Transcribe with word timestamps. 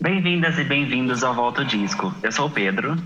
Bem-vindas 0.00 0.56
e 0.56 0.62
bem-vindos 0.62 1.24
ao 1.24 1.34
Volta 1.34 1.64
Disco. 1.64 2.14
Eu 2.22 2.30
sou 2.30 2.46
o 2.46 2.50
Pedro. 2.50 2.96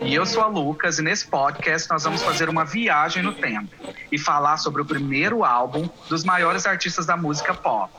E 0.00 0.14
eu 0.14 0.24
sou 0.24 0.44
a 0.44 0.46
Lucas, 0.46 0.98
e 1.00 1.02
nesse 1.02 1.26
podcast 1.26 1.90
nós 1.90 2.04
vamos 2.04 2.22
fazer 2.22 2.48
uma 2.48 2.64
viagem 2.64 3.20
no 3.20 3.32
tempo 3.32 3.74
e 4.12 4.16
falar 4.16 4.56
sobre 4.56 4.80
o 4.80 4.84
primeiro 4.84 5.42
álbum 5.42 5.88
dos 6.08 6.22
maiores 6.22 6.64
artistas 6.64 7.04
da 7.04 7.16
música 7.16 7.52
pop. 7.52 7.92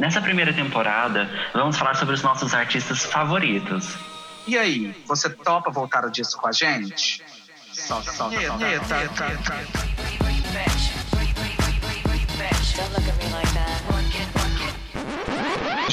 Nessa 0.00 0.20
primeira 0.20 0.52
temporada, 0.52 1.30
vamos 1.52 1.78
falar 1.78 1.94
sobre 1.94 2.16
os 2.16 2.22
nossos 2.22 2.52
artistas 2.54 3.04
favoritos. 3.04 3.96
E 4.44 4.58
aí, 4.58 4.92
você 5.06 5.30
topa 5.30 5.70
voltar 5.70 6.04
o 6.04 6.10
disco 6.10 6.40
com 6.40 6.48
a 6.48 6.52
gente? 6.52 7.22
Solta, 7.72 8.10
solta, 8.10 8.40
solta. 8.40 10.07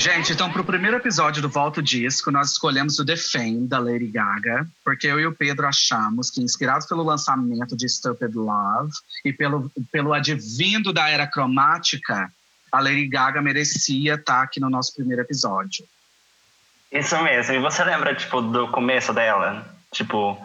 Gente, 0.05 0.33
então 0.33 0.51
pro 0.51 0.63
primeiro 0.63 0.97
episódio 0.97 1.41
do 1.41 1.49
Volta 1.49 1.79
o 1.79 1.83
Disco, 1.83 2.29
nós 2.29 2.51
escolhemos 2.51 2.99
o 2.99 3.05
The 3.05 3.17
Fame, 3.17 3.67
da 3.67 3.79
Lady 3.79 4.05
Gaga, 4.05 4.67
porque 4.83 5.07
eu 5.07 5.19
e 5.19 5.25
o 5.25 5.33
Pedro 5.33 5.65
achamos 5.65 6.29
que, 6.29 6.43
inspirados 6.43 6.85
pelo 6.85 7.01
lançamento 7.01 7.75
de 7.75 7.89
Stupid 7.89 8.35
Love 8.35 8.91
e 9.25 9.33
pelo, 9.33 9.71
pelo 9.91 10.13
advindo 10.13 10.93
da 10.93 11.09
era 11.09 11.25
cromática, 11.25 12.31
a 12.71 12.79
Lady 12.79 13.07
Gaga 13.07 13.41
merecia 13.41 14.13
estar 14.13 14.43
aqui 14.43 14.59
no 14.59 14.69
nosso 14.69 14.93
primeiro 14.93 15.23
episódio. 15.23 15.83
Isso 16.91 17.19
mesmo. 17.23 17.55
E 17.55 17.59
você 17.59 17.83
lembra, 17.83 18.13
tipo, 18.13 18.43
do 18.43 18.67
começo 18.67 19.11
dela? 19.11 19.75
Tipo, 19.91 20.39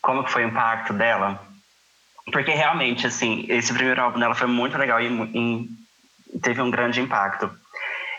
como 0.00 0.22
que 0.22 0.30
foi 0.30 0.44
o 0.44 0.48
impacto 0.48 0.92
dela? 0.92 1.44
Porque 2.30 2.52
realmente, 2.52 3.04
assim, 3.04 3.46
esse 3.48 3.74
primeiro 3.74 4.00
álbum 4.00 4.20
dela 4.20 4.36
foi 4.36 4.46
muito 4.46 4.78
legal 4.78 5.00
e, 5.00 5.08
e 6.32 6.38
teve 6.38 6.62
um 6.62 6.70
grande 6.70 7.00
impacto. 7.00 7.50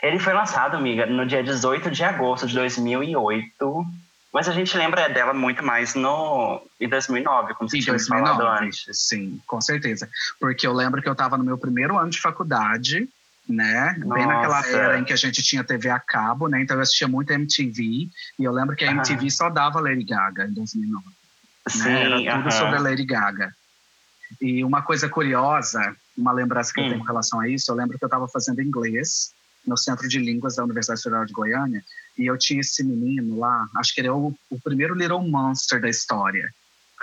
Ele 0.01 0.19
foi 0.19 0.33
lançado, 0.33 0.75
amiga, 0.75 1.05
no 1.05 1.25
dia 1.25 1.43
18 1.43 1.89
de 1.91 2.03
agosto 2.03 2.47
de 2.47 2.55
2008. 2.55 3.85
Mas 4.33 4.47
a 4.47 4.51
gente 4.51 4.77
lembra 4.77 5.07
dela 5.09 5.33
muito 5.33 5.63
mais 5.63 5.95
no 5.95 6.61
em 6.79 6.87
2009, 6.87 7.53
como 7.55 7.69
você 7.69 7.79
tinha 7.79 7.97
falado 7.97 8.45
antes. 8.45 8.85
Sim, 8.91 9.41
com 9.47 9.59
certeza. 9.59 10.07
Porque 10.39 10.67
eu 10.67 10.73
lembro 10.73 11.01
que 11.01 11.07
eu 11.07 11.13
estava 11.13 11.37
no 11.37 11.43
meu 11.43 11.57
primeiro 11.57 11.97
ano 11.97 12.09
de 12.09 12.19
faculdade, 12.19 13.07
né? 13.47 13.95
Nossa. 13.99 14.13
Bem 14.13 14.27
naquela 14.27 14.67
era 14.67 14.99
em 14.99 15.03
que 15.03 15.13
a 15.13 15.17
gente 15.17 15.41
tinha 15.41 15.63
TV 15.63 15.89
a 15.89 15.99
cabo, 15.99 16.47
né? 16.47 16.61
Então 16.61 16.75
eu 16.75 16.81
assistia 16.81 17.07
muito 17.07 17.31
MTV. 17.31 17.81
E 18.37 18.43
eu 18.43 18.51
lembro 18.51 18.75
que 18.75 18.83
a 18.83 18.91
MTV 18.91 19.23
uhum. 19.23 19.29
só 19.29 19.49
dava 19.49 19.79
Lady 19.79 20.03
Gaga 20.03 20.45
em 20.45 20.53
2009. 20.53 21.05
Sim, 21.69 21.83
né? 21.83 22.03
Era 22.03 22.35
tudo 22.35 22.45
uhum. 22.45 22.51
sobre 22.51 22.75
a 22.75 22.81
Lady 22.81 23.05
Gaga. 23.05 23.55
E 24.41 24.63
uma 24.63 24.81
coisa 24.81 25.07
curiosa, 25.07 25.95
uma 26.17 26.33
lembrança 26.33 26.73
que 26.73 26.81
hum. 26.81 26.83
eu 26.83 26.89
tenho 26.89 26.99
com 26.99 27.07
relação 27.07 27.39
a 27.39 27.47
isso, 27.47 27.71
eu 27.71 27.75
lembro 27.75 27.97
que 27.97 28.03
eu 28.03 28.07
estava 28.07 28.27
fazendo 28.27 28.61
inglês 28.61 29.31
no 29.67 29.77
Centro 29.77 30.07
de 30.07 30.17
Línguas 30.17 30.55
da 30.55 30.63
Universidade 30.63 31.01
Federal 31.01 31.25
de 31.25 31.33
Goiânia, 31.33 31.83
e 32.17 32.25
eu 32.25 32.37
tinha 32.37 32.61
esse 32.61 32.83
menino 32.83 33.37
lá, 33.37 33.67
acho 33.77 33.93
que 33.93 34.01
ele 34.01 34.07
é 34.07 34.11
o, 34.11 34.33
o 34.49 34.59
primeiro 34.61 34.95
Little 34.95 35.21
Monster 35.21 35.79
da 35.81 35.89
história, 35.89 36.49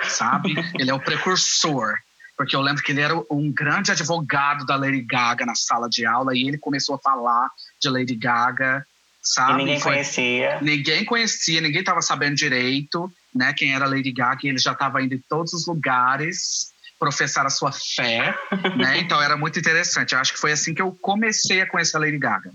sabe? 0.09 0.55
ele 0.79 0.91
é 0.91 0.95
o 0.95 1.01
precursor, 1.01 1.95
porque 2.37 2.57
eu 2.57 2.61
lembro 2.61 2.83
que 2.83 2.91
ele 2.91 3.01
era 3.01 3.15
um 3.31 3.53
grande 3.53 3.93
advogado 3.93 4.65
da 4.65 4.77
Lady 4.77 5.03
Gaga 5.03 5.47
na 5.47 5.55
sala 5.55 5.89
de 5.89 6.05
aula, 6.05 6.35
e 6.35 6.49
ele 6.49 6.59
começou 6.59 6.97
a 6.97 6.99
falar 6.99 7.51
de 7.81 7.89
Lady 7.89 8.17
Gaga, 8.17 8.85
sabe? 9.23 9.53
E 9.53 9.57
ninguém 9.59 9.81
Foi, 9.81 9.93
conhecia. 9.93 10.59
Ninguém 10.61 11.05
conhecia, 11.05 11.61
ninguém 11.61 11.81
estava 11.81 12.03
sabendo 12.03 12.35
direito, 12.35 13.13
né, 13.35 13.53
quem 13.53 13.75
era 13.75 13.87
Lady 13.87 14.11
Gaga, 14.11 14.41
e 14.45 14.49
ele 14.49 14.59
já 14.59 14.73
estava 14.73 15.03
indo 15.03 15.15
em 15.15 15.23
todos 15.29 15.53
os 15.53 15.67
lugares, 15.67 16.73
professar 17.05 17.45
a 17.45 17.51
sua 17.51 17.71
fé, 17.71 18.35
né? 18.77 18.99
Então 19.05 19.21
era 19.21 19.37
muito 19.37 19.59
interessante. 19.59 20.15
Eu 20.15 20.21
acho 20.21 20.33
que 20.33 20.39
foi 20.39 20.53
assim 20.53 20.73
que 20.73 20.81
eu 20.81 20.91
comecei 21.03 21.61
a 21.61 21.67
conhecer 21.67 21.99
a 21.99 22.01
Lady 22.01 22.17
Gaga, 22.19 22.51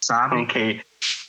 sabe? 0.00 0.36
Ok. 0.36 0.80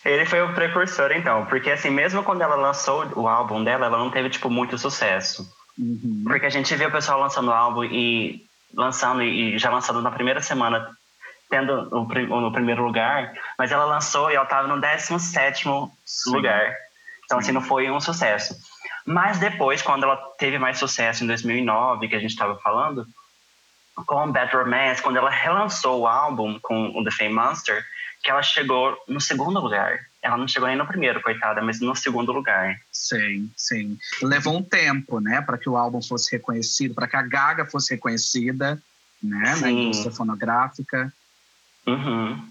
Ele 0.06 0.26
foi 0.26 0.42
o 0.42 0.54
precursor, 0.54 1.12
então, 1.12 1.46
porque 1.48 1.72
assim, 1.72 1.90
mesmo 1.90 2.24
quando 2.24 2.42
ela 2.42 2.56
lançou 2.56 3.06
o 3.16 3.28
álbum 3.28 3.64
dela, 3.64 3.88
ela 3.88 3.98
não 3.98 4.12
teve, 4.12 4.30
tipo, 4.30 4.50
muito 4.50 4.78
sucesso. 4.78 5.52
Uhum. 5.78 6.24
Porque 6.26 6.46
a 6.46 6.50
gente 6.50 6.74
viu 6.76 6.90
o 6.90 6.92
pessoal 6.92 7.20
lançando 7.20 7.50
o 7.50 7.54
álbum 7.54 7.84
e 7.84 8.46
lançando, 8.74 9.24
e 9.24 9.58
já 9.58 9.70
lançando 9.70 10.02
na 10.02 10.12
primeira 10.12 10.42
semana, 10.42 10.90
tendo 11.50 11.90
o, 11.92 12.42
no 12.42 12.52
primeiro 12.52 12.84
lugar, 12.84 13.34
mas 13.58 13.72
ela 13.72 13.86
lançou 13.86 14.30
e 14.30 14.36
ela 14.36 14.46
tava 14.46 14.68
no 14.68 14.80
17 14.80 15.66
lugar. 16.28 16.76
Então, 17.26 17.40
assim, 17.40 17.52
não 17.52 17.62
foi 17.62 17.90
um 17.90 18.00
sucesso. 18.00 18.56
Mas 19.10 19.40
depois, 19.40 19.82
quando 19.82 20.04
ela 20.04 20.16
teve 20.38 20.60
mais 20.60 20.78
sucesso 20.78 21.24
em 21.24 21.28
2009, 21.28 22.08
que 22.08 22.16
a 22.16 22.20
gente 22.20 22.30
estava 22.30 22.56
falando, 22.58 23.08
com 24.06 24.32
Bad 24.32 24.56
Romance, 24.56 25.02
quando 25.02 25.18
ela 25.18 25.32
relançou 25.32 26.02
o 26.02 26.08
álbum 26.08 26.60
com 26.60 26.90
o 26.90 27.04
The 27.04 27.10
Fame 27.10 27.34
Monster, 27.34 27.84
que 28.22 28.30
ela 28.30 28.44
chegou 28.44 28.96
no 29.08 29.20
segundo 29.20 29.60
lugar. 29.60 30.00
Ela 30.22 30.38
não 30.38 30.48
chegou 30.48 30.68
nem 30.68 30.78
no 30.78 30.86
primeiro, 30.86 31.24
coitada, 31.24 31.60
mas 31.60 31.82
no 31.82 31.96
segundo 31.96 32.32
lugar. 32.32 32.80
Sim, 32.92 33.50
sim. 33.58 33.98
Levou 34.22 34.56
um 34.56 34.62
tempo, 34.62 35.20
né, 35.20 35.42
para 35.42 35.58
que 35.58 35.68
o 35.68 35.76
álbum 35.76 36.04
fosse 36.04 36.32
reconhecido, 36.32 36.94
para 36.94 37.08
que 37.08 37.16
a 37.16 37.24
Gaga 37.24 37.66
fosse 37.66 37.96
reconhecida, 37.96 38.80
né, 39.24 39.56
sim. 39.56 39.62
na 39.62 39.72
indústria 39.72 40.12
fonográfica. 40.12 41.12
Uhum. 41.88 42.48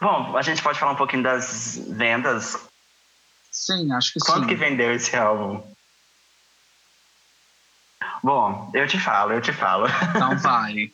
Bom, 0.00 0.36
a 0.36 0.42
gente 0.42 0.62
pode 0.64 0.80
falar 0.80 0.92
um 0.92 0.96
pouquinho 0.96 1.22
das 1.22 1.80
vendas 1.88 2.69
Sim, 3.60 3.92
acho 3.92 4.14
que 4.14 4.20
Quanto 4.20 4.26
sim. 4.26 4.32
Quanto 4.40 4.48
que 4.48 4.54
vendeu 4.54 4.90
esse 4.90 5.14
álbum? 5.14 5.62
Bom, 8.22 8.70
eu 8.72 8.88
te 8.88 8.98
falo, 8.98 9.32
eu 9.32 9.42
te 9.42 9.52
falo. 9.52 9.86
Então 10.16 10.36
vai. 10.40 10.90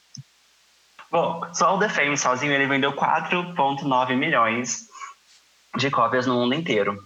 Bom, 1.08 1.48
só 1.54 1.76
o 1.76 1.78
The 1.78 1.88
Fame 1.88 2.18
sozinho 2.18 2.52
ele 2.52 2.66
vendeu 2.66 2.92
4,9 2.92 4.16
milhões 4.16 4.88
de 5.76 5.88
cópias 5.92 6.26
no 6.26 6.34
mundo 6.34 6.56
inteiro. 6.56 7.00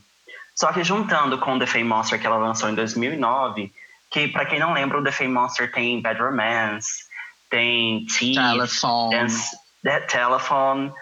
Só 0.54 0.72
que 0.72 0.82
juntando 0.82 1.38
com 1.38 1.56
o 1.56 1.58
The 1.58 1.66
Fame 1.66 1.84
Monster 1.84 2.18
que 2.18 2.26
ela 2.26 2.38
lançou 2.38 2.70
em 2.70 2.74
2009, 2.74 3.70
que 4.10 4.28
para 4.28 4.46
quem 4.46 4.58
não 4.58 4.72
lembra, 4.72 4.98
o 4.98 5.04
The 5.04 5.12
Fame 5.12 5.34
Monster 5.34 5.70
tem 5.70 6.00
Bad 6.00 6.18
Romance, 6.22 7.04
tem 7.50 8.06
Teeth, 8.06 8.36
Telephone, 8.36 9.14
and, 9.14 10.06
Telephone 10.08 10.92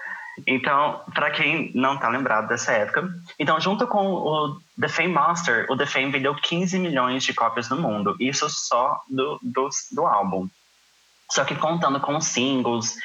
então, 0.46 1.02
para 1.14 1.30
quem 1.30 1.70
não 1.74 1.94
está 1.94 2.08
lembrado 2.08 2.48
dessa 2.48 2.72
época, 2.72 3.08
então 3.38 3.60
junto 3.60 3.86
com 3.86 4.06
o 4.06 4.60
The 4.80 4.88
Fame 4.88 5.12
Master, 5.12 5.66
o 5.70 5.76
The 5.76 5.86
Fame 5.86 6.10
vendeu 6.10 6.34
15 6.34 6.78
milhões 6.78 7.24
de 7.24 7.34
cópias 7.34 7.68
no 7.68 7.80
mundo, 7.80 8.16
isso 8.20 8.48
só 8.48 9.00
do, 9.08 9.38
do, 9.42 9.68
do 9.92 10.06
álbum. 10.06 10.48
Só 11.30 11.44
que 11.44 11.54
contando 11.54 12.00
com 12.00 12.16
os 12.16 12.26
singles 12.26 12.96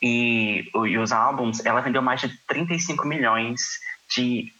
e, 0.00 0.70
e, 0.74 0.98
os 0.98 1.12
álbuns, 1.12 1.64
ela 1.64 1.80
vendeu 1.80 2.02
mais 2.02 2.20
de 2.20 2.28
35 2.46 3.06
milhões 3.06 3.80
de, 4.14 4.52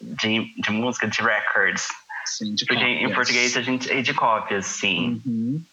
de, 0.00 0.54
de 0.60 0.70
música, 0.70 1.08
de 1.08 1.20
records. 1.22 1.88
Sim, 2.24 2.54
de 2.54 2.66
Porque 2.66 2.82
cópias. 2.82 3.10
em 3.10 3.14
português 3.14 3.56
a 3.56 3.62
gente 3.62 3.90
é 3.90 4.02
de 4.02 4.14
cópias, 4.14 4.66
sim. 4.66 5.20
Uhum. 5.26 5.64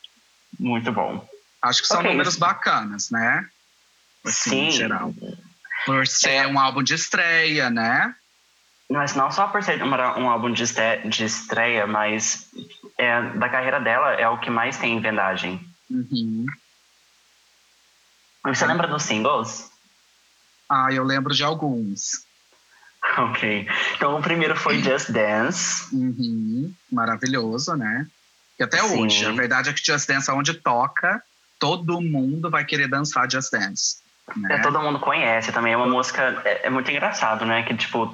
Muito 0.60 0.92
bom. 0.92 1.28
Acho 1.62 1.82
que 1.82 1.88
são 1.88 2.00
okay. 2.00 2.12
números 2.12 2.36
bacanas, 2.36 3.10
né? 3.10 3.48
Assim, 4.26 4.50
sim. 4.50 4.68
Em 4.68 4.72
geral. 4.72 5.14
Por 5.86 6.08
ser 6.08 6.32
é. 6.32 6.48
um 6.48 6.60
álbum 6.60 6.82
de 6.82 6.94
estreia, 6.94 7.70
né? 7.70 8.16
Mas 8.90 9.16
não 9.16 9.32
só 9.32 9.48
por 9.48 9.64
ser 9.64 9.82
um, 9.82 9.90
um 9.90 10.30
álbum 10.30 10.52
de, 10.52 10.64
de 11.06 11.26
estreia, 11.26 11.88
mas 11.88 12.50
é, 12.98 13.22
da 13.38 13.50
carreira 13.50 13.80
dela 13.80 14.14
é 14.14 14.28
o 14.28 14.40
que 14.40 14.50
mais 14.50 14.78
tem 14.78 15.00
vendagem. 15.00 15.60
Uhum. 15.90 16.46
Você 18.46 18.66
lembra 18.66 18.88
dos 18.88 19.04
singles? 19.04 19.72
Ah, 20.70 20.92
eu 20.92 21.04
lembro 21.04 21.34
de 21.34 21.44
alguns. 21.44 22.24
Ok. 23.18 23.68
Então 23.98 24.18
o 24.18 24.22
primeiro 24.22 24.56
foi 24.56 24.82
Just 24.82 25.12
Dance. 25.12 25.94
Uhum. 25.94 26.74
Maravilhoso, 26.90 27.76
né? 27.76 28.08
E 28.58 28.64
até 28.64 28.78
Sim. 28.78 29.04
hoje. 29.04 29.26
A 29.26 29.32
verdade 29.34 29.70
é 29.70 29.74
que 29.74 29.86
Just 29.86 30.08
Dance, 30.08 30.32
aonde 30.32 30.54
toca, 30.54 31.22
todo 31.60 32.00
mundo 32.00 32.50
vai 32.50 32.64
querer 32.64 32.88
dançar 32.88 33.30
Just 33.30 33.52
Dance. 33.52 33.98
Né? 34.36 34.56
É, 34.56 34.62
todo 34.62 34.82
mundo 34.82 35.00
conhece 35.00 35.52
também. 35.52 35.74
É 35.74 35.78
uma 35.78 35.88
música. 35.88 36.42
É, 36.46 36.68
é, 36.68 36.70
muito 36.70 36.90
engraçado, 36.90 37.46
né? 37.46 37.64
Que, 37.64 37.76
tipo, 37.76 38.14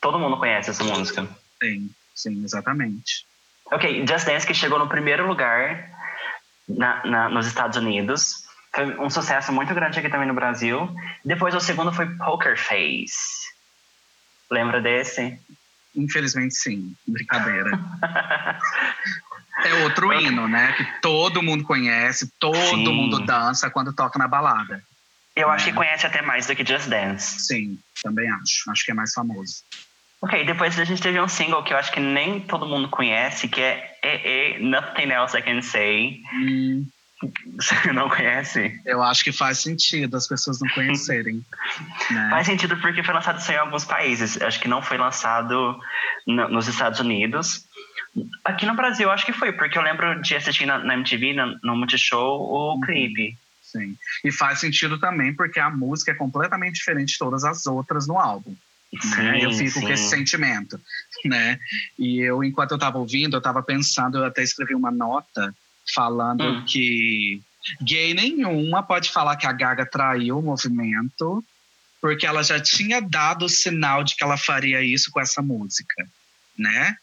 todo 0.00 0.18
mundo 0.18 0.36
conhece 0.36 0.70
essa 0.70 0.84
música. 0.84 1.28
Sim, 1.62 1.90
sim, 2.14 2.44
exatamente. 2.44 3.26
Ok, 3.70 4.06
Just 4.06 4.26
Dance 4.26 4.46
que 4.46 4.54
chegou 4.54 4.78
no 4.78 4.88
primeiro 4.88 5.26
lugar 5.26 5.90
na, 6.68 7.04
na, 7.04 7.28
nos 7.28 7.46
Estados 7.46 7.76
Unidos. 7.76 8.46
Foi 8.74 8.98
um 8.98 9.10
sucesso 9.10 9.52
muito 9.52 9.74
grande 9.74 9.98
aqui 9.98 10.08
também 10.08 10.28
no 10.28 10.34
Brasil. 10.34 10.88
Depois 11.24 11.54
o 11.54 11.60
segundo 11.60 11.92
foi 11.92 12.06
Poker 12.16 12.58
Face. 12.58 13.48
Lembra 14.50 14.80
desse? 14.80 15.38
Infelizmente 15.94 16.54
sim, 16.54 16.94
brincadeira. 17.06 17.70
é 19.64 19.74
outro 19.84 20.12
hino, 20.12 20.46
né? 20.48 20.72
Que 20.72 20.84
todo 21.00 21.42
mundo 21.42 21.64
conhece, 21.64 22.32
todo 22.38 22.56
sim. 22.56 22.84
mundo 22.84 23.24
dança 23.24 23.70
quando 23.70 23.92
toca 23.92 24.18
na 24.18 24.28
balada. 24.28 24.82
Eu 25.38 25.50
acho 25.50 25.66
que 25.66 25.72
conhece 25.72 26.04
até 26.04 26.20
mais 26.20 26.48
do 26.48 26.56
que 26.56 26.66
Just 26.66 26.88
Dance. 26.88 27.46
Sim, 27.46 27.78
também 28.02 28.28
acho. 28.28 28.68
Acho 28.70 28.84
que 28.84 28.90
é 28.90 28.94
mais 28.94 29.12
famoso. 29.12 29.62
Ok, 30.20 30.44
depois 30.44 30.76
a 30.80 30.84
gente 30.84 31.00
teve 31.00 31.20
um 31.20 31.28
single 31.28 31.62
que 31.62 31.72
eu 31.72 31.76
acho 31.76 31.92
que 31.92 32.00
nem 32.00 32.40
todo 32.40 32.66
mundo 32.66 32.88
conhece, 32.88 33.46
que 33.46 33.60
é 33.60 33.96
E, 34.02 34.56
e 34.56 34.68
Nothing 34.68 35.12
Else 35.12 35.38
I 35.38 35.42
Can 35.42 35.62
Say. 35.62 36.20
Hum, 36.34 36.88
Você 37.56 37.74
não 37.94 38.08
conhece? 38.08 38.80
Eu 38.84 39.00
acho 39.00 39.22
que 39.22 39.30
faz 39.30 39.58
sentido 39.58 40.16
as 40.16 40.26
pessoas 40.26 40.60
não 40.60 40.68
conhecerem. 40.70 41.40
né? 42.10 42.30
Faz 42.30 42.46
sentido 42.46 42.76
porque 42.78 43.04
foi 43.04 43.14
lançado 43.14 43.40
só 43.40 43.52
em 43.52 43.58
alguns 43.58 43.84
países. 43.84 44.42
Acho 44.42 44.58
que 44.58 44.66
não 44.66 44.82
foi 44.82 44.98
lançado 44.98 45.78
no, 46.26 46.48
nos 46.48 46.66
Estados 46.66 46.98
Unidos. 46.98 47.64
Aqui 48.44 48.66
no 48.66 48.74
Brasil, 48.74 49.08
acho 49.12 49.24
que 49.24 49.32
foi, 49.32 49.52
porque 49.52 49.78
eu 49.78 49.82
lembro 49.82 50.20
de 50.20 50.34
assistir 50.34 50.66
na, 50.66 50.78
na 50.78 50.94
MTV, 50.94 51.34
no, 51.34 51.58
no 51.62 51.76
Multishow, 51.76 52.40
o 52.40 52.74
uhum. 52.74 52.80
clipe. 52.80 53.38
Sim. 53.70 53.96
E 54.24 54.32
faz 54.32 54.60
sentido 54.60 54.98
também 54.98 55.34
porque 55.34 55.60
a 55.60 55.70
música 55.70 56.12
é 56.12 56.14
completamente 56.14 56.76
diferente 56.76 57.12
de 57.12 57.18
todas 57.18 57.44
as 57.44 57.66
outras 57.66 58.06
no 58.06 58.18
álbum. 58.18 58.56
Né? 58.92 59.00
Sim, 59.02 59.22
né? 59.22 59.44
Eu 59.44 59.52
fico 59.52 59.78
sim. 59.78 59.80
com 59.82 59.88
esse 59.90 60.08
sentimento, 60.08 60.80
né? 61.24 61.60
E 61.98 62.20
eu, 62.20 62.42
enquanto 62.42 62.70
eu 62.70 62.76
estava 62.76 62.98
ouvindo, 62.98 63.34
eu 63.34 63.38
estava 63.38 63.62
pensando, 63.62 64.18
eu 64.18 64.24
até 64.24 64.42
escrevi 64.42 64.74
uma 64.74 64.90
nota 64.90 65.54
falando 65.94 66.42
hum. 66.42 66.64
que 66.66 67.42
gay 67.82 68.14
nenhuma 68.14 68.82
pode 68.82 69.10
falar 69.10 69.36
que 69.36 69.46
a 69.46 69.52
Gaga 69.52 69.84
traiu 69.84 70.38
o 70.38 70.42
movimento, 70.42 71.44
porque 72.00 72.24
ela 72.24 72.42
já 72.42 72.58
tinha 72.58 73.00
dado 73.00 73.44
o 73.44 73.48
sinal 73.48 74.02
de 74.02 74.16
que 74.16 74.24
ela 74.24 74.38
faria 74.38 74.82
isso 74.82 75.10
com 75.10 75.20
essa 75.20 75.42
música, 75.42 76.08
né? 76.56 76.96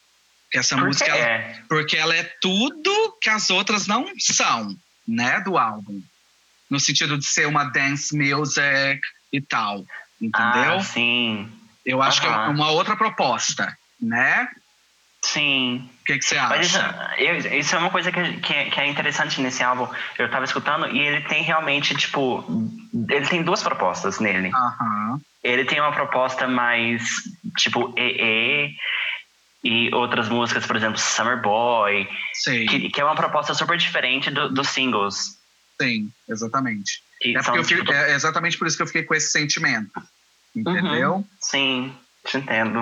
Essa 0.52 0.76
Por 0.76 0.86
música, 0.86 1.12
ela, 1.12 1.60
porque 1.68 1.98
ela 1.98 2.16
é 2.16 2.24
tudo 2.42 3.18
que 3.22 3.30
as 3.30 3.50
outras 3.52 3.86
não 3.86 4.08
são, 4.18 4.76
né, 5.08 5.42
do 5.42 5.58
álbum. 5.58 6.02
No 6.70 6.80
sentido 6.80 7.18
de 7.18 7.26
ser 7.26 7.48
uma 7.48 7.66
dance 7.66 8.16
music 8.16 9.00
e 9.32 9.42
tal, 9.42 9.86
entendeu? 10.22 10.78
Ah, 10.78 10.84
sim. 10.84 11.52
Eu 11.86 12.02
acho 12.02 12.20
que 12.20 12.28
é 12.28 12.32
uma 12.32 12.72
outra 12.72 12.96
proposta, 12.96 13.78
né? 14.02 14.48
Sim. 15.26 15.90
O 16.02 16.06
que, 16.06 16.20
que 16.20 16.26
você 16.26 16.38
acha? 16.38 17.16
Isso, 17.18 17.48
isso, 17.48 17.76
é 17.76 17.80
uma 17.80 17.90
coisa 17.90 18.12
que, 18.12 18.34
que, 18.38 18.54
é, 18.54 18.70
que, 18.70 18.80
é 18.80 18.88
interessante 18.88 19.42
nesse 19.42 19.64
álbum. 19.64 19.88
Eu 20.18 20.30
tava 20.30 20.46
escutando 20.46 20.88
e 20.88 21.00
ele 21.00 21.22
tem 21.22 21.44
realmente, 21.44 21.96
tipo. 21.96 22.44
Ele 23.10 23.28
tem 23.28 23.44
duas 23.44 23.64
propostas 23.64 24.20
nele. 24.20 24.52
Uhum. 24.54 25.20
Ele 25.44 25.66
tem 25.66 25.80
uma 25.80 25.92
proposta 25.92 26.48
mais, 26.48 27.04
tipo, 27.58 27.94
EE 27.98 28.76
e 29.64 29.94
outras 29.96 30.30
músicas, 30.30 30.66
por 30.66 30.76
exemplo, 30.76 31.00
Summer 31.00 31.42
Boy. 31.42 32.08
Sim. 32.34 32.66
Que, 32.68 32.90
que 32.90 33.02
é 33.02 33.04
uma 33.04 33.16
proposta 33.16 33.54
super 33.56 33.78
diferente 33.78 34.30
do, 34.30 34.50
dos 34.50 34.70
singles. 34.70 35.35
Sim, 35.82 36.12
exatamente. 36.28 37.04
é, 37.24 37.44
fiquei, 37.44 37.64
tipo... 37.64 37.92
é 37.92 38.14
exatamente 38.14 38.58
por 38.58 38.68
isso 38.68 38.78
que 38.78 38.84
eu 38.84 38.88
fiquei 38.88 39.04
com 39.04 39.16
esse 39.16 39.32
sentimento. 39.32 40.02
Entendeu? 40.56 41.16
Uhum. 41.16 41.26
Sim, 41.40 41.96
te 42.26 42.38
entendo. 42.38 42.80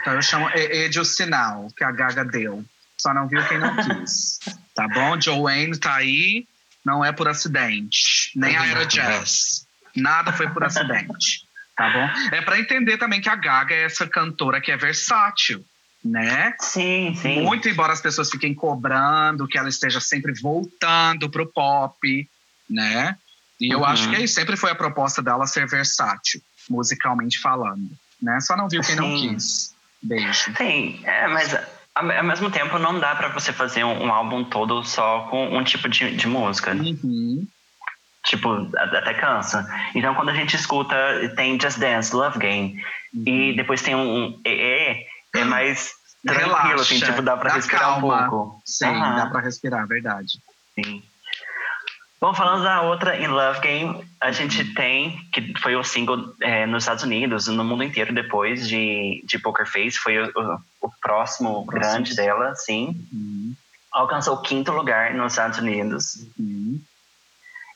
Então 0.00 0.14
eu 0.14 0.22
chamo 0.22 0.48
Ede 0.54 1.00
o 1.00 1.04
sinal 1.04 1.68
que 1.76 1.82
a 1.82 1.90
Gaga 1.90 2.24
deu. 2.24 2.64
Só 2.96 3.12
não 3.12 3.28
viu 3.28 3.44
quem 3.46 3.58
não 3.58 3.76
quis. 3.76 4.38
tá 4.74 4.88
bom? 4.88 5.20
Joanne 5.20 5.78
tá 5.78 5.96
aí, 5.96 6.46
não 6.84 7.04
é 7.04 7.12
por 7.12 7.28
acidente. 7.28 8.32
Nem 8.34 8.56
a 8.56 8.66
Era 8.66 8.84
Jazz. 8.84 9.66
Nada 9.94 10.32
foi 10.32 10.48
por 10.48 10.64
acidente. 10.64 11.46
Tá 11.76 11.90
bom? 11.90 12.36
É 12.36 12.42
para 12.42 12.58
entender 12.58 12.98
também 12.98 13.20
que 13.20 13.28
a 13.28 13.36
Gaga 13.36 13.74
é 13.74 13.84
essa 13.84 14.06
cantora 14.06 14.60
que 14.60 14.70
é 14.70 14.76
versátil 14.76 15.64
né? 16.04 16.54
Sim, 16.60 17.14
sim. 17.14 17.42
Muito 17.42 17.68
embora 17.68 17.92
as 17.92 18.00
pessoas 18.00 18.30
fiquem 18.30 18.54
cobrando 18.54 19.46
que 19.46 19.58
ela 19.58 19.68
esteja 19.68 20.00
sempre 20.00 20.32
voltando 20.40 21.28
pro 21.28 21.50
pop, 21.52 22.28
né? 22.68 23.16
E 23.60 23.72
eu 23.72 23.84
acho 23.84 24.08
uhum. 24.08 24.14
que 24.14 24.28
sempre 24.28 24.56
foi 24.56 24.70
a 24.70 24.74
proposta 24.74 25.20
dela 25.20 25.46
ser 25.46 25.66
versátil 25.66 26.40
musicalmente 26.70 27.40
falando, 27.40 27.90
né? 28.20 28.40
Só 28.40 28.56
não 28.56 28.68
viu 28.68 28.82
quem 28.82 28.94
Sim. 28.94 29.00
não 29.00 29.34
quis. 29.34 29.74
Beijo. 30.02 30.52
Sim, 30.56 31.00
é, 31.04 31.26
mas 31.26 31.56
ao 31.94 32.24
mesmo 32.24 32.50
tempo 32.50 32.78
não 32.78 33.00
dá 33.00 33.16
para 33.16 33.28
você 33.28 33.52
fazer 33.52 33.82
um, 33.84 34.04
um, 34.04 34.12
álbum 34.12 34.44
todo 34.44 34.84
só 34.84 35.26
com 35.30 35.56
um 35.56 35.64
tipo 35.64 35.88
de, 35.88 36.14
de 36.14 36.26
música. 36.28 36.72
Uhum. 36.72 37.46
Tipo, 38.24 38.68
até 38.76 39.14
cansa. 39.14 39.66
Então 39.94 40.14
quando 40.14 40.28
a 40.28 40.34
gente 40.34 40.54
escuta, 40.54 40.96
tem 41.34 41.60
Just 41.60 41.78
Dance, 41.78 42.14
Love 42.14 42.38
Game, 42.38 42.80
uhum. 43.14 43.22
e 43.26 43.56
depois 43.56 43.82
tem 43.82 43.94
um, 43.96 44.26
um 44.26 44.40
EE, 44.44 45.04
é 45.34 45.44
mais 45.44 45.92
tranquilo, 46.24 46.54
assim, 46.54 46.68
Relaxa, 46.68 46.82
assim, 46.82 47.00
tipo, 47.00 47.22
dá 47.22 47.36
pra 47.36 47.50
dá 47.50 47.56
respirar 47.56 47.82
calma. 47.82 48.26
um 48.26 48.30
pouco. 48.30 48.62
Sim, 48.64 48.86
uhum. 48.86 49.16
dá 49.16 49.26
pra 49.26 49.40
respirar, 49.40 49.86
verdade. 49.86 50.40
Sim. 50.74 51.02
Bom, 52.20 52.34
falando 52.34 52.64
da 52.64 52.82
outra 52.82 53.16
In 53.20 53.28
Love 53.28 53.60
Game, 53.60 54.04
a 54.20 54.32
gente 54.32 54.60
uhum. 54.60 54.74
tem, 54.74 55.16
que 55.32 55.54
foi 55.60 55.76
o 55.76 55.84
single 55.84 56.34
é, 56.42 56.66
nos 56.66 56.82
Estados 56.82 57.04
Unidos, 57.04 57.46
no 57.46 57.64
mundo 57.64 57.84
inteiro 57.84 58.12
depois 58.12 58.68
de, 58.68 59.22
de 59.24 59.38
Poker 59.38 59.66
Face, 59.70 59.96
foi 59.96 60.18
o, 60.18 60.32
o, 60.36 60.58
o 60.88 60.92
próximo, 61.00 61.64
grande 61.64 62.16
dela, 62.16 62.54
sim. 62.56 63.06
Uhum. 63.12 63.54
Alcançou 63.92 64.34
o 64.34 64.42
quinto 64.42 64.72
lugar 64.72 65.14
nos 65.14 65.32
Estados 65.32 65.58
Unidos. 65.58 66.26
Uhum. 66.36 66.80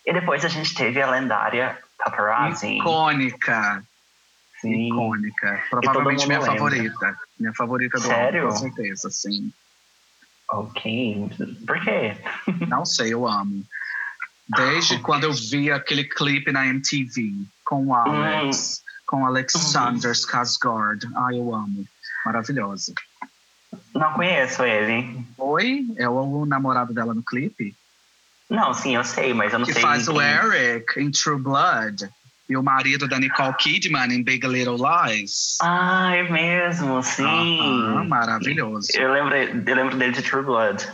E 0.05 0.13
depois 0.13 0.45
a 0.45 0.49
gente 0.49 0.75
teve 0.75 1.01
a 1.01 1.09
lendária 1.09 1.79
Paparazzi. 1.97 2.79
Icônica! 2.79 3.85
Sim. 4.63 4.87
Icônica. 4.87 5.65
Provavelmente 5.69 6.27
minha 6.27 6.39
lembra. 6.39 6.57
favorita. 6.57 7.19
Minha 7.39 7.53
favorita 7.53 7.99
do 7.99 8.07
Sério? 8.07 8.47
álbum, 8.47 8.55
com 8.55 8.61
certeza, 8.61 9.11
sim. 9.11 9.53
Ok. 10.51 11.31
Por 11.67 11.81
quê? 11.83 12.17
Não 12.69 12.87
sei, 12.87 13.13
eu 13.13 13.27
amo. 13.27 13.65
Desde 14.57 14.99
quando 15.01 15.25
eu 15.25 15.33
vi 15.33 15.71
aquele 15.71 16.05
clipe 16.05 16.53
na 16.53 16.67
MTV 16.67 17.33
com 17.65 17.87
o 17.87 17.95
Alex, 17.95 18.81
hum. 18.81 19.03
com 19.07 19.27
Alexander 19.27 20.11
uhum. 20.11 20.15
Skarsgård. 20.15 21.11
Ai, 21.17 21.39
eu 21.39 21.55
amo. 21.55 21.85
Maravilhosa. 22.25 22.95
Não 23.95 24.13
conheço 24.13 24.63
ele. 24.63 25.25
Oi? 25.39 25.87
É 25.97 26.09
o 26.09 26.47
namorado 26.47 26.95
dela 26.95 27.15
no 27.15 27.23
clipe? 27.23 27.75
Não, 28.49 28.73
sim, 28.75 28.95
eu 28.95 29.03
sei, 29.03 29.33
mas 29.35 29.53
eu 29.53 29.59
não 29.59 29.67
que 29.67 29.73
sei. 29.73 29.83
Que 29.83 29.89
faz 29.89 30.07
quem... 30.07 30.15
o 30.15 30.21
Eric 30.21 31.01
em 31.01 31.11
True 31.11 31.41
Blood. 31.41 32.09
E 32.53 32.57
o 32.57 32.63
marido 32.63 33.09
da 33.09 33.19
Nicole 33.19 33.55
Kidman 33.55 34.13
em 34.13 34.23
Big 34.23 34.47
Little 34.47 34.77
Lies. 34.77 35.57
Ah, 35.63 36.15
é 36.15 36.23
mesmo, 36.31 37.03
sim. 37.03 37.25
Ah, 37.25 38.05
maravilhoso. 38.05 38.89
Eu 38.95 39.13
lembro, 39.13 39.35
eu 39.35 39.75
lembro 39.75 39.97
dele 39.97 40.13
de 40.13 40.23
True 40.23 40.45
Blood 40.45 40.87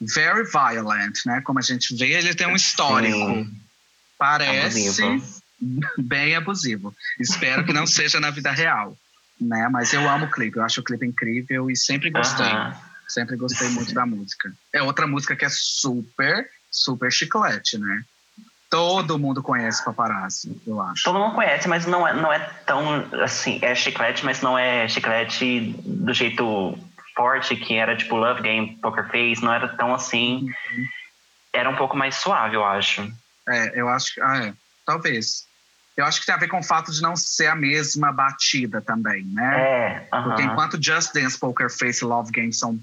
very 0.00 0.44
violent, 0.44 1.24
né? 1.24 1.40
Como 1.42 1.58
a 1.58 1.62
gente 1.62 1.94
vê, 1.96 2.12
ele 2.12 2.34
tem 2.34 2.46
um 2.46 2.54
histórico. 2.54 3.16
Sim. 3.16 3.60
Parece 4.18 5.02
abusivo. 5.02 5.42
bem 5.98 6.34
abusivo. 6.34 6.94
Espero 7.20 7.64
que 7.64 7.72
não 7.72 7.86
seja 7.86 8.18
na 8.20 8.30
vida 8.30 8.50
real, 8.50 8.96
né? 9.40 9.68
Mas 9.70 9.92
eu 9.92 10.08
amo 10.08 10.26
o 10.26 10.30
clipe, 10.30 10.56
eu 10.58 10.64
acho 10.64 10.80
o 10.80 10.84
clipe 10.84 11.06
incrível 11.06 11.70
e 11.70 11.76
sempre 11.76 12.10
gostei. 12.10 12.46
Uh 12.46 12.50
-huh. 12.50 12.76
Sempre 13.08 13.36
gostei 13.36 13.68
muito 13.68 13.94
da 13.94 14.04
música. 14.04 14.52
É 14.72 14.82
outra 14.82 15.06
música 15.06 15.36
que 15.36 15.44
é 15.44 15.48
super, 15.50 16.48
super 16.70 17.12
chiclete, 17.12 17.78
né? 17.78 18.04
Todo 18.68 19.18
mundo 19.18 19.42
conhece 19.42 19.84
Paparazzi, 19.84 20.60
eu 20.66 20.80
acho. 20.80 21.02
Todo 21.04 21.18
mundo 21.18 21.34
conhece, 21.34 21.68
mas 21.68 21.86
não 21.86 22.06
é, 22.06 22.12
não 22.12 22.32
é 22.32 22.38
tão 22.66 23.08
assim. 23.22 23.58
É 23.62 23.74
chiclete, 23.74 24.24
mas 24.24 24.40
não 24.40 24.58
é 24.58 24.88
chiclete 24.88 25.74
do 25.84 26.12
jeito 26.12 26.76
forte, 27.14 27.56
que 27.56 27.74
era 27.74 27.96
tipo 27.96 28.16
Love 28.16 28.42
Game, 28.42 28.76
Poker 28.82 29.08
Face, 29.08 29.42
não 29.42 29.52
era 29.52 29.68
tão 29.68 29.94
assim. 29.94 30.42
Uhum. 30.42 30.86
Era 31.52 31.70
um 31.70 31.76
pouco 31.76 31.96
mais 31.96 32.16
suave, 32.16 32.56
eu 32.56 32.64
acho. 32.64 33.10
É, 33.48 33.80
eu 33.80 33.88
acho 33.88 34.14
que. 34.14 34.20
Ah, 34.20 34.46
é. 34.46 34.54
Talvez. 34.84 35.46
Eu 35.96 36.04
acho 36.04 36.20
que 36.20 36.26
tem 36.26 36.34
a 36.34 36.38
ver 36.38 36.48
com 36.48 36.58
o 36.58 36.62
fato 36.62 36.92
de 36.92 37.00
não 37.00 37.16
ser 37.16 37.46
a 37.46 37.54
mesma 37.54 38.12
batida 38.12 38.82
também, 38.82 39.24
né? 39.24 39.58
É. 39.58 40.08
Uh 40.12 40.18
-huh. 40.18 40.24
Porque 40.24 40.42
enquanto 40.42 40.82
Just 40.82 41.14
Dance, 41.14 41.38
Poker 41.38 41.70
Face 41.70 42.04
e 42.04 42.06
Love 42.06 42.30
Game 42.32 42.52
são 42.52 42.78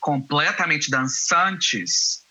completamente 0.00 0.90
dançantes, 0.90 2.24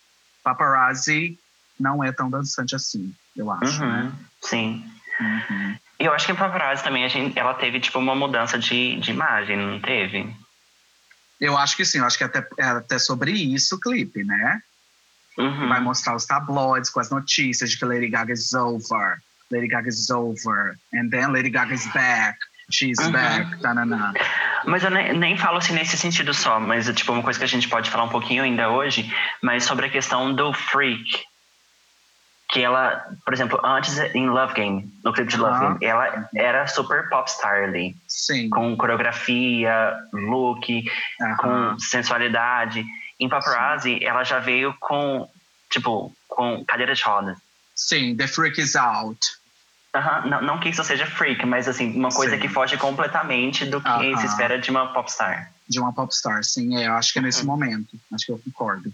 Paparazzi 0.44 1.38
não 1.80 2.04
é 2.04 2.12
tão 2.12 2.30
dançante 2.30 2.76
assim, 2.76 3.14
eu 3.36 3.52
acho, 3.52 3.82
uhum. 3.82 3.90
né? 3.90 4.12
Sim. 4.42 4.84
Uhum. 5.20 5.78
E 6.00 6.06
eu 6.06 6.14
acho 6.14 6.26
que 6.26 6.32
em 6.32 6.36
Paparazzi 6.36 6.84
também 6.84 7.04
a 7.04 7.08
gente, 7.08 7.38
ela 7.38 7.54
teve 7.56 7.80
tipo 7.80 7.98
uma 7.98 8.16
mudança 8.16 8.58
de, 8.58 9.00
de 9.00 9.12
imagem, 9.12 9.58
não 9.58 9.80
teve? 9.80 10.32
Eu 11.40 11.58
acho 11.58 11.76
que 11.76 11.86
sim, 11.86 12.00
eu 12.00 12.06
acho 12.06 12.18
que 12.18 12.24
até, 12.24 12.48
é 12.58 12.66
até 12.66 13.00
sobre 13.00 13.32
isso 13.32 13.76
o 13.76 13.80
clipe, 13.80 14.24
né? 14.24 14.62
Uhum. 15.38 15.70
Vai 15.70 15.80
mostrar 15.80 16.16
os 16.16 16.26
tabloides 16.26 16.90
com 16.90 17.00
as 17.00 17.10
notícias 17.10 17.70
de 17.70 17.78
que 17.78 17.86
Lady 17.86 18.10
Gaga 18.10 18.34
is 18.34 18.54
over, 18.54 19.20
Lady 19.52 19.68
Gaga 19.68 19.88
is 19.88 20.10
over, 20.10 20.78
and 20.94 21.10
then 21.10 21.28
Lady 21.32 21.50
Gaga 21.50 21.74
is 21.74 21.86
back, 21.94 22.38
she's 22.72 22.98
uhum. 23.00 23.12
back, 23.12 23.60
tanana. 23.62 24.14
Mas 24.66 24.84
eu 24.84 24.90
nem, 24.90 25.14
nem 25.14 25.38
falo 25.38 25.58
assim 25.58 25.74
nesse 25.74 25.96
sentido 25.96 26.34
só, 26.34 26.60
mas 26.60 26.92
tipo 26.94 27.14
uma 27.14 27.24
coisa 27.24 27.38
que 27.38 27.46
a 27.46 27.50
gente 27.50 27.70
pode 27.70 27.90
falar 27.90 28.06
um 28.06 28.10
pouquinho 28.10 28.44
ainda 28.44 28.70
hoje, 28.70 29.12
mas 29.42 29.64
sobre 29.64 29.86
a 29.86 29.90
questão 29.90 30.34
do 30.34 30.52
freak, 30.54 31.24
que 32.50 32.64
ela, 32.64 33.06
por 33.26 33.34
exemplo, 33.34 33.60
antes 33.64 33.98
em 34.16 34.30
Love 34.30 34.54
Game, 34.54 34.94
no 35.04 35.12
clipe 35.12 35.32
de 35.32 35.38
Love 35.38 35.60
Game, 35.60 35.78
ela 35.82 36.30
era 36.34 36.66
super 36.66 37.10
popstar 37.10 37.64
ali. 37.64 37.96
Sim. 38.08 38.50
Com 38.50 38.76
coreografia, 38.78 39.94
look, 40.14 40.86
com 41.38 41.78
sensualidade. 41.80 42.86
Em 43.20 43.28
Paparazzi, 43.28 43.98
Sim. 43.98 44.06
ela 44.06 44.24
já 44.24 44.40
veio 44.40 44.74
com, 44.80 45.28
tipo, 45.70 46.16
com 46.28 46.64
cadeira 46.66 46.94
de 46.94 47.04
rodas. 47.04 47.38
Sim, 47.76 48.16
The 48.16 48.28
Freak 48.28 48.62
is 48.62 48.76
Out. 48.76 49.20
Uhum. 49.96 50.30
Não, 50.30 50.42
não 50.42 50.60
que 50.60 50.70
isso 50.70 50.84
seja 50.84 51.06
freak, 51.06 51.46
mas 51.46 51.68
assim, 51.68 51.98
uma 51.98 52.10
coisa 52.10 52.36
sim. 52.36 52.42
que 52.42 52.48
foge 52.48 52.78
completamente 52.78 53.66
do 53.66 53.82
que 53.82 54.18
se 54.18 54.26
espera 54.28 54.60
de 54.60 54.70
uma 54.70 54.94
popstar. 54.94 55.52
De 55.68 55.80
uma 55.80 55.92
popstar, 55.92 56.44
sim, 56.44 56.78
é, 56.78 56.88
eu 56.88 56.94
acho 56.94 57.12
que 57.12 57.20
é 57.20 57.22
nesse 57.22 57.42
uhum. 57.42 57.48
momento. 57.48 57.98
Acho 58.14 58.26
que 58.26 58.32
eu 58.32 58.40
concordo. 58.40 58.94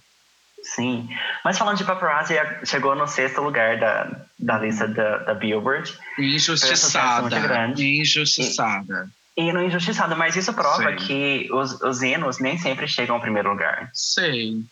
Sim. 0.63 1.10
Mas 1.43 1.58
falando 1.58 1.77
de 1.77 1.84
paparazzi, 1.84 2.36
chegou 2.65 2.96
no 2.96 3.08
sexto 3.08 3.41
lugar 3.41 3.77
da, 3.79 4.25
da 4.39 4.58
lista 4.60 4.88
da, 4.88 5.17
da 5.17 5.34
Billboard. 5.34 5.93
Injustiçada. 6.17 7.38
Injustiçada. 7.77 9.10
E, 9.38 9.41
e 9.41 9.53
no 9.53 9.63
Injustiçada, 9.63 10.15
mas 10.15 10.36
isso 10.36 10.53
prova 10.53 10.91
Sim. 10.91 10.96
que 10.96 11.50
os, 11.51 11.82
os 11.82 12.01
hinos 12.01 12.39
nem 12.39 12.58
sempre 12.58 12.88
chegam 12.88 13.15
ao 13.15 13.22
primeiro 13.22 13.50
lugar. 13.50 13.89
Sim. 13.93 14.65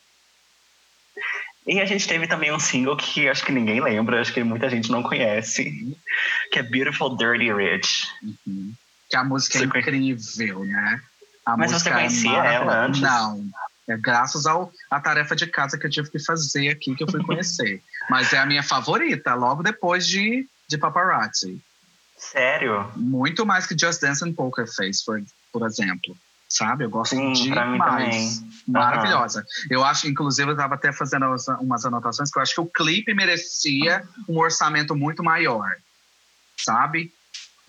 E 1.68 1.80
a 1.80 1.86
gente 1.86 2.08
teve 2.08 2.26
também 2.28 2.52
um 2.52 2.60
single 2.60 2.98
que 2.98 3.30
acho 3.30 3.46
que 3.46 3.52
ninguém 3.52 3.82
lembra, 3.82 4.20
acho 4.20 4.34
que 4.34 4.44
muita 4.44 4.70
gente 4.70 4.90
não 4.90 5.04
conhece, 5.04 5.96
que 6.52 6.58
é 6.58 6.64
Beautiful 6.64 7.16
Dirty 7.16 7.54
Rich. 7.54 8.08
Uhum. 8.24 8.74
Que 9.10 9.18
a 9.18 9.24
música 9.24 9.58
é 9.58 9.60
você 9.60 9.78
é 9.78 9.80
incrível, 9.80 10.66
né? 10.66 11.02
A 11.46 11.58
Mas 11.58 11.72
você 11.72 11.90
é 11.90 11.94
conhecia 11.94 12.44
é 12.44 12.54
ela 12.56 12.86
antes? 12.86 13.02
Não. 13.02 13.46
É 13.88 13.98
graças 13.98 14.46
ao, 14.46 14.72
à 14.90 15.00
tarefa 15.00 15.36
de 15.36 15.48
casa 15.48 15.78
que 15.78 15.86
eu 15.86 15.90
tive 15.90 16.10
que 16.10 16.20
fazer 16.20 16.70
aqui 16.70 16.96
que 16.96 17.04
eu 17.04 17.12
fui 17.12 17.24
conhecer. 17.24 17.82
Mas 18.10 18.32
é 18.32 18.38
a 18.38 18.46
minha 18.46 18.64
favorita, 18.64 19.34
logo 19.34 19.64
depois 19.64 20.08
de, 20.08 20.48
de 20.68 20.78
Paparazzi. 20.78 21.62
Sério? 22.18 22.92
Muito 22.96 23.46
mais 23.46 23.66
que 23.66 23.78
Just 23.78 24.02
Dance 24.02 24.24
and 24.24 24.34
Poker 24.34 24.68
Face, 24.68 25.04
por, 25.04 25.22
por 25.52 25.66
exemplo 25.66 26.16
sabe? 26.52 26.84
Eu 26.84 26.90
gosto 26.90 27.16
Sim, 27.16 27.32
demais. 27.32 28.44
Maravilhosa. 28.68 29.40
Uhum. 29.40 29.68
Eu 29.70 29.86
acho, 29.86 30.08
inclusive, 30.08 30.50
eu 30.50 30.54
estava 30.54 30.76
até 30.76 30.92
fazendo 30.92 31.26
umas 31.62 31.86
anotações 31.86 32.30
que 32.30 32.38
eu 32.38 32.44
acho 32.44 32.54
que 32.54 32.62
o 32.62 32.66
clipe 32.66 33.14
merecia 33.14 34.04
um 34.28 34.38
orçamento 34.38 34.96
muito 34.96 35.24
maior, 35.24 35.72
sabe? 36.58 37.14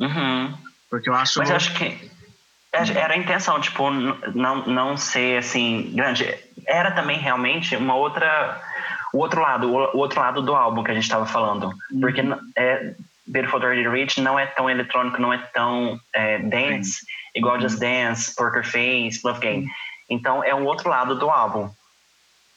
Uhum. 0.00 0.52
Porque 0.90 1.08
eu 1.08 1.14
acho. 1.14 1.38
Mas 1.38 1.50
eu 1.50 1.56
acho 1.56 1.74
que 1.74 2.10
era 2.72 3.14
a 3.14 3.16
intenção, 3.16 3.60
tipo, 3.60 3.90
não, 3.90 4.66
não 4.66 4.96
ser 4.96 5.38
assim 5.38 5.92
grande. 5.94 6.34
Era 6.66 6.90
também 6.92 7.18
realmente 7.18 7.76
uma 7.76 7.94
outra. 7.94 8.60
O 9.12 9.18
outro 9.18 9.42
lado, 9.42 9.68
o 9.70 9.98
outro 9.98 10.20
lado 10.20 10.40
do 10.40 10.54
álbum 10.54 10.82
que 10.82 10.90
a 10.90 10.94
gente 10.94 11.02
estava 11.02 11.26
falando. 11.26 11.70
Uhum. 11.90 12.00
Porque 12.00 12.22
é, 12.56 12.94
Beautiful 13.26 13.60
Dirty 13.60 13.86
Rich 13.86 14.22
não 14.22 14.38
é 14.38 14.46
tão 14.46 14.70
eletrônico, 14.70 15.20
não 15.20 15.32
é 15.32 15.38
tão 15.38 16.00
é, 16.14 16.38
dance. 16.38 17.00
Sim 17.00 17.06
igual 17.34 17.60
Just 17.60 17.78
Dance, 17.78 18.34
Poker 18.34 18.64
Face, 18.64 19.20
Love 19.24 19.40
Game. 19.40 19.70
Então 20.08 20.44
é 20.44 20.54
um 20.54 20.64
outro 20.64 20.88
lado 20.88 21.18
do 21.18 21.30
álbum. 21.30 21.70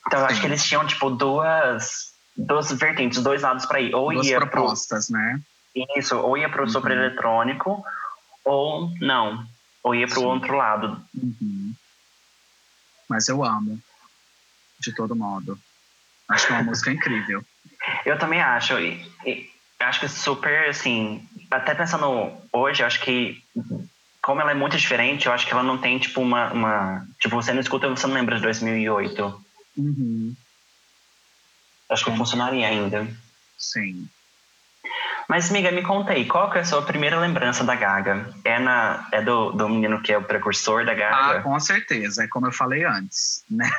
Então 0.06 0.20
eu 0.20 0.26
acho 0.26 0.40
que 0.40 0.48
eles 0.48 0.64
tinham 0.64 0.86
tipo 0.86 1.10
duas 1.10 2.14
duas 2.38 2.72
vertentes, 2.74 3.24
dois 3.24 3.42
lados 3.42 3.66
para 3.66 3.80
ir. 3.80 3.96
Ou 3.96 4.12
duas 4.12 4.28
ia 4.28 4.38
propostas, 4.38 5.08
pro, 5.08 5.18
né? 5.18 5.40
Isso, 5.96 6.18
ou 6.18 6.38
ia 6.38 6.50
pro 6.50 6.64
uhum. 6.64 6.70
super 6.70 6.92
eletrônico 6.92 7.84
ou 8.44 8.92
não, 9.02 9.44
ou 9.86 9.94
ia 9.94 10.08
pro 10.08 10.22
Sim. 10.22 10.26
outro 10.26 10.58
lado. 10.58 11.00
Uhum. 11.14 11.76
Mas 13.08 13.28
eu 13.28 13.44
amo 13.44 13.80
de 14.80 14.92
todo 14.96 15.16
modo. 15.16 15.60
Acho 16.28 16.48
que 16.48 16.54
é 16.54 16.56
uma 16.56 16.64
música 16.64 16.92
incrível. 16.92 17.46
Eu 18.04 18.18
também 18.18 18.42
acho. 18.42 18.80
E, 18.80 19.00
e, 19.24 19.48
acho 19.80 20.00
que 20.00 20.10
super, 20.10 20.68
assim, 20.68 21.24
até 21.52 21.76
pensando 21.76 22.36
hoje, 22.52 22.84
acho 22.84 23.00
que 23.00 23.44
como 24.24 24.42
ela 24.42 24.52
é 24.52 24.56
muito 24.56 24.76
diferente, 24.76 25.28
eu 25.28 25.32
acho 25.32 25.46
que 25.46 25.54
ela 25.54 25.62
não 25.62 25.78
tem, 25.78 26.00
tipo, 26.00 26.20
uma. 26.20 26.52
uma 26.52 27.08
tipo, 27.20 27.36
você 27.36 27.54
não 27.54 27.62
escuta 27.62 27.88
você 27.88 28.08
não 28.08 28.16
lembra 28.16 28.38
de 28.38 28.42
2008. 28.42 29.46
Uhum. 29.78 30.36
Acho 31.88 32.06
que 32.06 32.18
funcionaria 32.18 32.68
ainda. 32.68 33.08
Sim. 33.56 34.10
Mas, 35.28 35.50
amiga, 35.50 35.72
me 35.72 35.82
conta 35.82 36.14
aí, 36.14 36.26
qual 36.26 36.52
que 36.52 36.58
é 36.58 36.62
a 36.62 36.66
sua 36.66 36.82
primeira 36.82 37.20
lembrança 37.20 37.64
da 37.64 37.76
Gaga? 37.76 38.30
É, 38.44 38.60
na, 38.60 39.08
é 39.12 39.22
do, 39.22 39.52
do 39.52 39.68
menino 39.68 40.02
que 40.02 40.12
é 40.12 40.18
o 40.18 40.24
precursor 40.24 40.86
da 40.86 40.94
Gaga? 40.94 41.40
Ah, 41.40 41.42
com 41.42 41.60
certeza, 41.60 42.24
é 42.24 42.28
como 42.28 42.48
eu 42.48 42.52
falei 42.52 42.84
antes, 42.86 43.44
né? 43.50 43.70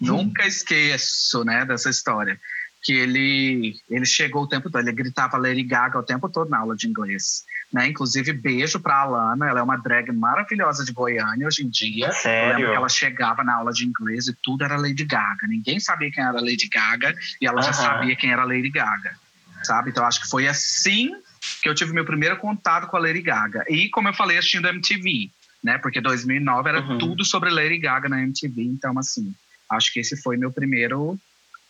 Nunca 0.00 0.46
esqueço, 0.46 1.44
né, 1.44 1.64
dessa 1.64 1.90
história 1.90 2.38
que 2.84 2.92
ele, 2.92 3.76
ele 3.88 4.04
chegou 4.04 4.42
o 4.42 4.48
tempo 4.48 4.70
todo, 4.70 4.82
ele 4.82 4.92
gritava 4.92 5.38
Lady 5.38 5.62
Gaga 5.62 5.98
o 5.98 6.02
tempo 6.02 6.28
todo 6.28 6.50
na 6.50 6.58
aula 6.58 6.76
de 6.76 6.86
inglês. 6.86 7.42
Né? 7.72 7.88
Inclusive, 7.88 8.32
beijo 8.34 8.78
para 8.78 8.94
a 8.94 9.00
Alana, 9.00 9.48
ela 9.48 9.60
é 9.60 9.62
uma 9.62 9.78
drag 9.78 10.12
maravilhosa 10.12 10.84
de 10.84 10.92
Goiânia 10.92 11.46
hoje 11.46 11.64
em 11.64 11.68
dia. 11.68 12.12
Sério? 12.12 12.50
Eu 12.50 12.56
lembro 12.56 12.70
que 12.70 12.76
ela 12.76 12.88
chegava 12.90 13.42
na 13.42 13.54
aula 13.56 13.72
de 13.72 13.86
inglês 13.86 14.28
e 14.28 14.36
tudo 14.42 14.64
era 14.64 14.76
Lady 14.76 15.04
Gaga. 15.04 15.46
Ninguém 15.48 15.80
sabia 15.80 16.10
quem 16.12 16.22
era 16.22 16.40
Lady 16.40 16.68
Gaga 16.68 17.16
e 17.40 17.46
ela 17.46 17.56
uh 17.56 17.60
-huh. 17.60 17.66
já 17.66 17.72
sabia 17.72 18.14
quem 18.14 18.30
era 18.30 18.44
Lady 18.44 18.68
Gaga. 18.68 19.16
Sabe? 19.64 19.90
Então, 19.90 20.04
acho 20.04 20.20
que 20.20 20.28
foi 20.28 20.46
assim 20.46 21.14
que 21.62 21.68
eu 21.68 21.74
tive 21.74 21.92
meu 21.92 22.04
primeiro 22.04 22.36
contato 22.36 22.86
com 22.86 22.96
a 22.96 23.00
Lady 23.00 23.22
Gaga. 23.22 23.64
E, 23.68 23.88
como 23.90 24.08
eu 24.08 24.14
falei, 24.14 24.38
assistindo 24.38 24.68
MTV, 24.68 25.30
né? 25.62 25.78
Porque 25.78 26.00
2009 26.00 26.68
era 26.68 26.80
uhum. 26.80 26.98
tudo 26.98 27.24
sobre 27.24 27.50
Lady 27.50 27.78
Gaga 27.78 28.08
na 28.08 28.22
MTV. 28.22 28.62
Então, 28.62 28.98
assim, 28.98 29.34
acho 29.70 29.92
que 29.92 30.00
esse 30.00 30.20
foi 30.20 30.36
meu 30.36 30.52
primeiro 30.52 31.18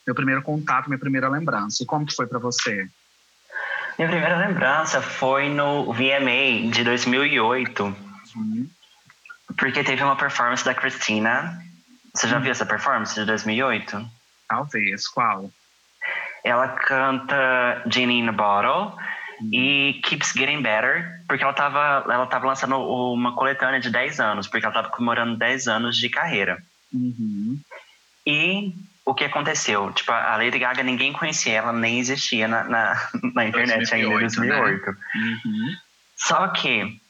meu 0.07 0.15
primeiro 0.15 0.43
contato, 0.43 0.89
minha 0.89 0.99
primeira 0.99 1.29
lembrança. 1.29 1.83
E 1.83 1.87
como 1.87 2.05
que 2.05 2.15
foi 2.15 2.27
para 2.27 2.39
você? 2.39 2.87
Minha 3.99 4.09
primeira 4.09 4.37
lembrança 4.37 5.01
foi 5.01 5.49
no 5.49 5.93
VMA 5.93 6.71
de 6.71 6.85
2008. 6.85 7.85
Uhum. 8.37 8.69
Porque 9.57 9.83
teve 9.83 10.03
uma 10.03 10.17
performance 10.17 10.65
da 10.65 10.75
Christina. 10.75 11.59
Você 12.13 12.29
já 12.29 12.37
uhum. 12.37 12.43
viu 12.43 12.51
essa 12.51 12.67
performance 12.67 13.15
de 13.15 13.25
2008? 13.25 14.07
Talvez. 14.49 15.09
Qual? 15.09 15.51
Ela 16.45 16.69
canta 16.69 17.83
Genie 17.87 18.21
in 18.21 18.29
a 18.29 18.33
Bottle 18.33 18.93
uhum. 19.41 19.51
e 19.51 20.01
Keeps 20.05 20.33
Getting 20.33 20.61
Better, 20.61 21.23
porque 21.27 21.43
ela 21.43 21.53
estava 21.53 22.05
ela 22.13 22.27
tava 22.27 22.47
lançando 22.47 22.77
uma 22.77 23.35
coletânea 23.35 23.81
de 23.81 23.91
10 23.91 24.21
anos, 24.21 24.47
porque 24.47 24.67
ela 24.67 24.75
estava 24.75 24.95
comemorando 24.95 25.37
10 25.37 25.69
anos 25.69 25.97
de 25.97 26.09
carreira. 26.09 26.63
Uhum. 26.93 27.59
E 28.27 28.75
o 29.05 29.15
que 29.15 29.25
aconteceu? 29.25 29.93
Tipo, 29.93 30.13
a 30.13 30.37
Lady 30.37 30.59
Gaga 30.59 30.83
ninguém 30.83 31.13
conhecia, 31.13 31.55
ela 31.55 31.73
nem 31.73 31.99
existia 31.99 32.47
na, 32.47 32.65
na, 32.65 33.09
na 33.35 33.47
internet 33.47 33.79
2008, 33.79 33.95
ainda 33.95 34.17
em 34.17 34.21
2008. 34.21 34.87
Né? 34.87 34.97
Uhum. 35.45 35.77
Só 36.17 36.49
que 36.49 37.01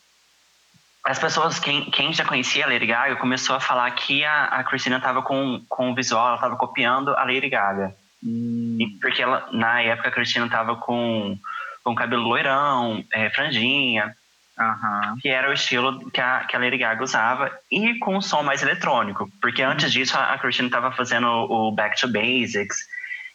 as 1.04 1.18
pessoas, 1.18 1.58
quem, 1.58 1.90
quem 1.90 2.12
já 2.12 2.24
conhecia 2.24 2.64
a 2.64 2.68
Lady 2.68 2.86
Gaga, 2.86 3.16
começou 3.16 3.54
a 3.54 3.60
falar 3.60 3.90
que 3.92 4.24
a, 4.24 4.44
a 4.44 4.64
Christina 4.64 4.96
estava 4.96 5.22
com, 5.22 5.62
com 5.68 5.92
o 5.92 5.94
visual, 5.94 6.26
ela 6.26 6.36
estava 6.36 6.56
copiando 6.56 7.14
a 7.14 7.24
Lady 7.24 7.48
Gaga. 7.48 7.94
Uhum. 8.24 8.78
E 8.80 8.98
porque 9.00 9.22
ela, 9.22 9.48
na 9.52 9.82
época 9.82 10.08
a 10.08 10.12
Christina 10.12 10.46
estava 10.46 10.76
com, 10.76 11.38
com 11.82 11.94
cabelo 11.94 12.22
loirão, 12.22 13.04
é, 13.12 13.28
franjinha. 13.30 14.14
Uhum. 14.58 15.18
Que 15.20 15.28
era 15.28 15.50
o 15.50 15.52
estilo 15.52 16.10
que 16.12 16.20
a, 16.20 16.44
que 16.44 16.54
a 16.54 16.58
Lady 16.60 16.78
Gaga 16.78 17.02
usava, 17.02 17.50
e 17.70 17.98
com 17.98 18.16
um 18.16 18.22
som 18.22 18.42
mais 18.42 18.62
eletrônico, 18.62 19.28
porque 19.40 19.64
uhum. 19.64 19.72
antes 19.72 19.92
disso 19.92 20.16
a, 20.16 20.32
a 20.32 20.38
Christina 20.38 20.68
estava 20.68 20.92
fazendo 20.92 21.26
o 21.26 21.72
Back 21.72 22.00
to 22.00 22.06
Basics. 22.06 22.78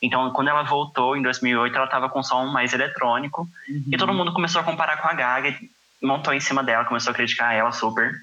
Então, 0.02 0.32
quando 0.32 0.48
ela 0.48 0.64
voltou 0.64 1.18
em 1.18 1.22
2008, 1.22 1.76
ela 1.76 1.84
estava 1.84 2.08
com 2.08 2.20
um 2.20 2.24
som 2.24 2.46
mais 2.46 2.74
eletrônico, 2.74 3.42
uhum. 3.68 3.84
e 3.92 3.98
todo 3.98 4.14
mundo 4.14 4.32
começou 4.32 4.62
a 4.62 4.64
comparar 4.64 4.98
com 4.98 5.10
a 5.10 5.14
Gaga, 5.14 5.54
montou 6.02 6.34
em 6.34 6.40
cima 6.40 6.64
dela, 6.64 6.86
começou 6.86 7.12
a 7.12 7.14
criticar 7.14 7.54
ela 7.54 7.74
super. 7.74 8.14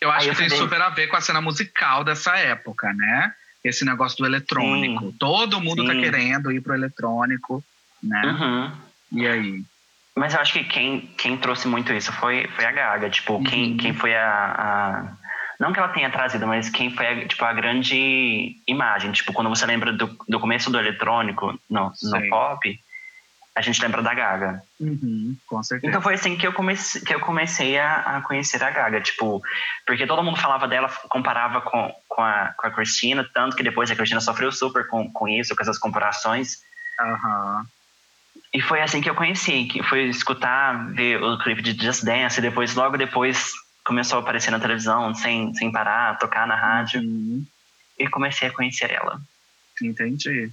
Eu 0.00 0.10
acho 0.10 0.20
Aí 0.20 0.34
que 0.34 0.42
eu 0.42 0.48
tem 0.48 0.58
super 0.58 0.80
a 0.80 0.88
ver 0.88 1.08
com 1.08 1.16
a 1.16 1.20
cena 1.20 1.42
musical 1.42 2.04
dessa 2.04 2.36
época, 2.36 2.90
né? 2.94 3.34
Esse 3.64 3.84
negócio 3.84 4.18
do 4.18 4.26
eletrônico. 4.26 5.06
Sim. 5.06 5.16
Todo 5.18 5.60
mundo 5.60 5.84
tá 5.84 5.92
Sim. 5.92 5.96
tá 5.96 6.04
querendo 6.04 6.52
ir 6.52 6.60
pro 6.60 6.74
eletrônico, 6.74 7.64
né? 8.02 8.22
Uhum. 8.26 8.72
E 9.20 9.26
aí? 9.26 9.64
Mas 10.16 10.34
eu 10.34 10.40
acho 10.40 10.52
que 10.52 10.64
quem, 10.64 11.00
quem 11.16 11.36
trouxe 11.36 11.66
muito 11.66 11.92
isso 11.92 12.12
foi, 12.12 12.46
foi 12.54 12.64
a 12.64 12.72
Gaga. 12.72 13.10
Tipo, 13.10 13.34
uhum. 13.34 13.44
quem, 13.44 13.76
quem 13.76 13.94
foi 13.94 14.14
a, 14.14 14.54
a, 14.56 15.12
Não 15.58 15.72
que 15.72 15.78
ela 15.78 15.88
tenha 15.88 16.10
trazido, 16.10 16.46
mas 16.46 16.68
quem 16.68 16.90
foi 16.94 17.06
a, 17.06 17.26
tipo, 17.26 17.44
a 17.44 17.52
grande 17.52 18.56
imagem. 18.66 19.10
Tipo, 19.12 19.32
quando 19.32 19.48
você 19.48 19.66
lembra 19.66 19.92
do, 19.92 20.16
do 20.28 20.38
começo 20.38 20.70
do 20.70 20.78
eletrônico 20.78 21.58
no, 21.68 21.90
no 22.02 22.28
pop, 22.28 22.78
a 23.54 23.60
gente 23.60 23.80
lembra 23.80 24.02
da 24.02 24.12
Gaga. 24.12 24.62
Uhum, 24.80 25.36
com 25.46 25.62
certeza. 25.62 25.88
Então 25.88 26.02
foi 26.02 26.14
assim 26.14 26.36
que 26.36 26.46
eu 26.46 26.52
comecei, 26.52 27.00
que 27.00 27.14
eu 27.14 27.20
comecei 27.20 27.78
a, 27.78 28.16
a 28.16 28.20
conhecer 28.22 28.62
a 28.62 28.70
Gaga. 28.70 29.00
Tipo, 29.00 29.40
porque 29.86 30.06
todo 30.06 30.24
mundo 30.24 30.40
falava 30.40 30.66
dela, 30.66 30.88
comparava 31.08 31.60
com, 31.60 31.94
com, 32.08 32.22
a, 32.22 32.52
com 32.56 32.66
a 32.66 32.70
Cristina, 32.70 33.28
tanto 33.32 33.54
que 33.54 33.62
depois 33.62 33.90
a 33.90 33.94
Cristina 33.96 34.20
sofreu 34.20 34.50
super 34.50 34.88
com, 34.88 35.08
com 35.10 35.28
isso, 35.28 35.54
com 35.54 35.62
essas 35.62 35.78
comparações. 35.78 36.58
Uhum. 37.00 37.64
E 38.52 38.60
foi 38.60 38.80
assim 38.82 39.00
que 39.00 39.08
eu 39.08 39.14
conheci, 39.14 39.66
que 39.66 39.82
foi 39.84 40.04
escutar, 40.04 40.92
ver 40.92 41.22
o 41.22 41.38
clipe 41.38 41.62
de 41.62 41.80
Just 41.80 42.04
Dance, 42.04 42.38
e 42.38 42.42
depois, 42.42 42.74
logo 42.74 42.96
depois, 42.96 43.52
começou 43.84 44.18
a 44.18 44.22
aparecer 44.22 44.50
na 44.50 44.60
televisão, 44.60 45.14
sem, 45.14 45.54
sem 45.54 45.70
parar, 45.70 46.18
tocar 46.18 46.46
na 46.46 46.56
rádio. 46.56 47.00
Uhum. 47.00 47.44
E 47.96 48.08
comecei 48.08 48.48
a 48.48 48.52
conhecer 48.52 48.90
ela. 48.90 49.20
Entendi. 49.80 50.50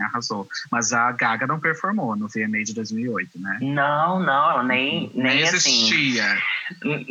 Arrasou. 0.00 0.48
Mas 0.70 0.92
a 0.92 1.10
Gaga 1.12 1.46
não 1.46 1.58
performou 1.58 2.14
no 2.14 2.28
VMA 2.28 2.62
de 2.64 2.74
2008, 2.74 3.38
né? 3.40 3.58
Não, 3.60 4.20
não, 4.20 4.50
ela 4.50 4.62
nem, 4.62 5.10
nem, 5.14 5.36
nem 5.36 5.42
assim, 5.42 5.54
existia. 5.54 6.38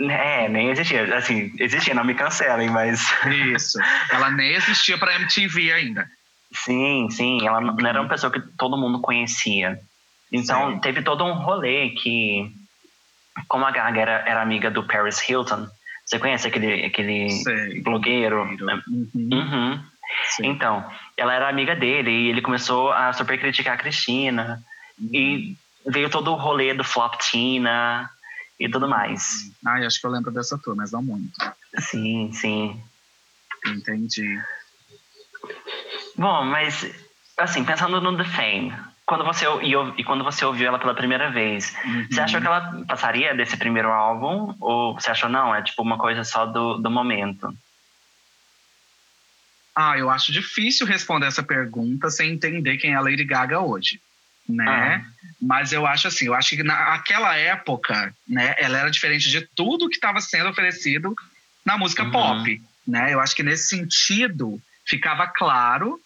É, 0.09 0.47
nem 0.47 0.69
existia. 0.69 1.17
Assim, 1.17 1.53
existia, 1.59 1.93
não 1.93 2.05
me 2.05 2.13
cancelem, 2.13 2.69
mas. 2.69 3.01
Isso. 3.53 3.77
Ela 4.11 4.31
nem 4.31 4.53
existia 4.53 4.97
para 4.97 5.15
MTV 5.15 5.71
ainda. 5.73 6.09
Sim, 6.53 7.09
sim. 7.11 7.45
Ela 7.45 7.59
não 7.59 7.87
era 7.87 8.01
uma 8.01 8.09
pessoa 8.09 8.31
que 8.31 8.39
todo 8.57 8.77
mundo 8.77 9.01
conhecia. 9.01 9.79
Então, 10.31 10.73
Sim. 10.73 10.79
teve 10.79 11.01
todo 11.01 11.23
um 11.23 11.33
rolê 11.33 11.89
que, 11.89 12.51
como 13.47 13.65
a 13.65 13.71
Gaga 13.71 14.01
era, 14.01 14.11
era 14.27 14.41
amiga 14.41 14.69
do 14.69 14.83
Paris 14.83 15.27
Hilton, 15.27 15.67
você 16.05 16.19
conhece 16.19 16.47
aquele, 16.47 16.85
aquele 16.85 17.27
blogueiro? 17.83 18.43
Uhum. 18.43 19.09
Uhum. 19.13 19.83
Sim. 20.35 20.47
Então, 20.47 20.85
ela 21.15 21.33
era 21.33 21.49
amiga 21.49 21.75
dele 21.75 22.11
e 22.11 22.29
ele 22.29 22.41
começou 22.41 22.91
a 22.91 23.13
super 23.13 23.39
criticar 23.39 23.75
a 23.75 23.77
Cristina. 23.77 24.63
Uhum. 24.99 25.09
E 25.13 25.57
veio 25.85 26.09
todo 26.09 26.31
o 26.31 26.35
rolê 26.35 26.73
do 26.73 26.83
Flop 26.83 27.15
Tina 27.17 28.09
e 28.59 28.69
tudo 28.69 28.87
mais. 28.87 29.51
Ah, 29.65 29.85
acho 29.85 29.99
que 29.99 30.07
eu 30.07 30.11
lembro 30.11 30.31
dessa 30.31 30.57
tour, 30.57 30.75
mas 30.75 30.91
não 30.91 31.01
muito. 31.01 31.31
Sim, 31.79 32.31
sim. 32.33 32.81
Entendi. 33.65 34.39
Bom, 36.17 36.43
mas 36.45 36.91
assim, 37.37 37.63
pensando 37.63 38.01
no 38.01 38.17
The 38.17 38.23
Fame, 38.23 38.73
quando 39.05 39.23
você 39.23 39.45
e, 39.61 39.73
e 39.97 40.03
quando 40.03 40.23
você 40.23 40.43
ouviu 40.43 40.67
ela 40.67 40.79
pela 40.79 40.93
primeira 40.93 41.29
vez, 41.29 41.75
uhum. 41.85 42.07
você 42.09 42.21
achou 42.21 42.41
que 42.41 42.47
ela 42.47 42.83
passaria 42.87 43.35
desse 43.35 43.55
primeiro 43.55 43.89
álbum 43.89 44.55
ou 44.59 44.95
você 44.95 45.11
achou 45.11 45.29
não, 45.29 45.53
é 45.53 45.61
tipo 45.61 45.81
uma 45.81 45.97
coisa 45.97 46.23
só 46.23 46.45
do, 46.45 46.77
do 46.77 46.89
momento? 46.89 47.53
Ah, 49.79 49.95
eu 49.95 50.09
acho 50.09 50.31
difícil 50.31 50.87
responder 50.87 51.27
essa 51.27 51.43
pergunta 51.43 52.09
sem 52.09 52.31
entender 52.31 52.77
quem 52.77 52.93
é 52.93 52.95
a 52.95 52.99
Lady 52.99 53.23
Gaga 53.23 53.59
hoje, 53.59 54.01
né? 54.49 54.65
Ah. 54.67 55.05
Mas 55.39 55.71
eu 55.71 55.85
acho 55.85 56.07
assim, 56.07 56.25
eu 56.25 56.33
acho 56.33 56.55
que 56.55 56.63
naquela 56.63 57.35
época, 57.37 58.11
né, 58.27 58.55
ela 58.57 58.79
era 58.79 58.89
diferente 58.89 59.29
de 59.29 59.41
tudo 59.55 59.87
que 59.87 59.93
estava 59.93 60.19
sendo 60.19 60.49
oferecido 60.49 61.15
na 61.63 61.77
música 61.77 62.03
uhum. 62.03 62.09
pop, 62.09 62.61
né? 62.87 63.13
Eu 63.13 63.19
acho 63.19 63.35
que 63.35 63.43
nesse 63.43 63.67
sentido 63.67 64.59
ficava 64.83 65.27
claro 65.27 66.01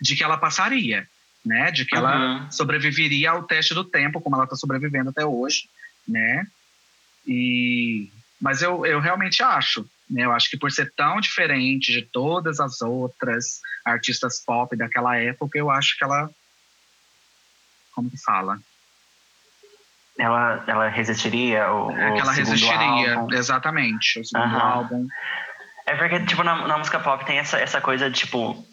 de 0.00 0.16
que 0.16 0.24
ela 0.24 0.38
passaria, 0.38 1.06
né? 1.44 1.70
De 1.70 1.84
que 1.84 1.94
uhum. 1.94 2.00
ela 2.00 2.50
sobreviveria 2.50 3.32
ao 3.32 3.42
teste 3.42 3.74
do 3.74 3.84
tempo, 3.84 4.18
como 4.18 4.34
ela 4.34 4.44
está 4.44 4.56
sobrevivendo 4.56 5.10
até 5.10 5.26
hoje, 5.26 5.68
né? 6.08 6.46
E 7.26 8.10
mas 8.40 8.62
eu, 8.62 8.86
eu 8.86 8.98
realmente 8.98 9.42
acho? 9.42 9.86
Eu 10.16 10.32
acho 10.32 10.50
que 10.50 10.56
por 10.56 10.70
ser 10.70 10.92
tão 10.94 11.20
diferente 11.20 11.92
de 11.92 12.02
todas 12.02 12.60
as 12.60 12.80
outras 12.80 13.60
artistas 13.84 14.42
pop 14.44 14.76
daquela 14.76 15.16
época, 15.16 15.58
eu 15.58 15.70
acho 15.70 15.96
que 15.98 16.04
ela 16.04 16.30
como 17.94 18.10
que 18.10 18.18
fala? 18.18 18.58
Ela, 20.18 20.64
ela 20.66 20.88
resistiria 20.88 21.72
o, 21.72 21.90
é 21.90 22.12
que 22.12 22.20
ela 22.20 22.32
resistiria, 22.32 23.16
álbum. 23.16 23.34
exatamente, 23.34 24.20
o 24.20 24.24
segundo 24.24 24.54
uhum. 24.54 24.60
álbum. 24.60 25.08
É 25.86 25.96
porque, 25.96 26.20
tipo, 26.24 26.42
na, 26.42 26.66
na 26.66 26.78
música 26.78 27.00
pop 27.00 27.24
tem 27.24 27.38
essa, 27.38 27.58
essa 27.58 27.80
coisa, 27.80 28.10
tipo, 28.10 28.64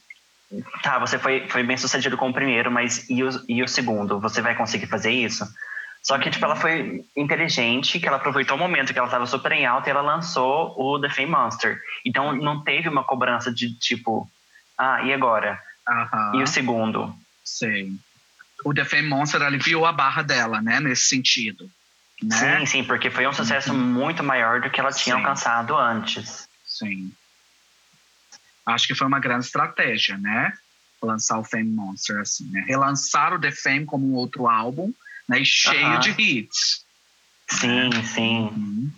tá, 0.84 1.00
você 1.00 1.18
foi, 1.18 1.48
foi 1.50 1.64
bem 1.64 1.78
sucedido 1.78 2.18
com 2.18 2.30
o 2.30 2.34
primeiro, 2.34 2.72
mas 2.72 3.10
e 3.10 3.24
o, 3.24 3.30
e 3.48 3.64
o 3.64 3.68
segundo? 3.68 4.20
Você 4.20 4.42
vai 4.42 4.56
conseguir 4.56 4.88
fazer 4.88 5.12
isso? 5.12 5.46
Só 6.02 6.18
que, 6.18 6.32
tipo, 6.32 6.44
ela 6.44 6.56
foi 6.56 7.06
inteligente, 7.16 8.00
que 8.00 8.08
ela 8.08 8.18
aproveitou 8.18 8.58
o 8.58 8.60
momento 8.60 8.92
que 8.92 8.98
ela 8.98 9.08
estava 9.08 9.28
super 9.28 9.52
em 9.52 9.66
alta 9.66 9.90
e 9.90 9.92
ela 9.92 10.02
lançou 10.02 10.74
o 10.78 11.00
The 11.00 11.10
Fame 11.10 11.30
Monster. 11.30 11.80
Então, 12.04 12.34
não 12.36 12.64
teve 12.64 12.90
uma 12.90 13.04
cobrança 13.04 13.54
de, 13.54 13.74
tipo, 13.76 14.30
ah, 14.78 15.04
e 15.04 15.14
agora? 15.14 15.62
Uhum. 15.88 16.40
E 16.40 16.44
o 16.44 16.48
segundo? 16.48 17.16
Sim. 17.44 18.00
O 18.66 18.74
The 18.74 18.84
Fame 18.84 19.08
Monster 19.08 19.42
aliviou 19.42 19.86
a 19.86 19.92
barra 19.92 20.24
dela, 20.24 20.62
né, 20.62 20.80
nesse 20.80 21.08
sentido. 21.08 21.70
Né? 22.22 22.60
Sim, 22.60 22.66
sim, 22.66 22.84
porque 22.84 23.10
foi 23.10 23.28
um 23.28 23.34
sucesso 23.34 23.72
uhum. 23.72 23.80
muito 23.80 24.24
maior 24.24 24.62
do 24.62 24.70
que 24.70 24.80
ela 24.80 24.92
tinha 24.92 25.16
sim. 25.16 25.22
alcançado 25.22 25.76
antes. 25.76 26.48
Sim. 26.66 27.12
Acho 28.66 28.88
que 28.88 28.96
foi 28.96 29.08
uma 29.08 29.20
grande 29.20 29.46
estratégia, 29.46 30.18
né? 30.18 30.54
Lançar 31.02 31.40
o 31.40 31.44
Fame 31.44 31.72
Monster 31.72 32.20
assim, 32.20 32.50
né? 32.52 32.64
Relançar 32.68 33.34
o 33.34 33.40
The 33.40 33.52
Fame 33.52 33.86
como 33.86 34.08
um 34.08 34.14
outro 34.14 34.48
álbum, 34.48 34.94
né? 35.32 35.40
E 35.40 35.46
cheio 35.46 35.88
uh 35.88 35.94
-huh. 35.94 36.00
de 36.00 36.22
hits. 36.22 36.86
Sim, 37.50 37.90
sim. 38.04 38.40
Uhum. 38.42 38.92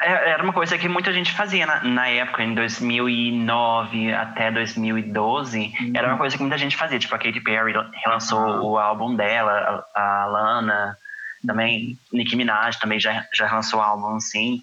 É, 0.00 0.30
era 0.30 0.42
uma 0.42 0.52
coisa 0.52 0.76
que 0.76 0.88
muita 0.88 1.12
gente 1.12 1.32
fazia 1.32 1.66
na, 1.66 1.84
na 1.84 2.08
época, 2.08 2.42
em 2.42 2.52
2009 2.52 4.12
até 4.12 4.50
2012. 4.50 5.58
Uhum. 5.58 5.92
Era 5.94 6.08
uma 6.08 6.18
coisa 6.18 6.36
que 6.36 6.42
muita 6.42 6.58
gente 6.58 6.76
fazia. 6.76 6.98
Tipo, 6.98 7.14
a 7.14 7.18
Katy 7.18 7.40
Perry 7.40 7.72
relançou 8.04 8.40
uhum. 8.40 8.72
o 8.72 8.78
álbum 8.78 9.14
dela, 9.14 9.86
a, 9.94 10.22
a 10.22 10.26
Lana, 10.26 10.98
também 11.46 11.96
Nicki 12.12 12.34
Minaj 12.34 12.78
também 12.78 12.98
já, 12.98 13.24
já 13.32 13.52
lançou 13.52 13.80
álbum, 13.80 14.16
assim. 14.16 14.62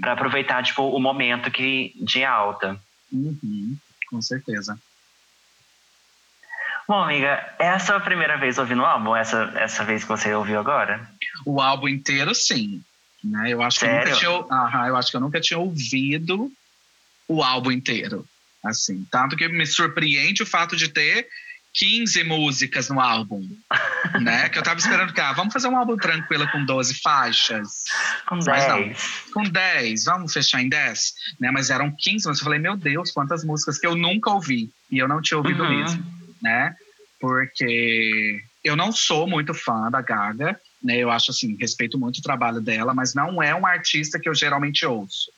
Para 0.00 0.12
aproveitar, 0.12 0.62
tipo, 0.62 0.82
o 0.82 1.00
momento 1.00 1.50
que, 1.50 1.92
de 2.00 2.24
alta. 2.24 2.78
Uhum, 3.12 3.76
com 4.08 4.22
certeza. 4.22 4.78
Bom, 6.88 7.02
amiga, 7.02 7.54
é 7.58 7.68
a 7.68 8.00
primeira 8.00 8.36
vez 8.36 8.58
ouvindo 8.58 8.82
o 8.82 8.86
álbum? 8.86 9.14
Essa, 9.14 9.52
essa 9.56 9.84
vez 9.84 10.02
que 10.02 10.08
você 10.08 10.34
ouviu 10.34 10.58
agora? 10.58 11.08
O 11.46 11.60
álbum 11.60 11.88
inteiro, 11.88 12.34
sim. 12.34 12.82
Né? 13.22 13.50
Eu, 13.50 13.62
acho 13.62 13.78
que 13.78 13.86
eu, 13.86 13.92
nunca 13.92 14.12
tinha, 14.12 14.88
eu 14.88 14.96
acho 14.96 15.10
que 15.10 15.16
eu 15.16 15.20
nunca 15.20 15.40
tinha 15.40 15.58
ouvido 15.58 16.52
o 17.28 17.42
álbum 17.42 17.70
inteiro. 17.70 18.26
Assim, 18.64 19.06
tanto 19.10 19.36
que 19.36 19.48
me 19.48 19.66
surpreende 19.66 20.42
o 20.42 20.46
fato 20.46 20.76
de 20.76 20.88
ter 20.88 21.28
15 21.74 22.24
músicas 22.24 22.88
no 22.88 23.00
álbum, 23.00 23.48
né? 24.20 24.48
Que 24.48 24.58
eu 24.58 24.62
tava 24.62 24.78
esperando 24.78 25.12
que, 25.12 25.20
ah, 25.20 25.32
vamos 25.32 25.52
fazer 25.52 25.68
um 25.68 25.76
álbum 25.76 25.96
tranquilo 25.96 26.46
com 26.50 26.64
12 26.64 27.00
faixas. 27.00 27.84
Com 28.26 28.38
10. 28.38 29.30
com 29.32 29.42
10, 29.44 30.04
vamos 30.04 30.32
fechar 30.32 30.60
em 30.60 30.68
10. 30.68 31.14
Né? 31.40 31.50
Mas 31.50 31.70
eram 31.70 31.94
15, 31.96 32.28
mas 32.28 32.38
eu 32.38 32.44
falei, 32.44 32.58
meu 32.58 32.76
Deus, 32.76 33.10
quantas 33.10 33.44
músicas 33.44 33.78
que 33.78 33.86
eu 33.86 33.96
nunca 33.96 34.30
ouvi. 34.30 34.70
E 34.90 34.98
eu 34.98 35.08
não 35.08 35.22
tinha 35.22 35.38
ouvido 35.38 35.62
uhum. 35.62 35.78
mesmo, 35.78 36.21
né? 36.42 36.74
Porque 37.20 38.42
eu 38.64 38.74
não 38.74 38.90
sou 38.90 39.28
muito 39.28 39.54
fã 39.54 39.90
da 39.90 40.02
Gaga, 40.02 40.60
né? 40.82 40.98
Eu 40.98 41.10
acho 41.10 41.30
assim, 41.30 41.56
respeito 41.58 41.98
muito 41.98 42.18
o 42.18 42.22
trabalho 42.22 42.60
dela, 42.60 42.92
mas 42.92 43.14
não 43.14 43.42
é 43.42 43.54
um 43.54 43.64
artista 43.64 44.18
que 44.18 44.28
eu 44.28 44.34
geralmente 44.34 44.84
ouço. 44.84 45.30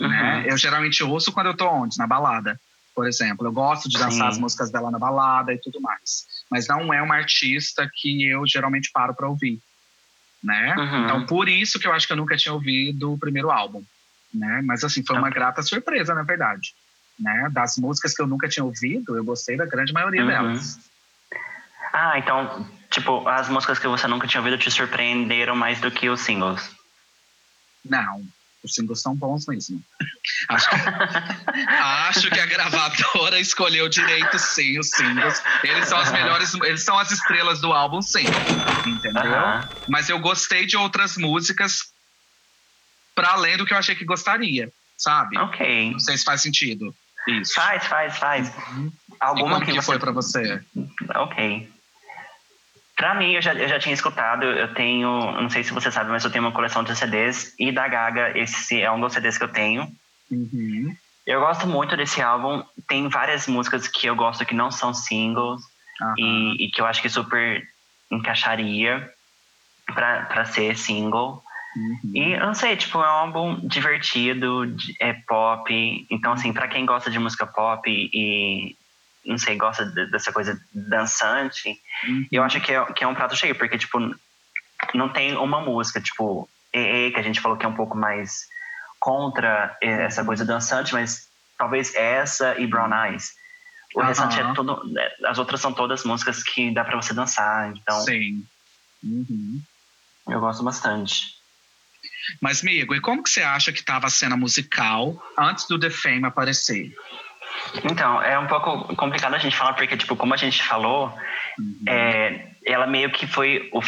Uhum. 0.00 0.08
Né? 0.08 0.46
Eu 0.48 0.56
geralmente 0.56 1.02
ouço 1.02 1.32
quando 1.32 1.48
eu 1.48 1.56
tô 1.56 1.68
onde? 1.68 1.98
Na 1.98 2.06
balada 2.06 2.58
por 2.94 3.06
exemplo. 3.06 3.46
Eu 3.46 3.52
gosto 3.52 3.88
de 3.88 3.98
dançar 3.98 4.12
Sim. 4.12 4.28
as 4.28 4.38
músicas 4.38 4.70
dela 4.70 4.90
na 4.90 4.98
balada 4.98 5.52
e 5.52 5.58
tudo 5.58 5.80
mais. 5.80 6.26
Mas 6.50 6.68
não 6.68 6.92
é 6.92 7.02
uma 7.02 7.16
artista 7.16 7.90
que 7.92 8.28
eu 8.28 8.46
geralmente 8.46 8.90
paro 8.92 9.14
para 9.14 9.28
ouvir, 9.28 9.60
né? 10.42 10.74
Uhum. 10.76 11.04
Então, 11.04 11.26
por 11.26 11.48
isso 11.48 11.78
que 11.78 11.86
eu 11.86 11.92
acho 11.92 12.06
que 12.06 12.12
eu 12.12 12.16
nunca 12.16 12.36
tinha 12.36 12.52
ouvido 12.52 13.12
o 13.12 13.18
primeiro 13.18 13.50
álbum, 13.50 13.82
né? 14.32 14.60
Mas, 14.64 14.84
assim, 14.84 15.04
foi 15.04 15.16
uma 15.16 15.28
okay. 15.28 15.34
grata 15.34 15.62
surpresa, 15.62 16.14
na 16.14 16.22
verdade. 16.22 16.74
Né? 17.18 17.48
Das 17.52 17.76
músicas 17.76 18.14
que 18.14 18.22
eu 18.22 18.26
nunca 18.26 18.48
tinha 18.48 18.64
ouvido, 18.64 19.16
eu 19.16 19.24
gostei 19.24 19.56
da 19.56 19.66
grande 19.66 19.92
maioria 19.92 20.22
uhum. 20.22 20.28
delas. 20.28 20.78
Ah, 21.92 22.18
então, 22.18 22.66
tipo, 22.90 23.28
as 23.28 23.48
músicas 23.48 23.78
que 23.78 23.86
você 23.86 24.06
nunca 24.06 24.26
tinha 24.26 24.40
ouvido 24.40 24.58
te 24.58 24.70
surpreenderam 24.70 25.54
mais 25.54 25.80
do 25.80 25.90
que 25.90 26.08
os 26.08 26.20
singles? 26.20 26.70
Não, 27.84 28.22
os 28.64 28.74
singles 28.74 29.02
são 29.02 29.14
bons 29.14 29.46
mesmo. 29.46 29.82
Acho 30.48 30.70
que, 30.70 30.76
acho 31.80 32.30
que 32.30 32.38
a 32.38 32.46
gravadora 32.46 33.40
escolheu 33.40 33.88
direito, 33.88 34.38
sim, 34.38 34.78
os 34.78 34.88
singles. 34.90 35.42
Eles 35.64 35.88
são 35.88 35.98
as 35.98 36.12
melhores, 36.12 36.54
eles 36.54 36.82
são 36.82 36.96
as 36.98 37.10
estrelas 37.10 37.60
do 37.60 37.72
álbum, 37.72 38.00
sim. 38.00 38.24
Entendeu? 38.86 39.22
Mas 39.88 40.08
eu 40.08 40.18
gostei 40.20 40.64
de 40.64 40.76
outras 40.76 41.16
músicas 41.16 41.92
para 43.14 43.32
além 43.32 43.56
do 43.56 43.66
que 43.66 43.74
eu 43.74 43.78
achei 43.78 43.94
que 43.94 44.04
gostaria, 44.04 44.72
sabe? 44.96 45.38
Ok. 45.38 45.92
Não 45.92 45.98
sei 45.98 46.16
se 46.16 46.24
faz 46.24 46.40
sentido. 46.42 46.94
Isso. 47.28 47.54
Faz, 47.54 47.86
faz, 47.86 48.18
faz. 48.18 48.56
Uhum. 48.56 48.92
Alguma 49.20 49.60
que, 49.60 49.66
que 49.66 49.72
você... 49.74 49.82
foi 49.86 49.98
para 49.98 50.12
você? 50.12 50.60
Ok. 51.14 51.70
Pra 52.96 53.14
mim, 53.14 53.32
eu 53.32 53.42
já, 53.42 53.54
eu 53.54 53.68
já 53.68 53.78
tinha 53.78 53.94
escutado, 53.94 54.44
eu 54.44 54.72
tenho, 54.74 55.32
não 55.40 55.50
sei 55.50 55.64
se 55.64 55.72
você 55.72 55.90
sabe, 55.90 56.10
mas 56.10 56.24
eu 56.24 56.30
tenho 56.30 56.44
uma 56.44 56.52
coleção 56.52 56.84
de 56.84 56.94
CDs 56.94 57.54
e 57.58 57.72
da 57.72 57.88
Gaga, 57.88 58.38
esse 58.38 58.80
é 58.80 58.90
um 58.90 59.00
dos 59.00 59.12
CDs 59.12 59.38
que 59.38 59.44
eu 59.44 59.48
tenho. 59.48 59.88
Uhum. 60.30 60.94
Eu 61.26 61.40
gosto 61.40 61.66
muito 61.66 61.96
desse 61.96 62.20
álbum, 62.20 62.62
tem 62.88 63.08
várias 63.08 63.46
músicas 63.46 63.86
que 63.86 64.06
eu 64.06 64.14
gosto 64.14 64.44
que 64.44 64.54
não 64.54 64.70
são 64.70 64.92
singles 64.92 65.62
uhum. 66.00 66.14
e, 66.18 66.64
e, 66.66 66.70
que 66.70 66.80
eu 66.80 66.86
acho 66.86 67.00
que 67.00 67.08
super 67.08 67.66
encaixaria 68.10 69.08
pra, 69.86 70.44
ser 70.44 70.76
single. 70.76 71.42
Uhum. 71.76 72.12
E 72.14 72.32
eu 72.34 72.46
não 72.46 72.54
sei, 72.54 72.76
tipo, 72.76 72.98
é 72.98 73.02
um 73.02 73.04
álbum 73.04 73.66
divertido, 73.66 74.64
é 75.00 75.12
pop. 75.12 76.06
Então, 76.10 76.32
assim, 76.32 76.52
para 76.52 76.68
quem 76.68 76.84
gosta 76.84 77.10
de 77.10 77.18
música 77.18 77.46
pop 77.46 77.88
e, 77.88 78.76
não 79.24 79.38
sei, 79.38 79.56
gosta 79.56 79.84
de, 79.86 80.10
dessa 80.10 80.32
coisa 80.32 80.60
dançante, 80.72 81.80
uhum. 82.06 82.26
eu 82.30 82.42
acho 82.42 82.60
que 82.60 82.72
é, 82.72 82.84
que 82.92 83.04
é 83.04 83.08
um 83.08 83.14
prato 83.14 83.36
cheio, 83.36 83.54
porque, 83.54 83.78
tipo, 83.78 83.98
não 84.94 85.08
tem 85.08 85.36
uma 85.36 85.60
música, 85.60 86.00
tipo, 86.00 86.48
EE, 86.72 87.10
que 87.10 87.20
a 87.20 87.22
gente 87.22 87.40
falou 87.40 87.56
que 87.56 87.64
é 87.64 87.68
um 87.68 87.76
pouco 87.76 87.96
mais 87.96 88.46
contra 89.00 89.76
essa 89.80 90.24
coisa 90.24 90.44
dançante, 90.44 90.92
mas 90.92 91.28
talvez 91.58 91.94
essa 91.94 92.58
e 92.58 92.66
Brown 92.66 92.90
Eyes. 93.06 93.32
O 93.94 94.00
uhum. 94.00 94.06
restante 94.06 94.40
é 94.40 94.54
tudo. 94.54 94.80
É, 94.98 95.26
as 95.26 95.38
outras 95.38 95.60
são 95.60 95.72
todas 95.72 96.04
músicas 96.04 96.42
que 96.42 96.72
dá 96.72 96.84
para 96.84 96.96
você 96.96 97.12
dançar, 97.12 97.72
então. 97.76 98.00
Sim. 98.00 98.44
Uhum. 99.02 99.60
Eu 100.28 100.40
gosto 100.40 100.62
bastante. 100.62 101.41
Mas, 102.40 102.62
amigo, 102.62 102.94
e 102.94 103.00
como 103.00 103.22
que 103.22 103.30
você 103.30 103.42
acha 103.42 103.72
que 103.72 103.80
estava 103.80 104.06
a 104.06 104.10
cena 104.10 104.36
musical 104.36 105.22
antes 105.38 105.66
do 105.66 105.78
The 105.78 105.90
Fame 105.90 106.24
aparecer? 106.24 106.92
Então, 107.84 108.22
é 108.22 108.38
um 108.38 108.46
pouco 108.46 108.94
complicado 108.96 109.34
a 109.34 109.38
gente 109.38 109.56
falar, 109.56 109.74
porque, 109.74 109.96
tipo, 109.96 110.16
como 110.16 110.34
a 110.34 110.36
gente 110.36 110.62
falou, 110.62 111.14
uhum. 111.58 111.84
é, 111.86 112.46
ela 112.64 112.86
meio 112.86 113.10
que 113.10 113.26
foi 113.26 113.68
o, 113.72 113.80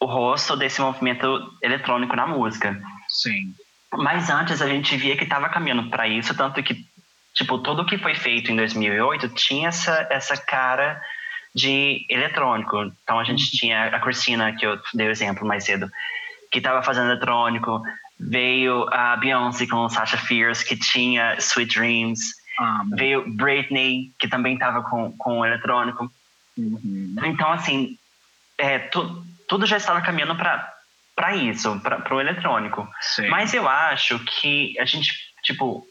o 0.00 0.06
rosto 0.06 0.56
desse 0.56 0.80
movimento 0.80 1.52
eletrônico 1.62 2.16
na 2.16 2.26
música. 2.26 2.80
Sim. 3.08 3.54
Mas 3.92 4.28
antes 4.28 4.60
a 4.60 4.68
gente 4.68 4.96
via 4.96 5.16
que 5.16 5.24
estava 5.24 5.48
caminhando 5.48 5.88
para 5.90 6.08
isso, 6.08 6.34
tanto 6.36 6.62
que 6.62 6.84
tipo, 7.36 7.58
tudo 7.58 7.84
que 7.84 7.98
foi 7.98 8.14
feito 8.14 8.50
em 8.50 8.56
2008 8.56 9.28
tinha 9.28 9.68
essa, 9.68 10.06
essa 10.10 10.36
cara 10.36 11.00
de 11.54 12.04
eletrônico. 12.08 12.92
Então 13.02 13.18
a 13.18 13.24
gente 13.24 13.44
uhum. 13.44 13.58
tinha 13.58 13.84
a 13.86 14.00
Christina, 14.00 14.54
que 14.56 14.66
eu 14.66 14.78
dei 14.94 15.06
o 15.08 15.10
exemplo 15.10 15.46
mais 15.46 15.64
cedo, 15.64 15.90
que 16.56 16.60
estava 16.60 16.82
fazendo 16.82 17.10
eletrônico. 17.10 17.82
Veio 18.18 18.88
a 18.90 19.14
Beyoncé 19.16 19.66
com 19.66 19.86
Sasha 19.90 20.16
Fierce, 20.16 20.64
que 20.64 20.74
tinha 20.74 21.36
Sweet 21.38 21.78
Dreams. 21.78 22.20
Ah, 22.58 22.82
Veio 22.92 23.30
Britney, 23.34 24.10
que 24.18 24.26
também 24.26 24.54
estava 24.54 24.82
com, 24.82 25.12
com 25.18 25.44
eletrônico. 25.44 26.10
Uhum. 26.56 27.14
Então, 27.26 27.52
assim, 27.52 27.98
é, 28.56 28.78
tu, 28.78 29.22
tudo 29.46 29.66
já 29.66 29.76
estava 29.76 30.00
caminhando 30.00 30.34
para 30.34 31.36
isso, 31.36 31.78
para 31.80 32.14
o 32.14 32.20
eletrônico. 32.22 32.88
Sim. 33.02 33.28
Mas 33.28 33.52
eu 33.52 33.68
acho 33.68 34.18
que 34.20 34.74
a 34.80 34.86
gente, 34.86 35.12
tipo, 35.42 35.86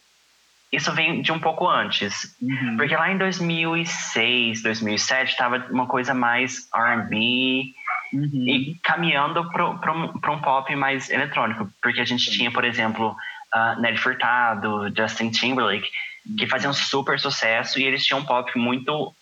isso 0.76 0.92
vem 0.94 1.22
de 1.22 1.32
um 1.32 1.40
pouco 1.40 1.68
antes. 1.68 2.36
Uhum. 2.42 2.78
Porque 2.78 2.96
lá 2.96 3.12
em 3.12 3.18
2006, 3.18 4.62
2007, 4.62 5.32
estava 5.32 5.66
uma 5.70 5.88
coisa 5.88 6.14
mais 6.14 6.70
RB 6.74 7.74
uhum. 8.14 8.46
e 8.48 8.80
caminhando 8.84 9.50
para 9.50 10.34
um 10.34 10.42
pop 10.42 10.76
mais 10.76 11.10
eletrônico. 11.10 11.70
Porque 11.82 12.02
a 12.02 12.06
gente 12.06 12.30
tinha, 12.32 12.52
por 12.52 12.64
exemplo, 12.64 13.16
uh, 13.56 13.82
Nelly 13.82 13.98
Furtado, 13.98 14.92
Justin 14.96 15.30
Timberlake, 15.32 15.90
uhum. 16.28 16.36
que 16.36 16.48
faziam 16.48 16.74
super 16.74 17.20
sucesso 17.20 17.80
e 17.80 17.84
eles 17.84 18.06
tinham 18.06 18.20
um 18.20 18.26
pop 18.26 18.58
muito. 18.58 19.14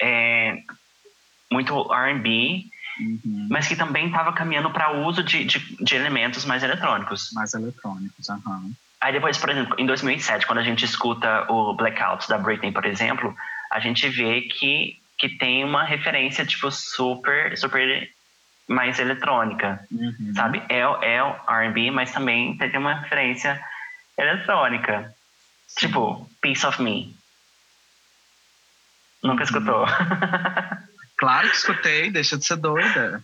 É, 0.00 0.58
muito 1.50 1.88
RB. 1.92 2.66
Uhum. 2.98 3.48
Mas 3.50 3.66
que 3.66 3.76
também 3.76 4.06
estava 4.06 4.32
caminhando 4.32 4.70
para 4.70 4.92
o 4.92 5.04
uso 5.06 5.22
de, 5.22 5.44
de, 5.44 5.58
de, 5.80 5.94
elementos 5.94 6.44
mais 6.44 6.62
eletrônicos. 6.62 7.30
Mais 7.32 7.52
eletrônicos, 7.54 8.28
aham. 8.28 8.40
Uhum. 8.46 8.74
Aí 9.04 9.12
depois, 9.12 9.36
por 9.36 9.50
exemplo, 9.50 9.76
em 9.78 9.84
2007, 9.84 10.46
quando 10.46 10.60
a 10.60 10.62
gente 10.62 10.82
escuta 10.82 11.44
o 11.52 11.74
Blackout 11.74 12.26
da 12.26 12.38
Britney, 12.38 12.72
por 12.72 12.86
exemplo, 12.86 13.36
a 13.70 13.78
gente 13.78 14.08
vê 14.08 14.40
que, 14.40 14.98
que 15.18 15.28
tem 15.28 15.62
uma 15.62 15.84
referência, 15.84 16.46
tipo, 16.46 16.70
super, 16.70 17.54
super 17.58 18.10
mais 18.66 18.98
eletrônica, 18.98 19.86
uhum. 19.92 20.32
sabe? 20.34 20.62
É, 20.70 20.78
é 20.78 21.18
R&B, 21.18 21.90
mas 21.90 22.12
também 22.12 22.56
tem 22.56 22.74
uma 22.78 22.94
referência 22.94 23.62
eletrônica. 24.16 25.14
Sim. 25.66 25.88
Tipo, 25.88 26.26
Piece 26.40 26.64
of 26.64 26.80
Me. 26.80 27.14
Nunca 29.22 29.42
uhum. 29.42 29.44
escutou? 29.44 29.86
claro 31.18 31.50
que 31.50 31.56
escutei, 31.56 32.10
deixa 32.10 32.38
de 32.38 32.46
ser 32.46 32.56
doida. 32.56 33.22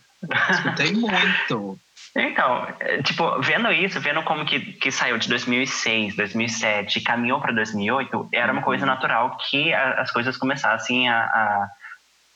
Escutei 0.51 0.93
muito. 0.93 1.81
Então, 2.14 2.66
é, 2.81 3.03
tipo, 3.03 3.40
vendo 3.40 3.70
isso, 3.73 4.01
vendo 4.01 4.23
como 4.23 4.44
que, 4.44 4.61
que 4.73 4.90
saiu 4.90 5.16
de 5.16 5.29
2006, 5.29 6.16
2007 6.16 6.99
e 6.99 7.03
caminhou 7.03 7.40
para 7.40 7.53
2008, 7.53 8.29
era 8.33 8.53
uma 8.53 8.62
coisa 8.62 8.85
uhum. 8.85 8.90
natural 8.90 9.37
que 9.37 9.73
a, 9.73 10.01
as 10.01 10.11
coisas 10.11 10.37
começassem 10.37 11.09
a, 11.09 11.25
a, 11.25 11.70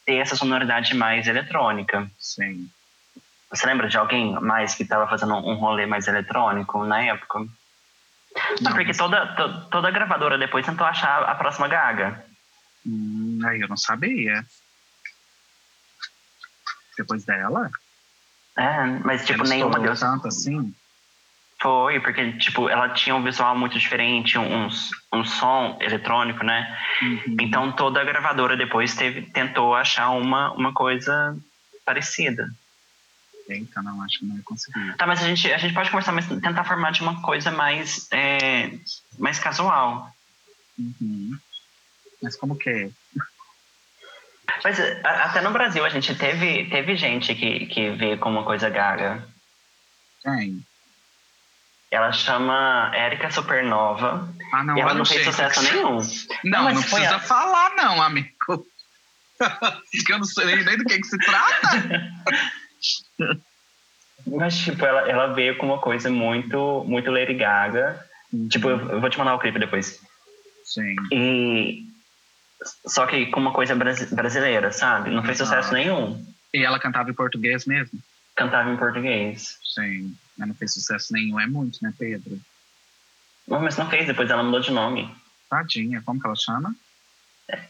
ter 0.06 0.16
essa 0.16 0.36
sonoridade 0.36 0.94
mais 0.94 1.26
eletrônica. 1.26 2.08
Sim. 2.18 2.70
Você 3.50 3.66
lembra 3.66 3.88
de 3.88 3.96
alguém 3.96 4.32
mais 4.40 4.74
que 4.74 4.84
estava 4.84 5.08
fazendo 5.08 5.34
um 5.34 5.54
rolê 5.56 5.86
mais 5.86 6.06
eletrônico 6.06 6.84
na 6.84 7.02
época? 7.02 7.40
Não, 8.60 8.72
porque 8.72 8.92
toda, 8.92 9.26
to, 9.34 9.70
toda 9.70 9.90
gravadora 9.90 10.38
depois 10.38 10.66
tentou 10.66 10.86
achar 10.86 11.22
a 11.22 11.34
próxima 11.34 11.68
Gaga. 11.68 12.24
Hum, 12.86 13.40
aí 13.44 13.60
eu 13.60 13.68
não 13.68 13.76
sabia. 13.76 14.44
Depois 16.96 17.24
dela? 17.24 17.70
É, 18.56 18.86
mas 19.04 19.24
tipo, 19.26 19.44
nenhuma 19.44 19.78
deu. 19.80 19.94
tanto 19.94 20.28
assim? 20.28 20.74
Foi, 21.60 21.98
porque 22.00 22.32
tipo, 22.34 22.68
ela 22.68 22.90
tinha 22.90 23.14
um 23.14 23.22
visual 23.22 23.56
muito 23.56 23.78
diferente, 23.78 24.38
um, 24.38 24.68
um 25.12 25.24
som 25.24 25.78
eletrônico, 25.80 26.44
né? 26.44 26.78
Uhum. 27.02 27.36
Então 27.40 27.72
toda 27.72 28.00
a 28.00 28.04
gravadora 28.04 28.56
depois 28.56 28.94
teve, 28.94 29.22
tentou 29.22 29.74
achar 29.74 30.10
uma, 30.10 30.52
uma 30.52 30.72
coisa 30.72 31.36
parecida. 31.84 32.50
Eita, 33.48 33.82
não, 33.82 34.02
acho 34.02 34.20
que 34.20 34.26
não 34.26 34.36
ia 34.36 34.42
conseguir. 34.42 34.96
Tá, 34.96 35.06
mas 35.06 35.22
a 35.22 35.26
gente, 35.26 35.52
a 35.52 35.58
gente 35.58 35.74
pode 35.74 35.90
conversar, 35.90 36.12
mas 36.12 36.26
tentar 36.26 36.64
formar 36.64 36.92
de 36.92 37.02
uma 37.02 37.20
coisa 37.20 37.50
mais, 37.50 38.08
é, 38.10 38.70
mais 39.18 39.38
casual. 39.38 40.10
Uhum. 40.78 41.38
Mas 42.22 42.36
como 42.36 42.56
que 42.56 42.70
é? 42.70 42.90
Mas 44.62 44.78
até 45.04 45.40
no 45.40 45.50
Brasil 45.50 45.84
a 45.84 45.88
gente 45.88 46.14
teve, 46.14 46.66
teve 46.70 46.96
gente 46.96 47.34
que, 47.34 47.66
que 47.66 47.90
veio 47.90 48.18
com 48.18 48.30
uma 48.30 48.44
coisa 48.44 48.68
gaga. 48.68 49.26
Quem? 50.22 50.64
Ela 51.90 52.12
chama 52.12 52.90
Érica 52.94 53.30
Supernova. 53.30 54.28
Ah, 54.52 54.64
não, 54.64 54.76
e 54.76 54.80
ela 54.80 54.94
não, 54.94 55.04
fez 55.04 55.24
sucesso 55.24 55.62
nenhum. 55.62 55.98
Não, 56.44 56.64
não, 56.64 56.74
não 56.74 56.82
precisa 56.82 57.16
a... 57.16 57.20
falar, 57.20 57.74
não, 57.76 58.02
amigo. 58.02 58.28
Porque 59.38 60.12
eu 60.12 60.18
não 60.18 60.24
sei 60.24 60.56
nem, 60.56 60.76
do 60.76 60.84
que, 60.84 60.98
que 60.98 61.06
se 61.06 61.18
trata. 61.18 62.10
Mas, 64.26 64.56
tipo, 64.58 64.84
ela, 64.84 65.08
ela 65.08 65.26
veio 65.34 65.56
com 65.58 65.66
uma 65.66 65.78
coisa 65.78 66.10
muito, 66.10 66.84
muito 66.86 67.10
Lady 67.10 67.34
Gaga. 67.34 68.04
Uhum. 68.32 68.48
Tipo, 68.48 68.70
eu, 68.70 68.90
eu, 68.90 69.00
vou 69.00 69.10
te 69.10 69.18
mandar 69.18 69.34
o 69.34 69.38
clipe 69.38 69.58
depois. 69.58 70.00
Sim. 70.64 70.96
E 71.12 71.93
só 72.86 73.06
que 73.06 73.26
com 73.26 73.40
uma 73.40 73.52
coisa 73.52 73.74
brasileira, 73.74 74.72
sabe? 74.72 75.10
Não 75.10 75.22
fez 75.22 75.38
sucesso 75.38 75.70
ah. 75.70 75.74
nenhum. 75.74 76.26
E 76.52 76.64
ela 76.64 76.78
cantava 76.78 77.10
em 77.10 77.14
português 77.14 77.66
mesmo? 77.66 77.98
Cantava 78.36 78.70
em 78.70 78.76
português. 78.76 79.58
Sim, 79.74 80.16
mas 80.36 80.48
não 80.48 80.54
fez 80.54 80.72
sucesso 80.72 81.12
nenhum. 81.12 81.38
É 81.40 81.46
muito, 81.46 81.78
né, 81.82 81.92
Pedro? 81.98 82.38
mas 83.46 83.76
não 83.76 83.88
fez, 83.90 84.06
depois 84.06 84.30
ela 84.30 84.42
mudou 84.42 84.60
de 84.60 84.70
nome. 84.70 85.14
Tadinha, 85.50 86.02
como 86.04 86.20
que 86.20 86.26
ela 86.26 86.36
chama? 86.36 86.74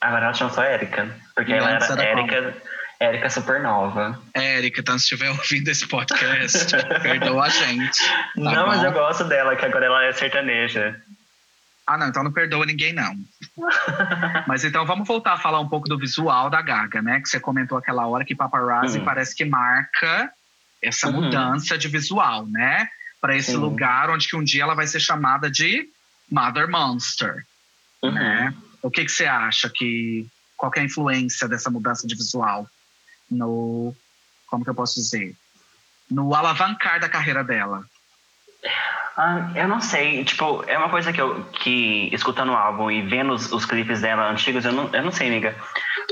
Agora 0.01 0.27
ela 0.27 0.35
chama 0.35 0.51
só 0.51 0.63
Érica. 0.63 1.09
Porque 1.35 1.53
e 1.53 1.55
ela 1.55 1.71
era 1.71 2.03
Érica, 2.03 2.63
Érica 3.01 3.31
Supernova. 3.31 4.21
Érica, 4.33 4.81
então 4.81 4.99
se 4.99 5.05
estiver 5.05 5.31
ouvindo 5.31 5.69
esse 5.69 5.87
podcast, 5.87 6.73
perdoa 7.03 7.45
a 7.45 7.49
gente. 7.49 7.99
Tá 7.99 8.31
não, 8.37 8.55
bom? 8.55 8.67
mas 8.69 8.85
eu 8.85 8.93
gosto 8.93 9.25
dela, 9.25 9.57
que 9.57 9.65
agora 9.65 9.87
ela 9.87 10.05
é 10.05 10.13
sertaneja. 10.13 11.03
Ah, 11.87 11.99
não, 11.99 12.09
então 12.09 12.25
não 12.25 12.33
perdoa 12.33 12.65
ninguém, 12.65 12.93
não. 12.93 13.15
Mas 14.49 14.65
então 14.65 14.87
vamos 14.87 15.07
voltar 15.07 15.35
a 15.35 15.39
falar 15.39 15.61
um 15.61 15.69
pouco 15.69 15.89
do 15.89 15.99
visual 15.99 16.49
da 16.49 16.63
Gaga, 16.63 17.03
né? 17.03 17.21
Que 17.21 17.29
você 17.29 17.39
comentou 17.39 17.77
aquela 17.77 18.07
hora 18.07 18.25
que 18.25 18.35
Paparazzi 18.35 18.99
uhum. 18.99 19.05
parece 19.05 19.35
que 19.35 19.45
marca 19.45 20.33
essa 20.83 21.09
uhum. 21.09 21.23
mudança 21.23 21.77
de 21.77 21.89
visual, 21.89 22.47
né? 22.47 22.89
Para 23.21 23.37
esse 23.37 23.53
Sim. 23.53 23.59
lugar 23.59 24.11
onde 24.11 24.29
que 24.29 24.37
um 24.37 24.43
dia 24.43 24.63
ela 24.63 24.75
vai 24.75 24.87
ser 24.87 25.01
chamada 25.01 25.51
de 25.51 25.89
Mother 26.31 26.71
Monster, 26.71 27.45
uhum. 28.03 28.13
né? 28.13 28.55
O 28.81 28.91
que, 28.91 29.05
que 29.05 29.13
você 29.13 29.27
acha 29.27 29.71
que 29.73 30.27
qual 30.57 30.71
que 30.71 30.79
é 30.79 30.83
a 30.83 30.87
influência 30.87 31.47
dessa 31.47 31.71
mudança 31.71 32.07
de 32.07 32.15
visual 32.15 32.67
no 33.31 33.95
como 34.47 34.65
que 34.65 34.71
eu 34.71 34.75
posso 34.75 34.95
dizer 34.95 35.35
no 36.11 36.35
alavancar 36.35 37.01
da 37.01 37.09
carreira 37.09 37.43
dela? 37.43 37.85
Ah, 39.17 39.53
eu 39.55 39.69
não 39.69 39.81
sei, 39.81 40.25
tipo, 40.25 40.65
é 40.67 40.77
uma 40.77 40.89
coisa 40.89 41.13
que 41.13 41.21
eu, 41.21 41.45
que 41.45 42.09
escutando 42.13 42.51
o 42.51 42.57
álbum 42.57 42.91
e 42.91 43.01
vendo 43.03 43.33
os, 43.33 43.51
os 43.53 43.65
clipes 43.65 44.01
dela 44.01 44.29
antigos, 44.29 44.65
eu 44.65 44.73
não, 44.73 44.91
eu 44.93 45.05
não 45.05 45.13
sei, 45.13 45.29
amiga. 45.29 45.55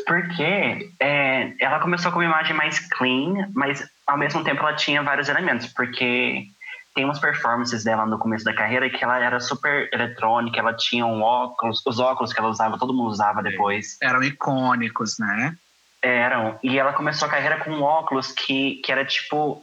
Porque 0.07 0.91
é, 1.01 1.53
ela 1.59 1.81
começou 1.81 2.13
com 2.13 2.19
uma 2.19 2.25
imagem 2.25 2.55
mais 2.55 2.79
clean, 2.79 3.51
mas 3.55 3.85
ao 4.07 4.17
mesmo 4.17 4.45
tempo 4.45 4.61
ela 4.61 4.75
tinha 4.75 5.03
vários 5.03 5.29
elementos, 5.29 5.67
porque 5.67 6.47
tem 6.95 7.05
umas 7.05 7.19
performances 7.19 7.83
dela 7.83 8.07
no 8.07 8.19
começo 8.19 8.45
da 8.45 8.55
carreira 8.55 8.89
que 8.89 9.03
ela 9.03 9.19
era 9.19 9.41
super 9.41 9.89
eletrônica, 9.93 10.61
ela 10.61 10.75
tinha 10.75 11.05
um 11.05 11.23
óculos, 11.23 11.83
os 11.85 11.99
óculos 11.99 12.33
que 12.33 12.39
ela 12.39 12.51
usava, 12.51 12.79
todo 12.79 12.95
mundo 12.95 13.09
usava 13.09 13.43
depois. 13.43 13.97
Eram 14.01 14.23
icônicos, 14.23 15.19
né? 15.19 15.57
Eram, 16.01 16.59
e 16.63 16.79
ela 16.79 16.93
começou 16.93 17.27
a 17.27 17.31
carreira 17.31 17.59
com 17.59 17.71
um 17.71 17.83
óculos 17.83 18.31
que, 18.31 18.77
que 18.85 18.93
era 18.93 19.05
tipo 19.05 19.63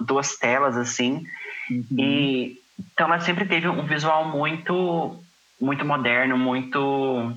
duas 0.00 0.36
telas 0.36 0.76
assim, 0.76 1.26
Uhum. 1.70 1.86
E 1.98 2.62
então 2.78 3.06
ela 3.06 3.20
sempre 3.20 3.44
teve 3.44 3.68
um 3.68 3.86
visual 3.86 4.28
muito 4.28 5.22
muito 5.60 5.84
moderno, 5.84 6.36
muito 6.36 7.32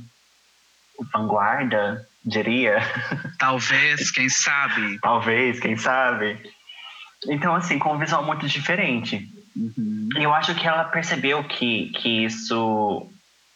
vanguarda, 1.14 2.08
diria. 2.26 2.80
Talvez, 3.38 4.10
quem 4.10 4.30
sabe. 4.30 5.00
Talvez, 5.00 5.60
quem 5.60 5.78
sabe. 5.78 6.40
Então, 7.28 7.54
assim, 7.54 7.78
com 7.78 7.94
um 7.94 8.00
visual 8.00 8.26
muito 8.26 8.48
diferente. 8.48 9.30
Uhum. 9.56 10.10
E 10.18 10.24
eu 10.24 10.34
acho 10.34 10.56
que 10.56 10.68
ela 10.68 10.86
percebeu 10.86 11.44
que, 11.44 11.92
que 11.92 12.26
isso 12.26 13.08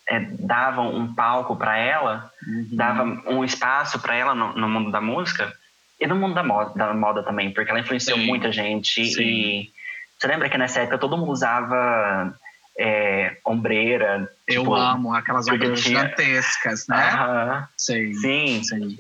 é, 0.07 0.19
dava 0.19 0.81
um 0.81 1.13
palco 1.15 1.55
para 1.55 1.75
ela, 1.77 2.31
uhum. 2.47 2.67
dava 2.73 3.03
um 3.03 3.43
espaço 3.43 3.99
para 3.99 4.15
ela 4.15 4.35
no, 4.35 4.53
no, 4.53 4.69
mundo 4.69 4.91
da 4.91 5.01
música 5.01 5.51
e 5.99 6.07
no 6.07 6.15
mundo 6.15 6.33
da 6.33 6.43
moda, 6.43 6.71
da 6.75 6.93
moda 6.93 7.23
também, 7.23 7.51
porque 7.51 7.69
ela 7.69 7.79
influenciou 7.79 8.17
Sim. 8.17 8.25
muita 8.25 8.51
gente 8.51 9.05
Sim. 9.05 9.21
e 9.21 9.71
você 10.17 10.27
lembra 10.27 10.49
que 10.49 10.57
nessa 10.57 10.81
época 10.81 10.97
todo 10.97 11.17
mundo 11.17 11.31
usava 11.31 12.33
é, 12.77 13.37
ombreira? 13.45 14.29
Eu 14.47 14.61
tipo, 14.61 14.75
amo 14.75 15.13
aquelas 15.13 15.47
ombreiras 15.47 15.81
tinha... 15.81 16.01
gigantescas, 16.01 16.87
né? 16.87 16.95
Aham. 16.95 17.67
Sim. 17.77 18.13
Sim. 18.13 18.63
Sim. 18.63 18.97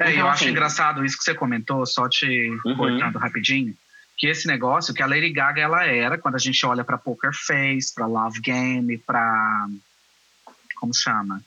É, 0.00 0.10
então, 0.10 0.20
eu 0.20 0.28
acho 0.28 0.44
assim... 0.44 0.50
engraçado 0.50 1.04
isso 1.04 1.18
que 1.18 1.24
você 1.24 1.34
comentou, 1.34 1.84
só 1.86 2.08
te 2.08 2.50
uhum. 2.64 2.76
cortando 2.76 3.16
rapidinho, 3.16 3.74
que 4.16 4.26
esse 4.26 4.46
negócio 4.46 4.94
que 4.94 5.02
a 5.02 5.06
Lady 5.06 5.30
Gaga 5.30 5.60
ela 5.60 5.84
era, 5.84 6.18
quando 6.18 6.36
a 6.36 6.38
gente 6.38 6.64
olha 6.64 6.84
para 6.84 6.98
Poker 6.98 7.32
Face, 7.32 7.94
para 7.94 8.06
Love 8.06 8.40
Game, 8.40 8.98
para 8.98 9.66
como 10.76 10.94
chama? 10.94 11.42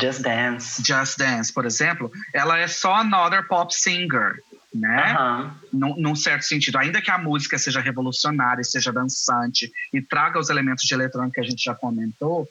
Just 0.00 0.22
Dance. 0.22 0.82
Just 0.84 1.18
Dance, 1.18 1.52
por 1.52 1.64
exemplo, 1.64 2.10
ela 2.32 2.58
é 2.58 2.66
só 2.66 2.94
another 2.96 3.46
pop 3.46 3.74
singer, 3.74 4.42
né? 4.74 5.16
Uhum. 5.18 5.50
Num, 5.72 5.96
num, 5.96 6.16
certo 6.16 6.42
sentido. 6.42 6.78
Ainda 6.78 7.00
que 7.00 7.10
a 7.10 7.18
música 7.18 7.58
seja 7.58 7.80
revolucionária, 7.80 8.64
seja 8.64 8.92
dançante 8.92 9.70
e 9.92 10.02
traga 10.02 10.38
os 10.38 10.50
elementos 10.50 10.84
de 10.84 10.94
eletrônica 10.94 11.34
que 11.34 11.40
a 11.40 11.48
gente 11.48 11.62
já 11.62 11.74
comentou, 11.74 12.48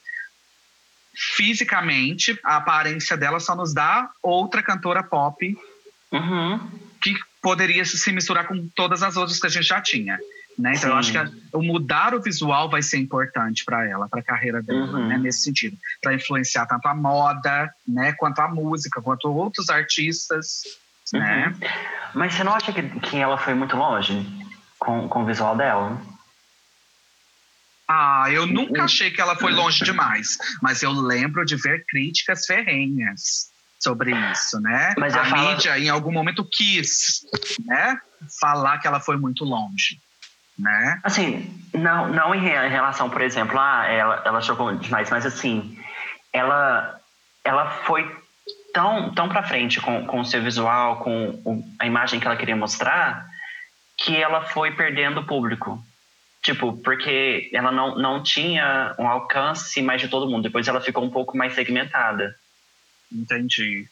fisicamente, 1.16 2.40
a 2.44 2.58
aparência 2.58 3.16
dela 3.16 3.40
só 3.40 3.56
nos 3.56 3.74
dá 3.74 4.10
outra 4.22 4.64
cantora 4.64 5.04
pop 5.04 5.58
uhum. 6.12 6.60
que 7.02 7.16
poderia 7.42 7.86
se 7.86 8.12
misturar 8.12 8.48
com 8.48 8.68
todas 8.70 9.04
as 9.04 9.18
outras 9.18 9.40
que 9.40 9.48
a 9.48 9.50
gente 9.50 9.68
já 9.68 9.82
tinha. 9.82 10.18
Né? 10.58 10.74
Então, 10.76 10.92
eu 10.92 10.96
acho 10.96 11.12
que 11.12 11.18
o 11.52 11.62
mudar 11.62 12.14
o 12.14 12.22
visual 12.22 12.70
vai 12.70 12.82
ser 12.82 12.98
importante 12.98 13.66
para 13.66 13.88
ela, 13.88 14.08
para 14.08 14.20
a 14.20 14.24
carreira 14.24 14.62
dela, 14.62 15.00
uhum. 15.00 15.08
né? 15.08 15.18
nesse 15.18 15.42
sentido, 15.42 15.76
para 16.02 16.14
influenciar 16.14 16.68
tanto 16.68 16.88
a 16.88 16.94
moda, 16.94 17.74
né, 17.88 18.14
quanto 18.14 18.40
a 18.40 18.48
música, 18.48 19.02
quanto 19.02 19.28
outros 19.30 19.70
artistas, 19.70 20.62
uhum. 21.12 21.20
né? 21.20 21.56
Mas 22.14 22.34
você 22.34 22.44
não 22.44 22.54
acha 22.54 22.72
que, 22.72 22.84
que 23.00 23.18
ela 23.18 23.38
foi 23.38 23.56
muito 23.56 23.76
longe 23.76 24.26
com, 24.78 25.08
com 25.10 25.24
o 25.24 25.26
visual 25.26 25.58
dela? 25.58 26.00
Ah, 27.88 28.26
eu 28.32 28.46
nunca 28.46 28.84
achei 28.84 29.12
que 29.12 29.20
ela 29.20 29.36
foi 29.36 29.52
longe 29.52 29.84
demais, 29.84 30.38
mas 30.62 30.84
eu 30.84 30.92
lembro 30.92 31.44
de 31.46 31.56
ver 31.56 31.84
críticas 31.88 32.46
ferrenhas 32.46 33.52
sobre 33.80 34.12
isso, 34.32 34.60
né? 34.62 34.94
Mas 34.98 35.16
a 35.16 35.24
mídia, 35.26 35.78
em 35.78 35.90
algum 35.90 36.12
momento, 36.12 36.48
quis, 36.50 37.22
né, 37.66 37.98
falar 38.40 38.78
que 38.78 38.88
ela 38.88 39.00
foi 39.00 39.18
muito 39.18 39.44
longe 39.44 40.00
né? 40.58 41.00
Assim, 41.04 41.50
não, 41.74 42.08
não 42.10 42.36
em 42.36 42.40
relação, 42.40 43.10
por 43.10 43.22
exemplo, 43.22 43.60
ah, 43.60 43.86
ela, 43.88 44.22
ela 44.26 44.42
chocou 44.42 44.74
demais, 44.76 45.10
mas 45.10 45.26
assim, 45.26 45.78
ela, 46.32 47.00
ela 47.44 47.70
foi 47.86 48.10
tão, 48.74 49.14
tão 49.14 49.30
pra 49.30 49.44
frente 49.44 49.80
com, 49.80 50.06
com 50.06 50.20
o 50.20 50.26
seu 50.26 50.42
visual, 50.42 50.98
com 50.98 51.42
o, 51.46 51.64
a 51.80 51.86
imagem 51.86 52.20
que 52.20 52.26
ela 52.26 52.36
queria 52.36 52.56
mostrar, 52.56 53.28
que 53.98 54.16
ela 54.16 54.42
foi 54.46 54.72
perdendo 54.72 55.22
o 55.22 55.26
público. 55.26 55.84
Tipo, 56.42 56.76
porque 56.78 57.50
ela 57.54 57.72
não, 57.72 57.96
não 57.96 58.22
tinha 58.22 58.94
um 59.00 59.08
alcance 59.08 59.82
mais 59.82 60.02
de 60.02 60.10
todo 60.10 60.30
mundo. 60.30 60.44
Depois 60.44 60.68
ela 60.68 60.82
ficou 60.82 61.02
um 61.02 61.10
pouco 61.10 61.38
mais 61.38 61.54
segmentada. 61.54 62.36
Entendi. 63.10 63.88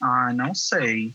Ah, 0.00 0.32
não 0.32 0.54
sei. 0.54 1.12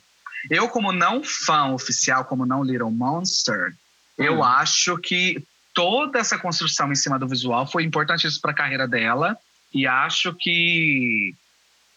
Eu, 0.52 0.70
como 0.70 0.92
não 0.92 1.24
fã 1.24 1.72
oficial, 1.72 2.26
como 2.26 2.46
não 2.46 2.64
Little 2.64 2.92
Monster, 2.92 3.74
eu 4.18 4.40
hum. 4.40 4.44
acho 4.44 4.98
que 4.98 5.44
toda 5.74 6.20
essa 6.20 6.38
construção 6.38 6.92
em 6.92 6.96
cima 6.96 7.18
do 7.18 7.28
visual 7.28 7.66
foi 7.66 7.84
importantíssima 7.84 8.42
para 8.42 8.52
a 8.52 8.56
carreira 8.56 8.88
dela 8.88 9.38
e 9.74 9.88
acho 9.88 10.34
que 10.36 11.34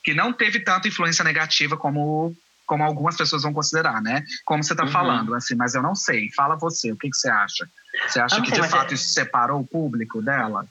que 0.03 0.15
não 0.15 0.33
teve 0.33 0.61
tanta 0.61 0.87
influência 0.87 1.25
negativa 1.25 1.77
como 1.77 2.35
como 2.65 2.83
algumas 2.83 3.17
pessoas 3.17 3.45
vão 3.45 3.53
considerar, 3.53 4.03
né? 4.03 4.25
Como 4.45 4.63
você 4.63 4.73
está 4.73 4.85
uhum. 4.85 4.91
falando, 4.91 5.35
assim, 5.35 5.55
mas 5.55 5.75
eu 5.75 5.83
não 5.83 5.95
sei. 5.95 6.31
Fala 6.33 6.57
você, 6.57 6.91
o 6.91 6.97
que, 6.97 7.09
que 7.09 7.17
você 7.17 7.31
acha? 7.31 7.69
Você 8.09 8.19
acha 8.19 8.43
que 8.43 8.51
de 8.51 8.69
fato 8.69 8.91
é... 8.91 8.95
isso 8.95 9.11
separou 9.11 9.61
o 9.61 9.67
público 9.67 10.21
dela? 10.21 10.67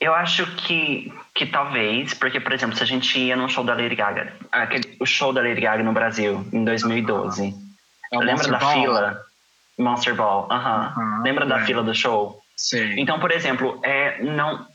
Eu 0.00 0.14
acho 0.14 0.46
que, 0.54 1.12
que 1.34 1.46
talvez, 1.46 2.14
porque, 2.14 2.38
por 2.38 2.52
exemplo, 2.52 2.76
se 2.76 2.82
a 2.84 2.86
gente 2.86 3.18
ia 3.18 3.34
num 3.34 3.48
show 3.48 3.64
da 3.64 3.74
Lady 3.74 3.96
Gaga, 3.96 4.32
aquele, 4.52 4.96
o 5.00 5.06
show 5.06 5.32
da 5.32 5.42
Lady 5.42 5.60
Gaga 5.60 5.82
no 5.82 5.92
Brasil, 5.92 6.46
em 6.52 6.64
2012, 6.64 7.52
é 8.12 8.18
lembra 8.18 8.46
da 8.46 8.60
fila? 8.60 9.27
Monster 9.78 10.14
Ball, 10.14 10.48
aham. 10.50 10.92
Uh 10.96 11.00
-huh. 11.00 11.22
Lembra 11.22 11.44
é. 11.44 11.48
da 11.48 11.60
fila 11.60 11.82
do 11.82 11.94
show? 11.94 12.42
Sim. 12.56 12.94
Então, 12.98 13.20
por 13.20 13.30
exemplo, 13.30 13.80
é, 13.84 14.22
não, 14.22 14.66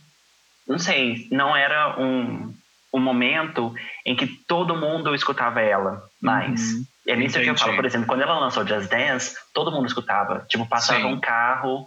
não 0.68 0.80
sei, 0.80 1.28
não 1.30 1.56
era 1.56 2.00
um, 2.00 2.54
um 2.94 3.00
momento 3.00 3.76
em 4.06 4.16
que 4.16 4.26
todo 4.26 4.78
mundo 4.78 5.14
escutava 5.14 5.62
ela 5.62 6.02
mais. 6.22 6.74
Uhum. 6.74 6.86
É 7.06 7.16
nisso 7.18 7.38
Entendi. 7.38 7.44
que 7.44 7.50
eu 7.50 7.58
falo, 7.58 7.76
por 7.76 7.86
exemplo, 7.86 8.08
quando 8.08 8.22
ela 8.22 8.40
lançou 8.40 8.66
Just 8.66 8.90
Dance, 8.90 9.36
todo 9.54 9.72
mundo 9.72 9.88
escutava. 9.88 10.46
Tipo, 10.48 10.66
passava 10.66 11.02
Sim. 11.02 11.08
um 11.08 11.20
carro 11.20 11.86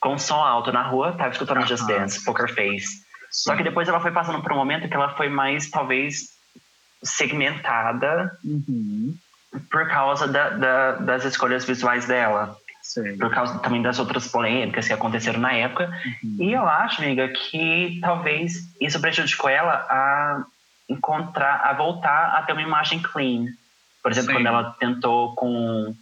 com 0.00 0.16
som 0.18 0.42
alto 0.42 0.72
na 0.72 0.82
rua, 0.82 1.12
tava 1.12 1.32
escutando 1.32 1.60
uhum. 1.60 1.66
Just 1.66 1.86
Dance, 1.86 2.24
Poker 2.24 2.48
Face. 2.48 2.86
Sim. 2.86 3.04
Só 3.30 3.56
que 3.56 3.62
depois 3.62 3.86
ela 3.86 4.00
foi 4.00 4.12
passando 4.12 4.40
por 4.42 4.52
um 4.52 4.56
momento 4.56 4.88
que 4.88 4.94
ela 4.94 5.10
foi 5.10 5.28
mais, 5.28 5.68
talvez, 5.68 6.30
segmentada. 7.02 8.32
Uhum 8.42 9.14
por 9.70 9.88
causa 9.88 10.26
da, 10.26 10.50
da, 10.50 10.92
das 10.92 11.24
escolhas 11.24 11.64
visuais 11.64 12.06
dela. 12.06 12.56
Sim. 12.82 13.18
Por 13.18 13.30
causa 13.30 13.58
também 13.58 13.82
das 13.82 13.98
outras 13.98 14.28
polêmicas 14.28 14.86
que 14.86 14.92
aconteceram 14.92 15.40
na 15.40 15.52
época. 15.52 15.90
Uhum. 16.22 16.36
E 16.38 16.52
eu 16.52 16.66
acho, 16.68 17.02
amiga, 17.02 17.28
que 17.28 17.98
talvez 18.00 18.72
isso 18.80 19.00
prejudicou 19.00 19.50
ela 19.50 19.84
a 19.90 20.44
encontrar, 20.88 21.62
a 21.64 21.72
voltar 21.72 22.36
a 22.36 22.42
ter 22.42 22.52
uma 22.52 22.62
imagem 22.62 23.02
clean. 23.02 23.46
Por 24.02 24.12
exemplo, 24.12 24.30
Sim. 24.30 24.36
quando 24.36 24.46
ela 24.46 24.76
tentou 24.78 25.34
com, 25.34 25.94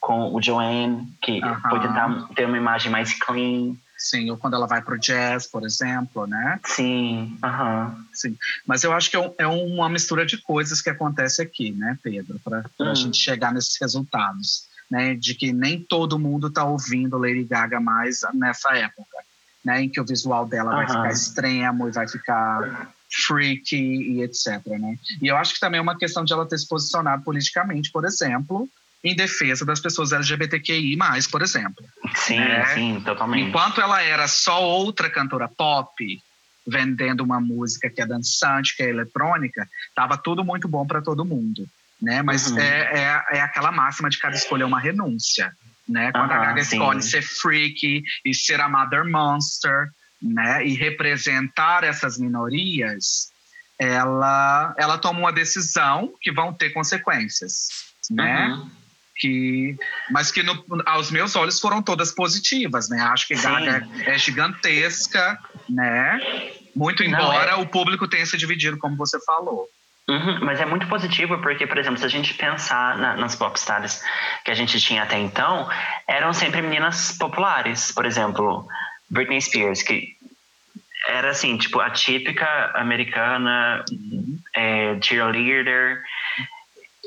com 0.00 0.34
o 0.34 0.40
Joanne, 0.40 1.06
que 1.20 1.44
uhum. 1.44 1.60
foi 1.68 1.80
tentar 1.80 2.28
ter 2.34 2.46
uma 2.46 2.56
imagem 2.56 2.90
mais 2.90 3.12
clean. 3.12 3.74
Sim, 4.02 4.28
ou 4.30 4.36
quando 4.36 4.54
ela 4.54 4.66
vai 4.66 4.82
pro 4.82 4.98
jazz, 4.98 5.46
por 5.46 5.64
exemplo, 5.64 6.26
né? 6.26 6.58
Sim, 6.64 7.38
aham. 7.40 8.04
Sim, 8.12 8.36
mas 8.66 8.82
eu 8.82 8.92
acho 8.92 9.08
que 9.08 9.16
é, 9.16 9.34
é, 9.38 9.46
uma 9.46 9.88
mistura 9.88 10.26
de 10.26 10.38
coisas 10.38 10.82
que 10.82 10.90
acontece 10.90 11.40
aqui, 11.40 11.70
né, 11.70 11.96
Pedro? 12.02 12.40
Para 12.40 12.64
hum. 12.80 12.90
a 12.90 12.94
gente 12.94 13.16
chegar 13.16 13.54
nesses 13.54 13.80
resultados, 13.80 14.64
né? 14.90 15.14
De 15.14 15.36
que 15.36 15.52
nem 15.52 15.80
todo 15.80 16.18
mundo 16.18 16.48
está 16.48 16.64
ouvindo 16.64 17.16
Lady 17.16 17.44
Gaga 17.44 17.78
mais 17.78 18.22
nessa 18.34 18.76
época, 18.76 19.18
né? 19.64 19.82
Em 19.82 19.88
que 19.88 20.00
o 20.00 20.04
visual 20.04 20.48
dela 20.48 20.74
vai 20.74 20.88
ficar 20.88 21.12
extremo 21.12 21.88
e 21.88 21.92
vai 21.92 22.08
ficar 22.08 22.92
freaky 23.08 23.76
e 23.76 24.22
etc, 24.22 24.66
né? 24.66 24.98
E 25.20 25.28
eu 25.28 25.36
acho 25.36 25.54
que 25.54 25.60
também 25.60 25.78
é 25.78 25.82
uma 25.82 25.96
questão 25.96 26.24
de 26.24 26.32
ela 26.32 26.48
ter 26.48 26.58
se 26.58 26.66
posicionado 26.66 27.22
politicamente, 27.22 27.92
por 27.92 28.04
exemplo, 28.04 28.68
em 29.04 29.16
defesa 29.16 29.64
das 29.64 29.80
pessoas 29.80 30.12
LGBTQI+, 30.12 30.96
por 31.30 31.42
exemplo. 31.42 31.84
Sim, 32.14 32.38
né? 32.38 32.66
sim, 32.66 33.02
totalmente. 33.04 33.48
Enquanto 33.48 33.80
ela 33.80 34.00
era 34.00 34.28
só 34.28 34.62
outra 34.62 35.10
cantora 35.10 35.48
pop, 35.48 36.22
vendendo 36.66 37.24
uma 37.24 37.40
música 37.40 37.90
que 37.90 38.00
é 38.00 38.06
dançante, 38.06 38.76
que 38.76 38.82
é 38.82 38.88
eletrônica, 38.88 39.68
tava 39.94 40.16
tudo 40.16 40.44
muito 40.44 40.68
bom 40.68 40.86
para 40.86 41.02
todo 41.02 41.24
mundo, 41.24 41.68
né? 42.00 42.22
Mas 42.22 42.50
uhum. 42.50 42.58
é, 42.58 43.00
é, 43.00 43.24
é, 43.38 43.40
aquela 43.40 43.72
máxima 43.72 44.08
de 44.08 44.18
cada 44.18 44.36
escolha 44.36 44.62
é 44.62 44.66
uma 44.66 44.80
renúncia, 44.80 45.52
né? 45.88 46.12
Quando 46.12 46.30
uhum, 46.30 46.36
a 46.36 46.44
Gaga 46.44 46.64
sim. 46.64 46.76
escolhe 46.76 47.02
ser 47.02 47.22
freaky 47.22 48.04
e 48.24 48.32
ser 48.32 48.60
a 48.60 48.68
Mother 48.68 49.04
Monster, 49.04 49.90
né? 50.22 50.64
E 50.64 50.74
representar 50.74 51.82
essas 51.82 52.16
minorias, 52.16 53.32
ela, 53.76 54.72
ela 54.78 54.96
toma 54.96 55.18
uma 55.18 55.32
decisão 55.32 56.14
que 56.20 56.30
vão 56.30 56.52
ter 56.52 56.70
consequências, 56.70 57.66
né? 58.08 58.46
Uhum 58.46 58.81
que 59.16 59.76
mas 60.10 60.30
que 60.30 60.42
no, 60.42 60.64
aos 60.86 61.10
meus 61.10 61.36
olhos 61.36 61.60
foram 61.60 61.82
todas 61.82 62.12
positivas, 62.12 62.88
né? 62.88 63.00
Acho 63.02 63.26
que 63.28 63.36
Sim. 63.36 63.42
Gaga 63.42 63.88
é 64.06 64.18
gigantesca, 64.18 65.38
né? 65.68 66.20
Muito 66.74 67.02
embora 67.02 67.52
Não, 67.52 67.60
é... 67.60 67.62
o 67.62 67.66
público 67.66 68.08
tenha 68.08 68.24
se 68.26 68.36
dividido, 68.36 68.78
como 68.78 68.96
você 68.96 69.22
falou. 69.24 69.68
Uhum, 70.08 70.40
mas 70.42 70.60
é 70.60 70.66
muito 70.66 70.88
positivo 70.88 71.38
porque, 71.38 71.66
por 71.66 71.78
exemplo, 71.78 71.98
se 71.98 72.04
a 72.04 72.08
gente 72.08 72.34
pensar 72.34 72.98
na, 72.98 73.16
nas 73.16 73.36
popstars 73.36 74.02
que 74.44 74.50
a 74.50 74.54
gente 74.54 74.80
tinha 74.80 75.04
até 75.04 75.16
então, 75.18 75.68
eram 76.08 76.32
sempre 76.32 76.60
meninas 76.60 77.16
populares. 77.16 77.92
Por 77.92 78.04
exemplo, 78.04 78.66
Britney 79.08 79.40
Spears, 79.40 79.82
que 79.82 80.16
era 81.08 81.30
assim, 81.30 81.56
tipo, 81.56 81.80
a 81.80 81.90
típica 81.90 82.72
americana 82.74 83.84
uhum. 83.90 84.38
é, 84.54 84.98
cheerleader, 85.00 86.02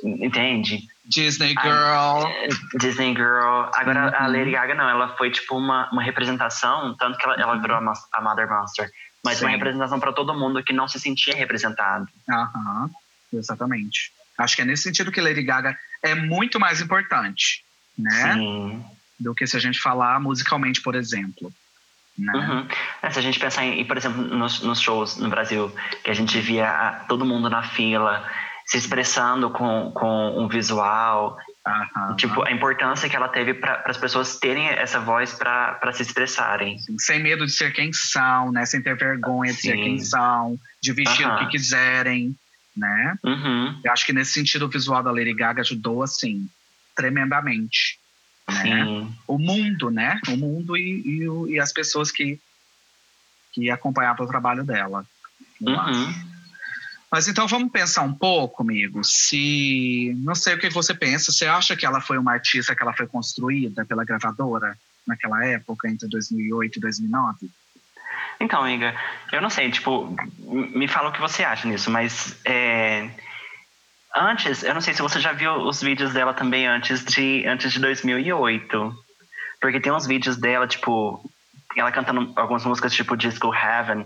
entende? 0.04 0.88
Disney 1.08 1.54
Girl. 1.62 2.26
A, 2.26 2.78
Disney 2.80 3.13
Girl. 3.13 3.70
Agora, 3.76 4.08
uhum. 4.08 4.26
a 4.26 4.28
Lady 4.28 4.52
Gaga 4.52 4.74
não, 4.74 4.89
ela 4.89 5.15
foi 5.15 5.32
tipo 5.32 5.58
uma, 5.58 5.89
uma 5.91 6.02
representação, 6.02 6.96
tanto 6.98 7.18
que 7.18 7.26
ela, 7.26 7.36
ela 7.36 7.56
virou 7.58 7.78
a, 7.78 7.94
a 8.13 8.22
Mother 8.22 8.50
Monster, 8.50 8.89
mas 9.24 9.38
Sim. 9.38 9.46
uma 9.46 9.52
representação 9.52 10.00
para 10.00 10.13
todo 10.13 10.34
mundo 10.34 10.63
que 10.63 10.74
não 10.74 10.88
se 10.88 11.00
sentia 11.00 11.36
representado. 11.36 12.08
Aham, 12.30 12.89
exatamente. 13.34 14.12
Acho 14.38 14.56
que 14.56 14.62
é 14.62 14.65
nesse 14.65 14.84
sentido 14.84 15.12
que 15.12 15.22
Lady 15.22 15.44
Gaga 15.44 15.78
é 16.04 16.13
muito 16.13 16.60
mais 16.60 16.82
importante, 16.82 17.63
né? 17.98 18.34
Sim. 18.34 18.86
Do 19.20 19.34
que 19.34 19.48
se 19.48 19.56
a 19.56 19.60
gente 19.60 19.80
falar 19.80 20.20
musicalmente, 20.20 20.82
por 20.82 20.94
exemplo. 20.94 21.54
Né? 22.18 22.34
Uhum. 22.34 22.68
É, 23.02 23.10
se 23.10 23.20
a 23.20 23.22
gente 23.22 23.39
pensar 23.39 23.65
em, 23.65 23.84
por 23.86 23.98
exemplo, 23.98 24.22
nos, 24.22 24.62
nos 24.62 24.80
shows 24.80 25.18
no 25.18 25.30
Brasil, 25.30 25.74
que 26.04 26.10
a 26.10 26.13
gente 26.13 26.39
via 26.39 26.70
a, 26.70 26.91
todo 27.06 27.26
mundo 27.26 27.50
na 27.50 27.63
fila, 27.63 28.26
se 28.65 28.78
expressando 28.78 29.49
com, 29.51 29.91
com 29.91 30.39
um 30.39 30.47
visual. 30.47 31.38
Uhum. 31.67 32.15
Tipo, 32.15 32.43
a 32.43 32.51
importância 32.51 33.08
que 33.08 33.15
ela 33.15 33.30
teve 33.30 33.54
para 33.54 33.84
as 33.86 33.97
pessoas 33.97 34.39
terem 34.39 34.67
essa 34.67 34.99
voz 34.99 35.34
para 35.34 35.93
se 35.93 36.01
expressarem. 36.01 36.78
Sem 36.97 37.21
medo 37.21 37.45
de 37.45 37.51
ser 37.51 37.71
quem 37.73 37.93
são, 37.93 38.51
né? 38.51 38.65
Sem 38.65 38.82
ter 38.82 38.97
vergonha 38.97 39.54
de 39.54 39.62
Sim. 39.62 39.69
ser 39.69 39.78
quem 39.78 39.99
são, 39.99 40.60
de 40.82 40.93
vestir 40.93 41.28
uhum. 41.28 41.36
o 41.36 41.39
que 41.39 41.47
quiserem, 41.47 42.36
né? 42.75 43.17
Uhum. 43.23 43.80
Eu 43.84 43.91
acho 43.91 44.06
que 44.06 44.13
nesse 44.13 44.34
sentido 44.34 44.65
o 44.65 44.69
visual 44.69 45.04
da 45.04 45.12
Lady 45.12 45.34
Gaga 45.34 45.62
ajudou, 45.62 46.01
assim, 46.01 46.49
tremendamente. 46.95 47.99
Né? 48.47 49.08
O 49.28 49.38
mundo, 49.38 49.89
né? 49.91 50.19
O 50.28 50.38
mundo 50.38 50.78
e, 50.78 51.01
e, 51.06 51.54
e 51.54 51.60
as 51.60 51.71
pessoas 51.71 52.12
que, 52.12 52.39
que 53.54 53.69
acompanhavam 53.69 54.25
o 54.25 54.30
trabalho 54.30 54.63
dela. 54.63 55.06
Uhum. 55.62 56.35
Mas 57.15 57.30
então 57.30 57.47
vamos 57.47 57.71
pensar 57.71 58.01
um 58.01 58.13
pouco, 58.13 58.62
amigo. 58.62 59.01
Se. 59.01 60.13
Não 60.17 60.36
sei 60.36 60.56
o 60.56 60.60
que 60.60 60.69
você 60.69 60.93
pensa. 60.93 61.32
Você 61.32 61.45
acha 61.45 61.73
que 61.73 61.86
ela 61.86 62.01
foi 62.01 62.17
uma 62.17 62.34
artista 62.34 62.75
que 62.75 62.84
ela 62.84 62.91
foi 62.91 63.08
construída 63.08 63.86
pela 63.86 64.04
gravadora 64.04 64.78
naquela 65.08 65.45
época, 65.45 65.88
entre 65.88 66.10
2008 66.10 66.75
e 66.75 66.82
2009? 66.82 67.49
Então, 68.38 68.62
amiga, 68.62 68.93
eu 69.32 69.41
não 69.41 69.49
sei, 69.49 69.71
tipo, 69.71 70.13
me 70.41 70.89
fala 70.89 71.08
o 71.08 71.13
que 71.13 71.21
você 71.21 71.45
acha 71.45 71.65
nisso, 71.69 71.89
mas 71.89 72.36
é, 72.43 73.10
antes, 74.13 74.62
eu 74.63 74.73
não 74.73 74.82
sei 74.82 74.93
se 74.93 75.01
você 75.01 75.21
já 75.21 75.32
viu 75.32 75.54
os 75.54 75.82
vídeos 75.82 76.12
dela 76.12 76.34
também 76.34 76.67
antes 76.67 77.06
de, 77.06 77.47
antes 77.47 77.71
de 77.71 77.80
2008, 77.80 78.93
porque 79.62 79.80
tem 79.80 79.93
uns 79.93 80.06
vídeos 80.06 80.36
dela, 80.36 80.67
tipo, 80.67 81.23
ela 81.78 81.93
cantando 81.93 82.34
algumas 82.36 82.65
músicas 82.65 82.93
tipo 82.93 83.15
Disco 83.15 83.56
Heaven, 83.56 84.06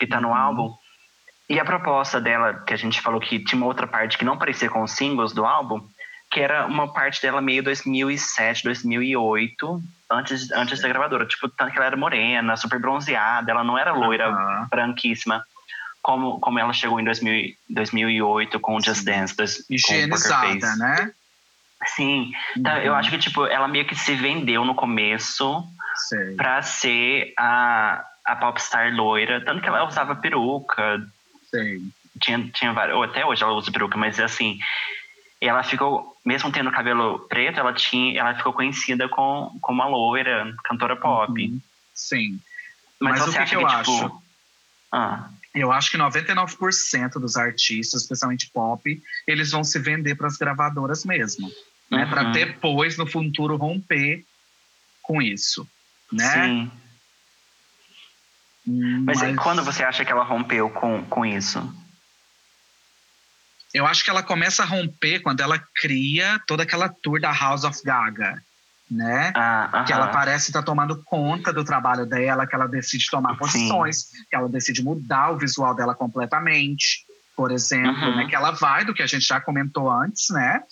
que 0.00 0.06
tá 0.08 0.20
no 0.20 0.30
uhum. 0.30 0.34
álbum, 0.34 0.79
e 1.50 1.58
a 1.58 1.64
proposta 1.64 2.20
dela, 2.20 2.62
que 2.64 2.72
a 2.72 2.76
gente 2.76 3.00
falou 3.00 3.20
que 3.20 3.40
tinha 3.40 3.56
uma 3.56 3.66
outra 3.66 3.84
parte 3.84 4.16
que 4.16 4.24
não 4.24 4.38
parecia 4.38 4.70
com 4.70 4.84
os 4.84 4.92
singles 4.92 5.32
do 5.32 5.44
álbum, 5.44 5.84
que 6.30 6.38
era 6.38 6.64
uma 6.64 6.92
parte 6.92 7.20
dela 7.20 7.40
meio 7.40 7.60
2007, 7.60 8.62
2008, 8.62 9.82
antes, 10.08 10.48
antes 10.52 10.80
da 10.80 10.86
gravadora. 10.86 11.26
Tipo, 11.26 11.48
tanto 11.48 11.72
que 11.72 11.76
ela 11.76 11.86
era 11.86 11.96
morena, 11.96 12.56
super 12.56 12.78
bronzeada, 12.78 13.50
ela 13.50 13.64
não 13.64 13.76
era 13.76 13.92
loira, 13.92 14.30
uhum. 14.30 14.68
branquíssima, 14.68 15.44
como, 16.00 16.38
como 16.38 16.60
ela 16.60 16.72
chegou 16.72 17.00
em 17.00 17.04
2000, 17.04 17.52
2008 17.68 18.60
com 18.60 18.76
o 18.76 18.80
Just 18.80 19.04
Dance. 19.04 19.36
Dois, 19.36 19.68
Higienizada, 19.68 20.76
né? 20.76 21.10
Sim. 21.84 22.30
Então, 22.56 22.74
uhum. 22.74 22.78
eu 22.78 22.94
acho 22.94 23.10
que, 23.10 23.18
tipo, 23.18 23.44
ela 23.46 23.66
meio 23.66 23.86
que 23.86 23.96
se 23.96 24.14
vendeu 24.14 24.64
no 24.64 24.76
começo 24.76 25.64
Sei. 25.96 26.36
pra 26.36 26.62
ser 26.62 27.34
a, 27.36 28.04
a 28.24 28.36
popstar 28.36 28.94
loira. 28.94 29.44
Tanto 29.44 29.60
que 29.60 29.68
ela 29.68 29.82
usava 29.82 30.14
peruca, 30.14 31.04
Sim. 31.50 31.92
Tinha, 32.20 32.50
tinha 32.52 32.72
várias, 32.72 32.96
ou 32.96 33.02
até 33.02 33.24
hoje 33.24 33.42
ela 33.42 33.52
usa 33.52 33.70
peruca, 33.70 33.96
mas 33.96 34.18
assim, 34.18 34.58
ela 35.40 35.62
ficou, 35.62 36.16
mesmo 36.24 36.52
tendo 36.52 36.70
cabelo 36.70 37.20
preto, 37.20 37.58
ela 37.58 37.72
tinha, 37.72 38.20
ela 38.20 38.34
ficou 38.34 38.52
conhecida 38.52 39.08
com, 39.08 39.56
como 39.60 39.82
uma 39.82 39.88
loira, 39.88 40.54
cantora 40.64 40.96
pop. 40.96 41.32
Uhum. 41.32 41.60
Sim. 41.94 42.40
Mas, 43.00 43.20
mas 43.20 43.28
o 43.28 43.32
que, 43.32 43.44
que 43.46 43.56
eu 43.56 43.66
que, 43.66 43.76
tipo, 43.78 43.92
acho? 43.92 44.22
Ah. 44.92 45.30
Eu 45.54 45.72
acho 45.72 45.90
que 45.90 45.98
99% 45.98 47.12
dos 47.14 47.36
artistas, 47.36 48.02
especialmente 48.02 48.50
pop, 48.52 49.02
eles 49.26 49.50
vão 49.50 49.64
se 49.64 49.78
vender 49.78 50.14
para 50.14 50.28
as 50.28 50.36
gravadoras 50.36 51.04
mesmo, 51.04 51.50
né? 51.90 52.04
Uhum. 52.04 52.10
Para 52.10 52.22
depois 52.30 52.96
no 52.96 53.06
futuro 53.06 53.56
romper 53.56 54.24
com 55.02 55.20
isso, 55.20 55.66
né? 56.12 56.46
Sim. 56.46 56.70
Mas, 58.66 59.20
Mas 59.20 59.36
quando 59.36 59.64
você 59.64 59.82
acha 59.82 60.04
que 60.04 60.12
ela 60.12 60.24
rompeu 60.24 60.70
com, 60.70 61.04
com 61.04 61.24
isso? 61.24 61.60
Eu 63.72 63.86
acho 63.86 64.04
que 64.04 64.10
ela 64.10 64.22
começa 64.22 64.62
a 64.62 64.66
romper 64.66 65.20
quando 65.20 65.40
ela 65.40 65.62
cria 65.80 66.40
toda 66.46 66.64
aquela 66.64 66.88
tour 66.88 67.20
da 67.20 67.32
House 67.32 67.64
of 67.64 67.80
Gaga, 67.84 68.42
né? 68.90 69.32
Ah, 69.34 69.84
que 69.86 69.92
ela 69.92 70.08
parece 70.08 70.50
estar 70.50 70.60
tá 70.60 70.66
tomando 70.66 71.02
conta 71.04 71.52
do 71.52 71.64
trabalho 71.64 72.04
dela, 72.04 72.46
que 72.46 72.54
ela 72.54 72.66
decide 72.66 73.06
tomar 73.08 73.36
posições, 73.36 74.02
Sim. 74.02 74.24
que 74.28 74.36
ela 74.36 74.48
decide 74.48 74.82
mudar 74.82 75.30
o 75.30 75.38
visual 75.38 75.74
dela 75.74 75.94
completamente, 75.94 77.06
por 77.36 77.52
exemplo, 77.52 78.02
uhum. 78.02 78.16
né? 78.16 78.26
Que 78.26 78.34
ela 78.34 78.50
vai 78.50 78.84
do 78.84 78.92
que 78.92 79.02
a 79.02 79.06
gente 79.06 79.26
já 79.26 79.40
comentou 79.40 79.88
antes, 79.90 80.30
né? 80.30 80.62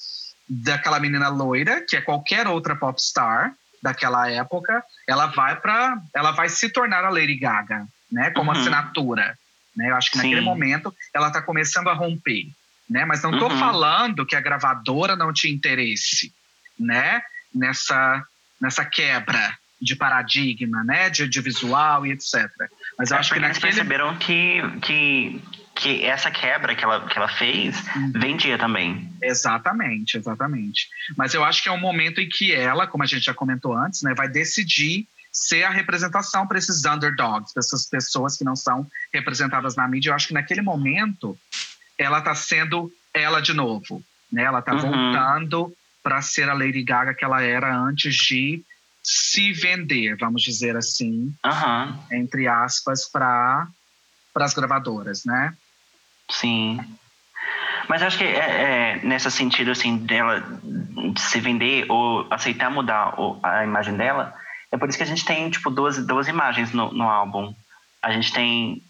Daquela 0.48 0.98
menina 0.98 1.28
loira, 1.28 1.84
que 1.86 1.96
é 1.96 2.00
qualquer 2.00 2.48
outra 2.48 2.74
popstar, 2.74 3.54
daquela 3.82 4.30
época, 4.30 4.82
ela 5.06 5.26
vai 5.26 5.56
para, 5.56 6.00
ela 6.14 6.32
vai 6.32 6.48
se 6.48 6.68
tornar 6.70 7.04
a 7.04 7.10
Lady 7.10 7.36
Gaga, 7.36 7.86
né, 8.10 8.30
como 8.30 8.50
uhum. 8.50 8.58
assinatura, 8.58 9.36
né? 9.76 9.90
Eu 9.90 9.96
acho 9.96 10.10
que 10.10 10.18
Sim. 10.18 10.24
naquele 10.24 10.40
momento 10.40 10.94
ela 11.14 11.28
está 11.28 11.40
começando 11.40 11.88
a 11.88 11.94
romper, 11.94 12.48
né? 12.90 13.04
Mas 13.04 13.22
não 13.22 13.32
estou 13.32 13.50
uhum. 13.50 13.58
falando 13.58 14.26
que 14.26 14.34
a 14.34 14.40
gravadora 14.40 15.14
não 15.14 15.32
tinha 15.32 15.54
interesse, 15.54 16.32
né? 16.78 17.22
Nessa 17.54 18.24
nessa 18.60 18.84
quebra 18.84 19.56
de 19.80 19.94
paradigma, 19.94 20.82
né, 20.82 21.08
de, 21.08 21.28
de 21.28 21.40
visual 21.40 22.04
e 22.04 22.10
etc. 22.10 22.50
Mas 22.98 23.10
eu 23.10 23.16
é 23.16 23.20
acho 23.20 23.32
que 23.32 23.38
naquele... 23.38 23.60
perceberam 23.60 24.16
que, 24.16 24.60
que 24.82 25.40
que 25.78 26.04
essa 26.04 26.28
quebra 26.28 26.74
que 26.74 26.82
ela, 26.82 27.06
que 27.06 27.16
ela 27.16 27.28
fez 27.28 27.76
uhum. 27.94 28.12
vendia 28.12 28.58
também. 28.58 29.10
Exatamente, 29.22 30.18
exatamente. 30.18 30.88
Mas 31.16 31.34
eu 31.34 31.44
acho 31.44 31.62
que 31.62 31.68
é 31.68 31.72
um 31.72 31.80
momento 31.80 32.20
em 32.20 32.28
que 32.28 32.52
ela, 32.52 32.86
como 32.86 33.04
a 33.04 33.06
gente 33.06 33.24
já 33.24 33.32
comentou 33.32 33.76
antes, 33.76 34.02
né, 34.02 34.12
vai 34.12 34.28
decidir 34.28 35.06
ser 35.32 35.62
a 35.62 35.70
representação 35.70 36.48
para 36.48 36.58
esses 36.58 36.84
underdogs, 36.84 37.52
para 37.52 37.60
essas 37.60 37.86
pessoas 37.86 38.36
que 38.36 38.42
não 38.42 38.56
são 38.56 38.84
representadas 39.14 39.76
na 39.76 39.86
mídia. 39.86 40.10
Eu 40.10 40.14
acho 40.14 40.26
que 40.26 40.34
naquele 40.34 40.62
momento 40.62 41.38
ela 41.96 42.18
está 42.18 42.34
sendo 42.34 42.92
ela 43.14 43.40
de 43.40 43.52
novo, 43.52 44.02
né? 44.32 44.42
Ela 44.42 44.58
está 44.58 44.74
uhum. 44.74 44.80
voltando 44.80 45.72
para 46.02 46.20
ser 46.22 46.48
a 46.48 46.54
Lady 46.54 46.82
Gaga 46.82 47.14
que 47.14 47.24
ela 47.24 47.40
era 47.40 47.76
antes 47.76 48.16
de 48.16 48.64
se 49.02 49.52
vender, 49.52 50.16
vamos 50.16 50.42
dizer 50.42 50.76
assim, 50.76 51.32
uhum. 51.44 52.02
entre 52.10 52.48
aspas, 52.48 53.08
para 53.08 53.68
para 54.34 54.44
as 54.44 54.54
gravadoras, 54.54 55.24
né? 55.24 55.56
Sim. 56.30 56.80
Mas 57.88 58.02
acho 58.02 58.18
que 58.18 58.24
é, 58.24 58.36
é, 58.38 59.00
nesse 59.02 59.30
sentido, 59.30 59.70
assim, 59.70 59.96
dela 59.96 60.44
se 61.16 61.40
vender 61.40 61.86
ou 61.90 62.26
aceitar 62.30 62.70
mudar 62.70 63.14
a 63.42 63.64
imagem 63.64 63.96
dela, 63.96 64.34
é 64.70 64.76
por 64.76 64.88
isso 64.88 64.98
que 64.98 65.04
a 65.04 65.06
gente 65.06 65.24
tem, 65.24 65.48
tipo, 65.50 65.70
duas, 65.70 66.04
duas 66.06 66.28
imagens 66.28 66.72
no, 66.72 66.92
no 66.92 67.08
álbum. 67.08 67.54
A 68.02 68.12
gente 68.12 68.30
tem, 68.32 68.82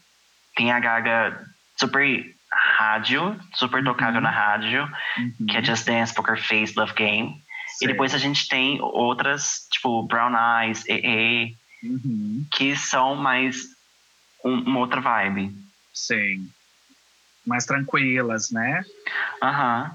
tem 0.57 0.73
a 0.73 0.81
Gaga 0.81 1.41
super 1.77 2.35
rádio, 2.51 3.39
super 3.55 3.85
tocável 3.85 4.17
uhum. 4.17 4.23
na 4.23 4.31
rádio, 4.31 4.91
uhum. 5.17 5.47
que 5.49 5.57
é 5.57 5.63
Just 5.63 5.87
Dance, 5.87 6.13
Poker 6.13 6.43
Face, 6.43 6.75
Love 6.77 6.95
Game. 6.95 7.41
E 7.81 7.87
depois 7.87 8.13
a 8.13 8.19
gente 8.19 8.49
tem 8.49 8.81
outras, 8.81 9.69
tipo, 9.71 10.03
Brown 10.03 10.33
Eyes, 10.35 10.85
EE, 10.89 11.55
uhum. 11.85 12.45
que 12.51 12.75
são 12.75 13.15
mais 13.15 13.63
um, 14.45 14.55
uma 14.63 14.81
outra 14.81 15.01
vibe. 15.01 15.55
Sim 15.95 16.51
mais 17.49 17.65
tranquilas, 17.65 18.51
né? 18.51 18.85
Aham. 19.43 19.91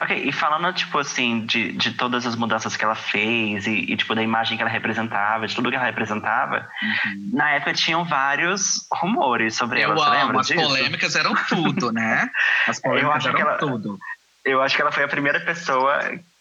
Ok, 0.00 0.14
e 0.14 0.32
falando, 0.32 0.72
tipo 0.74 0.98
assim, 0.98 1.46
de, 1.46 1.72
de 1.72 1.92
todas 1.92 2.26
as 2.26 2.36
mudanças 2.36 2.76
que 2.76 2.84
ela 2.84 2.94
fez 2.94 3.66
e, 3.66 3.70
e, 3.70 3.96
tipo, 3.96 4.14
da 4.14 4.22
imagem 4.22 4.56
que 4.56 4.62
ela 4.62 4.70
representava, 4.70 5.46
de 5.46 5.54
tudo 5.54 5.70
que 5.70 5.76
ela 5.76 5.86
representava, 5.86 6.68
uhum. 6.82 7.30
na 7.32 7.52
época 7.52 7.72
tinham 7.72 8.04
vários 8.04 8.86
rumores 8.92 9.54
sobre 9.56 9.80
eu 9.80 9.92
ela, 9.92 9.94
você 9.94 10.10
lembra 10.10 10.40
as 10.40 10.48
polêmicas 10.48 11.16
eram 11.16 11.34
tudo, 11.48 11.92
né? 11.92 12.28
As 12.66 12.78
polêmicas 12.80 13.24
eram 13.24 13.40
ela, 13.40 13.56
tudo. 13.56 13.98
Eu 14.44 14.60
acho 14.60 14.76
que 14.76 14.82
ela 14.82 14.92
foi 14.92 15.04
a 15.04 15.08
primeira 15.08 15.40
pessoa 15.40 15.98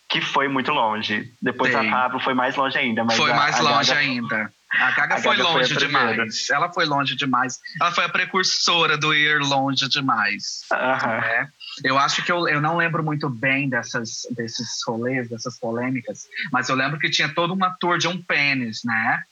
que 0.10 0.22
foi 0.22 0.48
muito 0.48 0.72
longe. 0.72 1.32
Depois 1.42 1.72
Sim. 1.72 1.88
a 1.88 1.92
Pablo 1.92 2.20
foi 2.20 2.34
mais 2.34 2.56
longe 2.56 2.78
ainda. 2.78 3.06
foi 3.12 3.32
a, 3.32 3.36
mais 3.36 3.56
a 3.58 3.62
longe 3.62 3.90
Gaga... 3.90 4.00
ainda. 4.02 4.54
A 4.80 4.92
Gaga, 4.92 5.16
a 5.16 5.18
foi 5.18 5.38
Gaga 5.38 5.50
longe 5.50 5.74
foi 5.74 5.88
demais. 5.88 6.50
Ela 6.50 6.72
foi 6.72 6.86
longe 6.86 7.16
demais. 7.16 7.60
Ela 7.80 7.92
foi 7.92 8.06
a 8.06 8.10
precursora 8.10 8.98
do 8.98 9.14
ir 9.14 9.40
longe 9.40 9.88
demais. 9.90 10.62
Né? 10.72 11.50
Eu 11.84 11.98
acho 11.98 12.24
que 12.24 12.32
eu, 12.32 12.48
eu 12.48 12.62
não 12.62 12.78
lembro 12.78 13.04
muito 13.04 13.30
bem 13.30 13.70
dessas, 13.70 14.28
desses 14.32 14.68
rolês, 14.88 15.30
dessas 15.30 15.60
polêmicas, 15.60 16.24
mas 16.52 16.70
eu 16.70 16.76
lembro 16.76 17.00
que 17.00 17.10
tinha 17.10 17.30
toda 17.30 17.54
uma 17.54 17.76
tour 17.80 17.98
de 17.98 18.08
um 18.08 18.22
pênis, 18.22 18.82
né? 18.84 19.24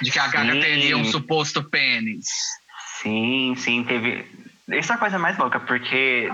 De 0.00 0.10
que 0.10 0.18
a 0.18 0.28
Gaga 0.28 0.52
sim. 0.52 0.60
teria 0.60 0.96
um 0.96 1.04
suposto 1.04 1.62
pênis. 1.62 2.26
Sim, 3.02 3.54
sim, 3.56 3.84
teve. 3.84 4.26
Isso 4.68 4.92
é 4.92 4.94
a 4.94 4.98
coisa 4.98 5.18
mais 5.18 5.36
louca, 5.38 5.60
porque 5.60 6.28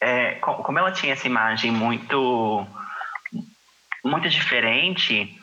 é, 0.00 0.32
como 0.40 0.78
ela 0.78 0.92
tinha 0.92 1.12
essa 1.12 1.26
imagem 1.26 1.70
muito 1.70 2.66
muito 4.04 4.28
diferente. 4.28 5.35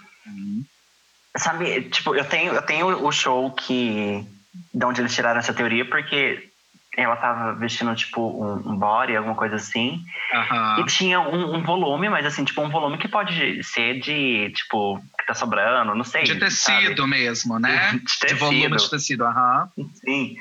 Sabe, 1.36 1.84
tipo, 1.90 2.16
eu 2.16 2.26
tenho, 2.26 2.54
eu 2.54 2.62
tenho 2.62 2.88
o 3.06 3.12
show 3.12 3.52
que. 3.52 4.26
De 4.74 4.86
onde 4.86 5.02
eles 5.02 5.16
tiraram 5.16 5.40
essa 5.40 5.54
teoria, 5.54 5.84
porque 5.84 6.48
ela 6.96 7.16
tava 7.16 7.54
vestindo, 7.54 7.96
tipo, 7.96 8.22
um, 8.22 8.72
um 8.72 8.78
body, 8.78 9.16
alguma 9.16 9.36
coisa 9.36 9.56
assim. 9.56 10.04
Uhum. 10.34 10.80
E 10.80 10.86
tinha 10.86 11.20
um, 11.20 11.56
um, 11.56 11.64
volume, 11.64 12.08
mas 12.08 12.26
assim, 12.26 12.44
tipo, 12.44 12.62
um 12.62 12.70
volume 12.70 13.00
que 13.00 13.08
pode 13.08 13.64
ser 13.64 14.00
de, 14.00 14.52
tipo, 14.52 15.00
que 15.18 15.26
tá 15.26 15.34
sobrando, 15.34 15.96
não 15.96 16.04
sei. 16.04 16.24
De 16.24 16.36
tecido 16.36 17.02
sabe? 17.02 17.10
mesmo, 17.10 17.58
né? 17.58 17.94
De, 17.98 18.20
tecido. 18.20 18.28
de 18.28 18.34
volume 18.36 18.78
de 18.78 18.90
tecido, 18.90 19.26
aham. 19.26 19.70
Uhum. 19.76 19.90
Sim. 19.96 20.36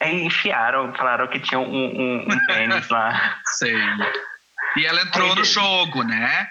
Aí 0.00 0.24
enfiaram, 0.24 0.92
falaram 0.92 1.26
que 1.28 1.40
tinha 1.40 1.58
um, 1.58 1.74
um, 1.74 2.28
um 2.28 2.46
pênis 2.46 2.88
lá. 2.90 3.40
Sim. 3.56 3.74
E 4.76 4.84
ela 4.84 5.00
entrou 5.02 5.30
Aí, 5.30 5.36
no 5.36 5.44
jogo, 5.44 6.02
né? 6.02 6.48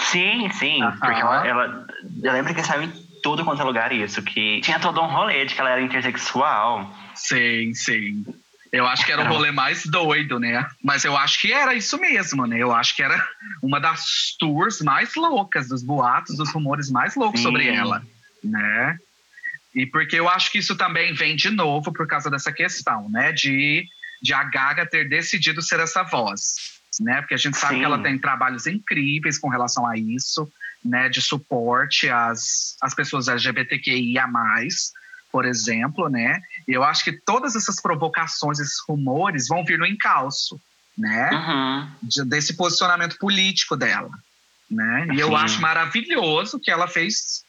Sim, 0.00 0.50
sim. 0.50 0.80
Porque 0.98 1.20
ela, 1.20 1.46
ela. 1.46 1.86
Eu 2.22 2.32
lembro 2.32 2.54
que 2.54 2.62
saiu 2.64 2.82
em 2.82 2.92
tudo 3.22 3.44
quanto 3.44 3.60
é 3.60 3.64
lugar 3.64 3.92
isso, 3.92 4.22
que 4.22 4.60
tinha 4.60 4.78
todo 4.78 5.00
um 5.00 5.06
rolê 5.06 5.44
de 5.44 5.54
que 5.54 5.60
ela 5.60 5.70
era 5.70 5.82
intersexual. 5.82 6.90
Sim, 7.14 7.74
sim. 7.74 8.24
Eu 8.72 8.86
acho 8.86 9.04
que 9.04 9.10
era 9.10 9.22
o 9.22 9.28
rolê 9.28 9.50
mais 9.50 9.84
doido, 9.84 10.38
né? 10.38 10.66
Mas 10.82 11.04
eu 11.04 11.16
acho 11.16 11.40
que 11.40 11.52
era 11.52 11.74
isso 11.74 11.98
mesmo, 11.98 12.46
né? 12.46 12.58
Eu 12.58 12.72
acho 12.72 12.94
que 12.94 13.02
era 13.02 13.26
uma 13.62 13.80
das 13.80 14.36
tours 14.38 14.80
mais 14.80 15.14
loucas, 15.16 15.68
dos 15.68 15.82
boatos, 15.82 16.36
dos 16.36 16.52
rumores 16.52 16.88
mais 16.88 17.16
loucos 17.16 17.40
Sim. 17.40 17.46
sobre 17.46 17.68
ela, 17.68 18.02
né? 18.44 18.96
E 19.74 19.86
porque 19.86 20.16
eu 20.16 20.28
acho 20.28 20.52
que 20.52 20.58
isso 20.58 20.76
também 20.76 21.12
vem 21.14 21.34
de 21.34 21.50
novo 21.50 21.92
por 21.92 22.06
causa 22.06 22.30
dessa 22.30 22.52
questão, 22.52 23.08
né? 23.08 23.32
De, 23.32 23.84
de 24.22 24.32
a 24.32 24.44
Gaga 24.44 24.86
ter 24.86 25.08
decidido 25.08 25.60
ser 25.60 25.80
essa 25.80 26.04
voz, 26.04 26.79
né? 26.98 27.20
Porque 27.20 27.34
a 27.34 27.38
gente 27.38 27.56
sabe 27.56 27.74
Sim. 27.74 27.80
que 27.80 27.84
ela 27.84 28.02
tem 28.02 28.18
trabalhos 28.18 28.66
incríveis 28.66 29.38
com 29.38 29.48
relação 29.48 29.86
a 29.86 29.96
isso, 29.96 30.50
né? 30.84 31.08
De 31.08 31.20
suporte 31.20 32.08
às, 32.08 32.76
às 32.80 32.94
pessoas 32.94 33.28
LGBTQIA+, 33.28 34.26
por 35.30 35.44
exemplo, 35.44 36.08
né? 36.08 36.40
E 36.66 36.72
eu 36.72 36.82
acho 36.82 37.04
que 37.04 37.12
todas 37.12 37.54
essas 37.54 37.80
provocações, 37.80 38.58
esses 38.58 38.80
rumores 38.88 39.46
vão 39.46 39.64
vir 39.64 39.78
no 39.78 39.86
encalço, 39.86 40.60
né? 40.96 41.30
Uhum. 41.30 41.88
De, 42.02 42.24
desse 42.24 42.56
posicionamento 42.56 43.16
político 43.18 43.76
dela, 43.76 44.10
né? 44.70 45.08
E 45.12 45.20
eu 45.20 45.36
acho 45.36 45.60
maravilhoso 45.60 46.58
que 46.58 46.70
ela 46.70 46.88
fez 46.88 47.44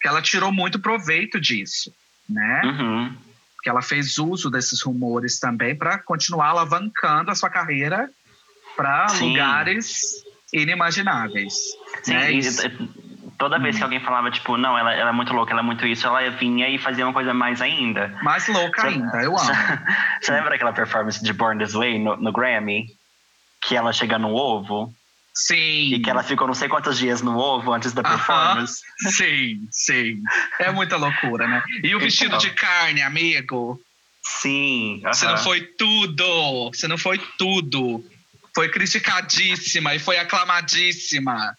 que 0.00 0.08
ela 0.08 0.22
tirou 0.22 0.50
muito 0.50 0.78
proveito 0.78 1.38
disso, 1.38 1.92
né? 2.28 2.62
Uhum. 2.64 3.16
Que 3.62 3.68
ela 3.68 3.82
fez 3.82 4.16
uso 4.16 4.50
desses 4.50 4.80
rumores 4.80 5.38
também 5.38 5.76
para 5.76 5.98
continuar 5.98 6.48
alavancando 6.48 7.30
a 7.30 7.34
sua 7.34 7.50
carreira 7.50 8.10
para 8.80 9.06
lugares 9.20 10.24
inimagináveis. 10.52 11.54
Sim, 12.02 12.14
né? 12.14 12.32
e, 12.32 12.40
toda 13.38 13.58
vez 13.58 13.76
que 13.76 13.82
hum. 13.82 13.84
alguém 13.84 14.00
falava, 14.00 14.30
tipo, 14.30 14.56
não, 14.56 14.76
ela, 14.76 14.94
ela, 14.94 15.10
é 15.10 15.12
muito 15.12 15.32
louca, 15.32 15.52
ela 15.52 15.60
é 15.60 15.64
muito 15.64 15.86
isso, 15.86 16.06
ela 16.06 16.30
vinha 16.30 16.68
e 16.68 16.78
fazia 16.78 17.06
uma 17.06 17.12
coisa 17.12 17.34
mais 17.34 17.60
ainda. 17.60 18.16
Mais 18.22 18.48
louca 18.48 18.86
ainda, 18.86 19.22
eu 19.22 19.36
amo. 19.36 19.50
Você 20.20 20.32
lembra 20.32 20.50
daquela 20.50 20.72
performance 20.72 21.22
de 21.22 21.32
Born 21.32 21.62
This 21.62 21.74
Way 21.74 21.98
no, 21.98 22.16
no 22.16 22.32
Grammy? 22.32 22.86
Que 23.62 23.76
ela 23.76 23.92
chega 23.92 24.18
no 24.18 24.34
ovo? 24.34 24.92
Sim. 25.34 25.94
E 25.94 26.00
que 26.00 26.10
ela 26.10 26.22
ficou 26.22 26.46
não 26.46 26.54
sei 26.54 26.68
quantos 26.68 26.98
dias 26.98 27.22
no 27.22 27.36
ovo 27.36 27.72
antes 27.72 27.92
da 27.92 28.02
performance. 28.02 28.82
Uh 29.04 29.08
-huh. 29.08 29.12
Sim, 29.12 29.68
sim. 29.70 30.22
É 30.58 30.70
muita 30.72 30.96
loucura, 30.96 31.46
né? 31.46 31.62
E 31.82 31.86
o 31.86 31.88
então, 31.88 32.00
vestido 32.00 32.38
de 32.38 32.50
carne, 32.50 33.02
amigo? 33.02 33.80
Sim. 34.22 35.00
Uh 35.04 35.08
-huh. 35.08 35.14
Você 35.14 35.26
não 35.26 35.38
foi 35.38 35.60
tudo. 35.60 36.70
Você 36.72 36.88
não 36.88 36.98
foi 36.98 37.18
tudo. 37.38 38.02
Foi 38.60 38.68
criticadíssima 38.68 39.94
e 39.94 39.98
foi 39.98 40.18
aclamadíssima. 40.18 41.56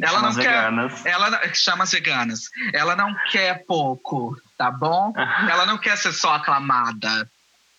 Ela 0.00 0.12
chama 0.12 0.28
não 0.28 0.32
veganas. 0.32 1.02
quer. 1.02 1.10
Ela 1.10 1.54
chama 1.54 1.84
veganas. 1.84 2.40
Ela 2.72 2.96
não 2.96 3.14
quer 3.30 3.64
pouco, 3.66 4.36
tá 4.56 4.70
bom? 4.70 5.12
ela 5.50 5.66
não 5.66 5.76
quer 5.76 5.96
ser 5.96 6.12
só 6.12 6.34
aclamada. 6.34 7.28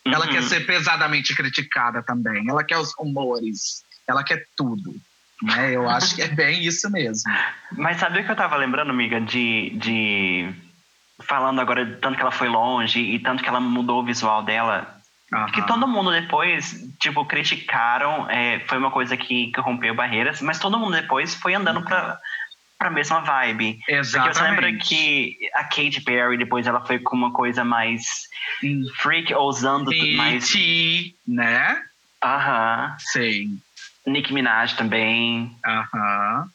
Ela 0.06 0.28
quer 0.28 0.42
uhum. 0.42 0.50
ser 0.50 0.66
pesadamente 0.66 1.36
criticada 1.36 2.04
também. 2.04 2.48
Ela 2.50 2.64
quer 2.64 2.78
os 2.78 2.94
rumores 2.94 3.86
ela 4.08 4.24
quer 4.24 4.46
tudo. 4.56 4.96
Né? 5.42 5.76
Eu 5.76 5.88
acho 5.90 6.16
que 6.16 6.22
é 6.22 6.28
bem 6.28 6.64
isso 6.64 6.90
mesmo. 6.90 7.32
Mas 7.72 7.98
sabe 7.98 8.20
o 8.20 8.26
que 8.26 8.32
eu 8.32 8.36
tava 8.36 8.56
lembrando, 8.56 8.92
amiga, 8.92 9.20
de, 9.20 9.72
de 9.72 10.54
falando 11.22 11.62
agora 11.62 11.98
tanto 12.02 12.16
que 12.16 12.22
ela 12.22 12.32
foi 12.32 12.48
longe 12.48 13.00
e 13.00 13.20
tanto 13.20 13.42
que 13.42 13.50
ela 13.50 13.60
mudou 13.60 14.02
o 14.02 14.06
visual 14.06 14.44
dela. 14.44 14.95
Uhum. 15.34 15.46
Que 15.48 15.62
todo 15.66 15.88
mundo 15.88 16.12
depois, 16.12 16.76
tipo, 17.00 17.26
criticaram, 17.26 18.30
é, 18.30 18.60
foi 18.68 18.78
uma 18.78 18.92
coisa 18.92 19.18
que, 19.18 19.52
que 19.52 19.60
rompeu 19.60 19.94
barreiras, 19.96 20.42
mas 20.42 20.60
todo 20.60 20.78
mundo 20.78 20.94
depois 20.94 21.34
foi 21.36 21.56
andando 21.56 21.82
pra, 21.84 22.20
pra 22.78 22.90
mesma 22.92 23.22
vibe. 23.22 23.80
Exatamente. 23.88 24.14
Porque 24.14 24.34
você 24.34 24.44
lembra 24.44 24.84
que 24.84 25.38
a 25.56 25.64
Katy 25.64 26.02
Perry 26.02 26.38
depois 26.38 26.68
ela 26.68 26.86
foi 26.86 27.00
com 27.00 27.16
uma 27.16 27.32
coisa 27.34 27.64
mais 27.64 28.06
freak, 28.98 29.34
ousando 29.34 29.92
mais. 30.16 30.54
né? 31.28 31.82
Aham. 32.24 32.96
Sim. 33.00 33.60
Nicki 34.06 34.32
Minaj 34.32 34.76
também. 34.76 35.56
Aham. 35.66 36.48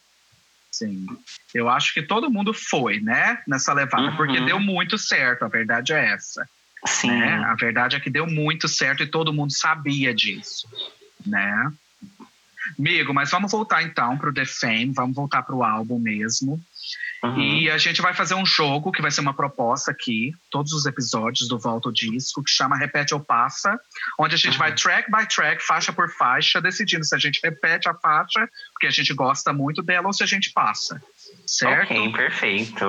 Sim. 0.71 1.05
Eu 1.53 1.69
acho 1.69 1.93
que 1.93 2.01
todo 2.01 2.31
mundo 2.31 2.53
foi, 2.53 3.01
né? 3.01 3.39
Nessa 3.45 3.73
levada, 3.73 4.03
uhum. 4.03 4.15
porque 4.15 4.39
deu 4.39 4.59
muito 4.59 4.97
certo, 4.97 5.43
a 5.43 5.49
verdade 5.49 5.91
é 5.91 6.13
essa. 6.13 6.47
Sim. 6.85 7.11
Né? 7.11 7.43
A 7.45 7.55
verdade 7.55 7.95
é 7.95 7.99
que 7.99 8.09
deu 8.09 8.25
muito 8.27 8.67
certo 8.67 9.03
e 9.03 9.07
todo 9.07 9.33
mundo 9.33 9.51
sabia 9.53 10.13
disso, 10.13 10.67
né? 11.25 11.71
Amigo, 12.77 13.13
mas 13.13 13.29
vamos 13.29 13.51
voltar 13.51 13.83
então 13.83 14.17
para 14.17 14.29
o 14.29 14.33
The 14.33 14.45
Fame, 14.45 14.93
vamos 14.93 15.15
voltar 15.15 15.43
para 15.43 15.55
o 15.55 15.63
álbum 15.63 15.99
mesmo. 15.99 16.59
Uhum. 17.23 17.39
E 17.39 17.69
a 17.69 17.77
gente 17.77 18.01
vai 18.01 18.13
fazer 18.13 18.33
um 18.33 18.45
jogo 18.45 18.91
que 18.91 19.01
vai 19.01 19.11
ser 19.11 19.21
uma 19.21 19.33
proposta 19.33 19.91
aqui, 19.91 20.33
todos 20.49 20.73
os 20.73 20.87
episódios 20.87 21.47
do 21.47 21.59
Volta 21.59 21.89
ao 21.89 21.93
Disco, 21.93 22.43
que 22.43 22.49
chama 22.49 22.75
Repete 22.75 23.13
ou 23.13 23.19
Passa, 23.19 23.79
onde 24.17 24.33
a 24.33 24.37
gente 24.37 24.53
uhum. 24.53 24.59
vai 24.59 24.73
track 24.73 25.11
by 25.11 25.27
track, 25.27 25.63
faixa 25.63 25.93
por 25.93 26.09
faixa, 26.09 26.59
decidindo 26.59 27.05
se 27.05 27.13
a 27.13 27.19
gente 27.19 27.39
repete 27.43 27.87
a 27.87 27.93
faixa, 27.93 28.49
porque 28.73 28.87
a 28.87 28.91
gente 28.91 29.13
gosta 29.13 29.53
muito 29.53 29.83
dela, 29.83 30.07
ou 30.07 30.13
se 30.13 30.23
a 30.23 30.27
gente 30.27 30.51
passa. 30.51 31.01
Certo? 31.45 31.91
Ok, 31.91 32.11
perfeito. 32.13 32.85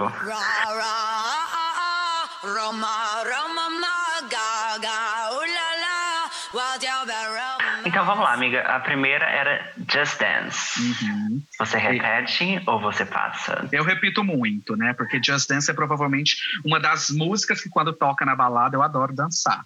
Então 7.93 8.07
vamos 8.07 8.24
lá, 8.24 8.32
amiga. 8.32 8.62
A 8.62 8.80
primeira 8.80 9.26
era 9.26 9.70
Just 9.76 10.18
Dance. 10.18 10.80
Uhum. 10.80 11.43
Você 11.59 11.76
repete 11.76 12.43
e... 12.43 12.62
ou 12.64 12.80
você 12.80 13.05
passa? 13.05 13.68
Eu 13.70 13.84
repito 13.84 14.24
muito, 14.24 14.74
né? 14.78 14.95
Porque 14.95 15.20
Just 15.22 15.47
Dance 15.47 15.70
é 15.70 15.74
provavelmente 15.74 16.36
uma 16.64 16.80
das 16.80 17.11
músicas 17.11 17.61
que 17.61 17.68
quando 17.68 17.93
toca 17.93 18.24
na 18.24 18.34
balada 18.34 18.74
eu 18.74 18.82
adoro 18.82 19.14
dançar. 19.14 19.62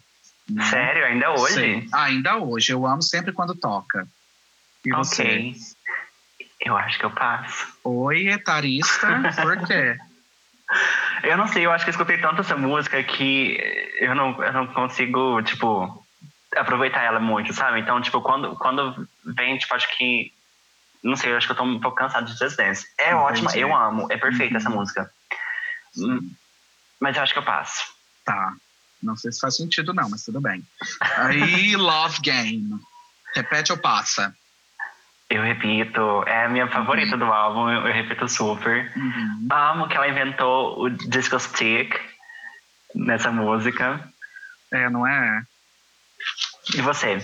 Né? 0.50 0.64
Sério? 0.64 1.04
Ainda 1.04 1.30
hoje? 1.34 1.54
Sim. 1.54 1.88
Ainda 1.92 2.36
hoje. 2.38 2.72
Eu 2.72 2.84
amo 2.84 3.00
sempre 3.00 3.30
quando 3.30 3.54
toca. 3.54 4.08
E 4.84 4.92
ok. 4.92 5.54
Eu 6.62 6.76
acho 6.76 6.98
que 6.98 7.06
eu 7.06 7.12
passo. 7.12 7.78
Oi, 7.84 8.26
etarista. 8.26 9.06
Por 9.40 9.68
quê? 9.68 9.96
Eu 11.22 11.36
não 11.36 11.46
sei, 11.46 11.64
eu 11.64 11.70
acho 11.70 11.84
que 11.84 11.90
eu 11.90 11.92
escutei 11.92 12.18
tanto 12.18 12.40
essa 12.40 12.56
música 12.56 13.00
que 13.04 13.56
eu 14.00 14.16
não, 14.16 14.42
eu 14.42 14.52
não 14.52 14.66
consigo, 14.66 15.40
tipo, 15.42 16.04
aproveitar 16.56 17.02
ela 17.02 17.20
muito, 17.20 17.52
sabe? 17.52 17.80
Então, 17.80 18.00
tipo, 18.00 18.20
quando, 18.20 18.56
quando 18.56 19.08
vem, 19.24 19.58
tipo, 19.58 19.74
acho 19.74 19.96
que. 19.96 20.32
Não 21.02 21.16
sei, 21.16 21.34
acho 21.34 21.46
que 21.46 21.52
eu 21.52 21.56
tô 21.56 21.62
um 21.62 21.78
pouco 21.78 21.98
cansado 21.98 22.26
de 22.26 22.36
Just 22.36 22.56
Dance. 22.56 22.86
É 22.98 23.10
Entendi. 23.10 23.22
ótima, 23.22 23.56
eu 23.56 23.74
amo, 23.74 24.06
é 24.10 24.16
perfeita 24.16 24.54
uhum. 24.54 24.56
essa 24.58 24.70
música. 24.70 25.12
Hum, 25.96 26.30
mas 27.00 27.16
eu 27.16 27.22
acho 27.22 27.32
que 27.32 27.38
eu 27.38 27.44
passo. 27.44 27.84
Tá. 28.24 28.52
Não 29.02 29.16
sei 29.16 29.30
se 29.30 29.40
faz 29.40 29.56
sentido, 29.56 29.94
não, 29.94 30.08
mas 30.08 30.24
tudo 30.24 30.40
bem. 30.40 30.64
Aí, 31.00 31.76
Love 31.76 32.20
Game. 32.20 32.80
Repete 33.34 33.70
ou 33.70 33.78
passa? 33.78 34.34
Eu 35.28 35.42
repito, 35.42 36.22
é 36.26 36.44
a 36.44 36.48
minha 36.48 36.68
favorita 36.68 37.12
uhum. 37.12 37.18
do 37.18 37.24
álbum, 37.24 37.70
eu, 37.70 37.86
eu, 37.86 37.92
repito 37.92 38.28
super. 38.28 38.92
Uhum. 38.96 39.48
Amo 39.50 39.88
que 39.88 39.96
ela 39.96 40.08
inventou 40.08 40.80
o 40.80 40.88
disco 40.88 41.38
stick 41.38 41.94
nessa 42.94 43.30
música. 43.30 44.00
É, 44.72 44.88
não 44.88 45.06
é? 45.06 45.44
E 46.74 46.80
você? 46.80 47.22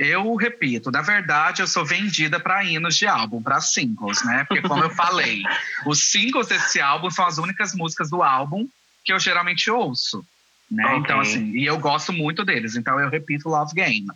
Eu 0.00 0.34
repito, 0.34 0.90
na 0.90 1.02
verdade, 1.02 1.62
eu 1.62 1.66
sou 1.66 1.84
vendida 1.84 2.40
para 2.40 2.64
hinos 2.64 2.96
de 2.96 3.06
álbum, 3.06 3.42
para 3.42 3.60
singles, 3.60 4.24
né? 4.24 4.44
Porque, 4.44 4.66
como 4.66 4.82
eu 4.82 4.90
falei, 4.90 5.42
os 5.86 6.10
singles 6.10 6.48
desse 6.48 6.80
álbum 6.80 7.10
são 7.10 7.26
as 7.26 7.38
únicas 7.38 7.74
músicas 7.74 8.10
do 8.10 8.22
álbum 8.22 8.68
que 9.04 9.12
eu 9.12 9.18
geralmente 9.18 9.70
ouço, 9.70 10.24
né? 10.70 10.84
Okay. 10.84 10.98
Então, 10.98 11.20
assim, 11.20 11.50
e 11.52 11.64
eu 11.64 11.78
gosto 11.78 12.12
muito 12.12 12.44
deles, 12.44 12.76
então 12.76 12.98
eu 13.00 13.08
repito 13.08 13.48
Love 13.48 13.74
Game, 13.74 14.06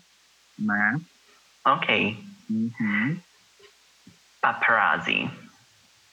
né? 0.58 1.00
Ok. 1.64 2.18
Uhum. 2.50 3.18
Paparazzi. 4.40 5.30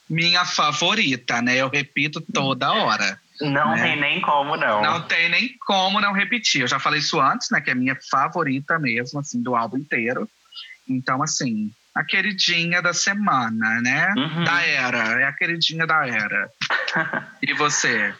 Minha 0.09 0.45
favorita, 0.45 1.41
né? 1.41 1.57
Eu 1.57 1.69
repito 1.69 2.21
toda 2.21 2.71
hora. 2.71 3.19
Não 3.41 3.73
né? 3.73 3.83
tem 3.83 3.99
nem 3.99 4.21
como 4.21 4.57
não. 4.57 4.81
Não 4.81 5.01
tem 5.03 5.29
nem 5.29 5.55
como 5.65 6.01
não 6.01 6.11
repetir. 6.11 6.61
Eu 6.61 6.67
já 6.67 6.79
falei 6.79 6.99
isso 6.99 7.19
antes, 7.19 7.49
né? 7.49 7.61
Que 7.61 7.69
é 7.69 7.73
a 7.73 7.75
minha 7.75 7.97
favorita 8.11 8.77
mesmo, 8.77 9.19
assim, 9.19 9.41
do 9.41 9.55
álbum 9.55 9.77
inteiro. 9.77 10.27
Então, 10.87 11.23
assim, 11.23 11.71
a 11.95 12.03
queridinha 12.03 12.81
da 12.81 12.93
semana, 12.93 13.81
né? 13.81 14.13
Uhum. 14.17 14.43
Da 14.43 14.61
era. 14.61 15.21
É 15.21 15.23
a 15.25 15.33
queridinha 15.33 15.87
da 15.87 16.05
era. 16.05 16.49
e 17.41 17.53
você? 17.53 18.13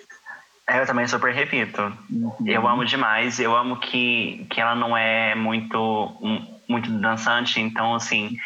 É, 0.68 0.82
eu 0.82 0.86
também 0.86 1.08
super 1.08 1.34
repito. 1.34 1.82
Uhum. 2.10 2.36
Eu 2.46 2.68
amo 2.68 2.86
demais. 2.86 3.40
Eu 3.40 3.56
amo 3.56 3.78
que, 3.78 4.46
que 4.50 4.62
ela 4.62 4.76
não 4.76 4.96
é 4.96 5.36
muito, 5.36 6.56
muito 6.68 6.90
dançante. 6.92 7.60
Então, 7.60 7.96
assim, 7.96 8.38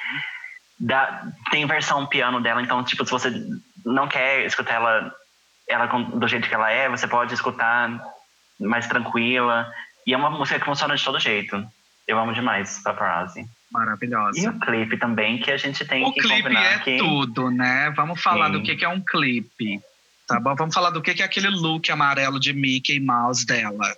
dá, 0.80 1.28
tem 1.52 1.68
versão 1.68 2.08
piano 2.08 2.42
dela. 2.42 2.62
Então, 2.62 2.84
tipo, 2.84 3.06
se 3.06 3.12
você 3.12 3.32
não 3.86 4.08
quer 4.08 4.46
escutar 4.46 4.76
ela 4.76 5.14
ela 5.74 5.88
do 5.88 6.28
jeito 6.28 6.48
que 6.48 6.56
ela 6.56 6.70
é, 6.70 6.90
você 6.90 7.08
pode 7.08 7.34
escutar 7.34 8.00
mais 8.60 8.88
tranquila. 8.88 9.72
E 10.06 10.14
é 10.14 10.18
uma 10.18 10.30
música 10.30 10.60
que 10.60 10.66
funciona 10.66 10.96
de 10.96 11.04
todo 11.04 11.20
jeito. 11.20 11.66
Eu 12.08 12.20
amo 12.20 12.34
demais 12.34 12.82
Paparazzi. 12.84 13.46
Maravilhosa. 13.72 14.40
E 14.40 14.48
o 14.48 14.60
clipe 14.60 14.98
também, 14.98 15.40
que 15.40 15.52
a 15.52 15.58
gente 15.58 15.84
tem 15.84 16.06
o 16.06 16.14
que 16.14 16.22
clipe 16.22 16.56
é 16.56 16.80
que... 16.80 16.98
tudo, 16.98 17.50
né? 17.50 17.92
Vamos 17.96 18.22
falar 18.22 18.48
Sim. 18.48 18.52
do 18.54 18.62
que, 18.62 18.76
que 18.76 18.86
é 18.86 18.90
um 18.90 19.02
clipe. 19.02 19.82
Tá 20.28 20.40
bom? 20.40 20.56
Vamos 20.56 20.76
falar 20.76 20.92
do 20.92 21.02
que, 21.02 21.14
que 21.14 21.24
é 21.24 21.26
aquele 21.26 21.50
look 21.50 21.90
amarelo 21.92 22.40
de 22.40 22.54
Mickey 22.54 23.00
Mouse 23.00 23.46
dela. 23.46 23.92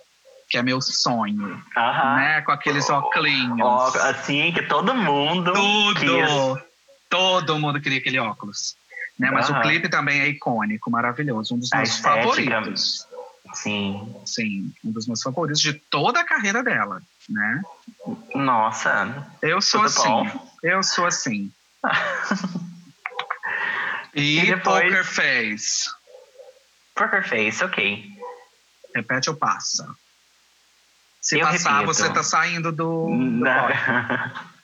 Que 0.48 0.56
é 0.56 0.62
meu 0.62 0.80
sonho. 0.80 1.62
Né? 1.76 2.40
Com 2.42 2.52
aqueles 2.52 2.88
óculos. 2.88 3.96
Assim, 3.96 4.52
que 4.52 4.62
todo 4.62 4.94
mundo. 4.94 5.52
Tudo! 5.52 6.00
Quis. 6.00 6.64
Todo 7.10 7.58
mundo 7.58 7.80
queria 7.80 7.98
aquele 7.98 8.18
óculos. 8.18 8.76
Né? 9.18 9.30
Mas 9.30 9.48
o 9.48 9.60
clipe 9.62 9.88
também 9.88 10.20
é 10.20 10.28
icônico, 10.28 10.90
maravilhoso, 10.90 11.54
um 11.54 11.58
dos 11.58 11.70
meus 11.70 11.88
estética, 11.88 12.22
favoritos. 12.22 13.06
Sim. 13.54 14.14
Sim, 14.26 14.74
um 14.84 14.92
dos 14.92 15.06
meus 15.06 15.22
favoritos 15.22 15.60
de 15.60 15.72
toda 15.72 16.20
a 16.20 16.24
carreira 16.24 16.62
dela, 16.62 17.00
né? 17.28 17.62
Nossa. 18.34 19.26
Eu 19.40 19.62
sou 19.62 19.82
assim. 19.82 20.02
Bom. 20.02 20.50
Eu 20.62 20.82
sou 20.82 21.06
assim. 21.06 21.50
e, 24.14 24.40
e 24.40 24.46
depois... 24.46 24.84
Poker 24.84 25.04
Face. 25.04 25.90
Poker 26.94 27.26
Face, 27.26 27.64
ok. 27.64 28.04
Repete 28.94 29.30
ou 29.30 29.36
passa? 29.36 29.88
Se 31.20 31.38
eu 31.38 31.40
passar, 31.40 31.80
repito. 31.80 31.94
você 31.94 32.12
tá 32.12 32.22
saindo 32.22 32.70
do. 32.70 33.06
do 33.06 33.44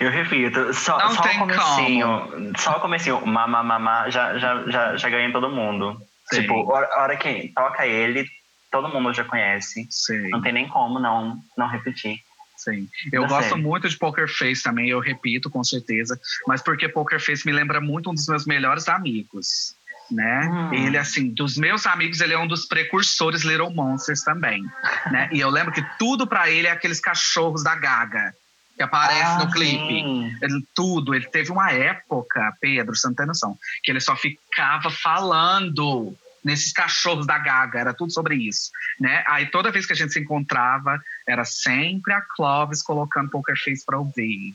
eu 0.00 0.10
repito, 0.10 0.72
só, 0.74 0.98
só 1.10 1.22
o 1.22 1.38
comecinho. 1.38 2.28
Como. 2.30 2.58
Só 2.58 2.72
o 2.72 2.80
comecinho, 2.80 3.26
mamá, 3.26 3.62
mamá, 3.62 4.10
já, 4.10 4.38
já, 4.38 4.62
já, 4.70 4.96
já 4.96 5.08
ganha 5.08 5.32
todo 5.32 5.50
mundo. 5.50 6.00
Sim. 6.32 6.42
Tipo, 6.42 6.72
a 6.74 7.02
hora 7.02 7.16
que 7.16 7.52
toca 7.54 7.86
ele, 7.86 8.26
todo 8.70 8.88
mundo 8.88 9.12
já 9.12 9.24
conhece. 9.24 9.86
Sim. 9.90 10.28
Não 10.30 10.42
tem 10.42 10.52
nem 10.52 10.68
como 10.68 10.98
não, 10.98 11.38
não 11.56 11.68
repetir. 11.68 12.18
Sim. 12.56 12.88
Eu 13.12 13.22
da 13.22 13.28
gosto 13.28 13.48
série. 13.50 13.62
muito 13.62 13.88
de 13.88 13.96
Poker 13.96 14.28
Face 14.28 14.62
também, 14.62 14.88
eu 14.88 15.00
repito 15.00 15.48
com 15.48 15.62
certeza. 15.62 16.18
Mas 16.46 16.60
porque 16.60 16.88
Poker 16.88 17.20
Face 17.20 17.46
me 17.46 17.52
lembra 17.52 17.80
muito 17.80 18.10
um 18.10 18.14
dos 18.14 18.26
meus 18.26 18.46
melhores 18.46 18.88
amigos 18.88 19.76
né? 20.10 20.48
Hum. 20.50 20.72
Ele, 20.72 20.96
assim, 20.96 21.28
dos 21.28 21.56
meus 21.56 21.86
amigos, 21.86 22.20
ele 22.20 22.32
é 22.32 22.38
um 22.38 22.46
dos 22.46 22.66
precursores 22.66 23.42
Little 23.42 23.70
Monsters 23.70 24.22
também, 24.22 24.64
né? 25.10 25.28
E 25.32 25.40
eu 25.40 25.50
lembro 25.50 25.72
que 25.72 25.84
tudo 25.98 26.26
para 26.26 26.50
ele 26.50 26.66
é 26.66 26.70
aqueles 26.70 27.00
cachorros 27.00 27.62
da 27.62 27.74
Gaga 27.74 28.34
que 28.78 28.84
aparece 28.84 29.32
ah, 29.32 29.38
no 29.40 29.50
clipe. 29.50 30.04
Ele, 30.40 30.66
tudo. 30.72 31.12
Ele 31.12 31.26
teve 31.26 31.50
uma 31.50 31.72
época, 31.72 32.56
Pedro, 32.60 32.94
você 32.94 33.08
não 33.08 33.14
tem 33.14 33.26
noção, 33.26 33.58
que 33.82 33.90
ele 33.90 34.00
só 34.00 34.14
ficava 34.14 34.88
falando 34.88 36.16
nesses 36.44 36.72
cachorros 36.72 37.26
da 37.26 37.36
Gaga, 37.36 37.80
era 37.80 37.92
tudo 37.92 38.12
sobre 38.12 38.36
isso, 38.36 38.70
né? 38.98 39.24
Aí 39.26 39.46
toda 39.46 39.72
vez 39.72 39.84
que 39.84 39.92
a 39.92 39.96
gente 39.96 40.12
se 40.12 40.20
encontrava, 40.20 41.02
era 41.26 41.44
sempre 41.44 42.14
a 42.14 42.22
Clovis 42.22 42.80
colocando 42.80 43.28
Poker 43.28 43.56
Face 43.56 43.84
para 43.84 43.98
ouvir, 43.98 44.54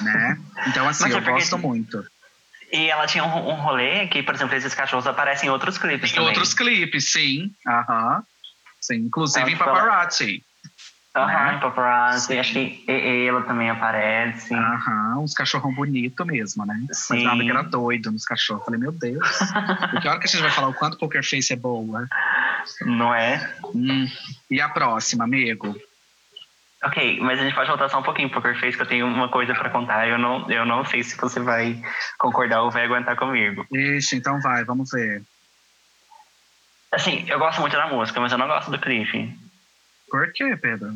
né? 0.00 0.38
Então 0.66 0.88
assim, 0.88 1.04
Mas 1.04 1.12
eu 1.12 1.22
gosto 1.22 1.58
muito. 1.58 2.04
E 2.72 2.88
ela 2.88 3.06
tinha 3.06 3.24
um, 3.24 3.50
um 3.50 3.54
rolê 3.54 4.08
que, 4.08 4.22
por 4.22 4.34
exemplo, 4.34 4.56
esses 4.56 4.74
cachorros 4.74 5.06
aparecem 5.06 5.48
em 5.48 5.52
outros 5.52 5.76
clipes 5.76 6.10
em 6.10 6.14
também. 6.14 6.26
Em 6.26 6.28
outros 6.30 6.54
clipes, 6.54 7.12
sim. 7.12 7.52
Aham. 7.66 8.22
Sim, 8.80 8.96
inclusive 8.96 9.52
em 9.52 9.56
Paparazzi. 9.56 10.42
Aham, 11.18 11.52
né? 11.52 11.58
Paparazzi. 11.60 12.38
Acho 12.38 12.52
que 12.52 12.84
ela 12.86 13.42
também 13.42 13.70
aparece. 13.70 14.54
Aham, 14.54 15.20
uns 15.20 15.34
cachorrão 15.34 15.74
bonito 15.74 16.24
mesmo, 16.24 16.64
né? 16.64 16.78
Sim. 16.92 17.14
Mas 17.14 17.24
nada 17.24 17.44
que 17.44 17.50
era 17.50 17.62
doido 17.62 18.10
nos 18.10 18.24
cachorros. 18.24 18.64
Falei, 18.64 18.80
meu 18.80 18.92
Deus. 18.92 19.38
Porque 19.90 20.08
a 20.08 20.12
hora 20.12 20.20
que 20.20 20.26
a 20.26 20.30
gente 20.30 20.42
vai 20.42 20.50
falar 20.50 20.68
o 20.68 20.74
quanto 20.74 20.98
Poker 20.98 21.22
Face 21.22 21.52
é 21.52 21.56
boa. 21.56 22.06
Não 22.82 23.14
é? 23.14 23.54
Hum. 23.74 24.06
E 24.50 24.60
a 24.60 24.68
próxima, 24.68 25.24
amigo? 25.24 25.74
Ok, 26.84 27.18
mas 27.20 27.40
a 27.40 27.42
gente 27.42 27.54
pode 27.54 27.68
voltar 27.68 27.88
só 27.88 27.98
um 27.98 28.04
pouquinho 28.04 28.30
pro 28.30 28.40
Poker 28.40 28.60
Face, 28.60 28.76
que 28.76 28.82
eu 28.82 28.86
tenho 28.86 29.06
uma 29.06 29.28
coisa 29.28 29.52
para 29.52 29.70
contar. 29.70 30.06
Eu 30.08 30.18
não, 30.18 30.48
eu 30.48 30.64
não 30.64 30.84
sei 30.84 31.02
se 31.02 31.16
você 31.16 31.40
vai 31.40 31.80
concordar 32.18 32.62
ou 32.62 32.70
vai 32.70 32.84
aguentar 32.84 33.16
comigo. 33.16 33.66
Ixi, 33.72 34.16
então 34.16 34.40
vai, 34.40 34.64
vamos 34.64 34.90
ver. 34.92 35.22
Assim, 36.92 37.24
eu 37.28 37.38
gosto 37.38 37.60
muito 37.60 37.76
da 37.76 37.88
música, 37.88 38.20
mas 38.20 38.32
eu 38.32 38.38
não 38.38 38.46
gosto 38.46 38.70
do 38.70 38.78
clipe. 38.78 39.36
Por 40.10 40.32
quê, 40.32 40.56
Pedro? 40.56 40.94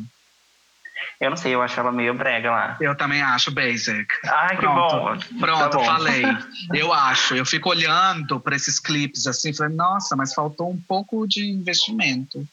Eu 1.19 1.29
não 1.29 1.37
sei, 1.37 1.53
eu 1.53 1.61
acho 1.61 1.79
ela 1.79 1.91
meio 1.91 2.13
brega 2.13 2.51
lá. 2.51 2.77
Eu 2.79 2.95
também 2.95 3.21
acho 3.21 3.51
basic. 3.51 4.07
Ai, 4.25 4.57
Pronto. 4.57 5.19
que 5.27 5.33
bom. 5.33 5.39
Pronto, 5.39 5.69
tá 5.71 5.77
bom. 5.77 5.85
falei. 5.85 6.23
Eu 6.73 6.91
acho. 6.93 7.35
Eu 7.35 7.45
fico 7.45 7.69
olhando 7.69 8.39
para 8.39 8.55
esses 8.55 8.79
clipes 8.79 9.27
assim, 9.27 9.53
falei, 9.53 9.75
nossa, 9.75 10.15
mas 10.15 10.33
faltou 10.33 10.69
um 10.69 10.79
pouco 10.79 11.27
de 11.27 11.45
investimento, 11.45 12.45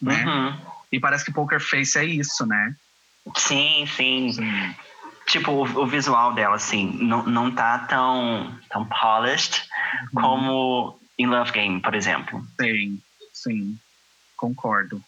né? 0.00 0.24
Uhum. 0.24 0.60
E 0.90 1.00
parece 1.00 1.24
que 1.24 1.32
Poker 1.32 1.60
Face 1.60 1.98
é 1.98 2.04
isso, 2.04 2.46
né? 2.46 2.74
Sim, 3.36 3.86
sim. 3.86 4.32
sim. 4.32 4.74
Tipo, 5.26 5.52
o, 5.52 5.82
o, 5.82 5.86
visual 5.86 6.34
dela, 6.34 6.56
assim, 6.56 6.98
não, 7.00 7.24
não 7.24 7.50
tá 7.50 7.78
tão, 7.78 8.58
tão 8.68 8.84
polished 8.84 9.62
uhum. 10.12 10.20
como 10.20 11.00
em 11.18 11.26
Love 11.26 11.52
Game, 11.52 11.80
por 11.80 11.94
exemplo. 11.94 12.44
Sim, 12.60 13.00
sim. 13.32 13.78
Concordo. 14.36 15.02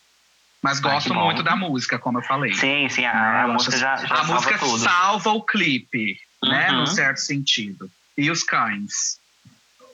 Mas 0.64 0.80
gosto 0.80 1.12
muito 1.12 1.42
da 1.42 1.54
música, 1.54 1.98
como 1.98 2.20
eu 2.20 2.22
falei. 2.22 2.54
Sim, 2.54 2.88
sim, 2.88 3.04
a, 3.04 3.12
né? 3.12 3.40
a 3.42 3.48
música 3.48 3.76
já, 3.76 3.96
já 3.96 4.14
A 4.14 4.24
música 4.24 4.58
tudo. 4.58 4.78
salva 4.78 5.30
o 5.32 5.42
clipe, 5.42 6.18
uhum. 6.42 6.48
né? 6.48 6.72
No 6.72 6.86
certo 6.86 7.18
sentido. 7.18 7.90
E 8.16 8.30
os 8.30 8.42
cães. 8.42 9.20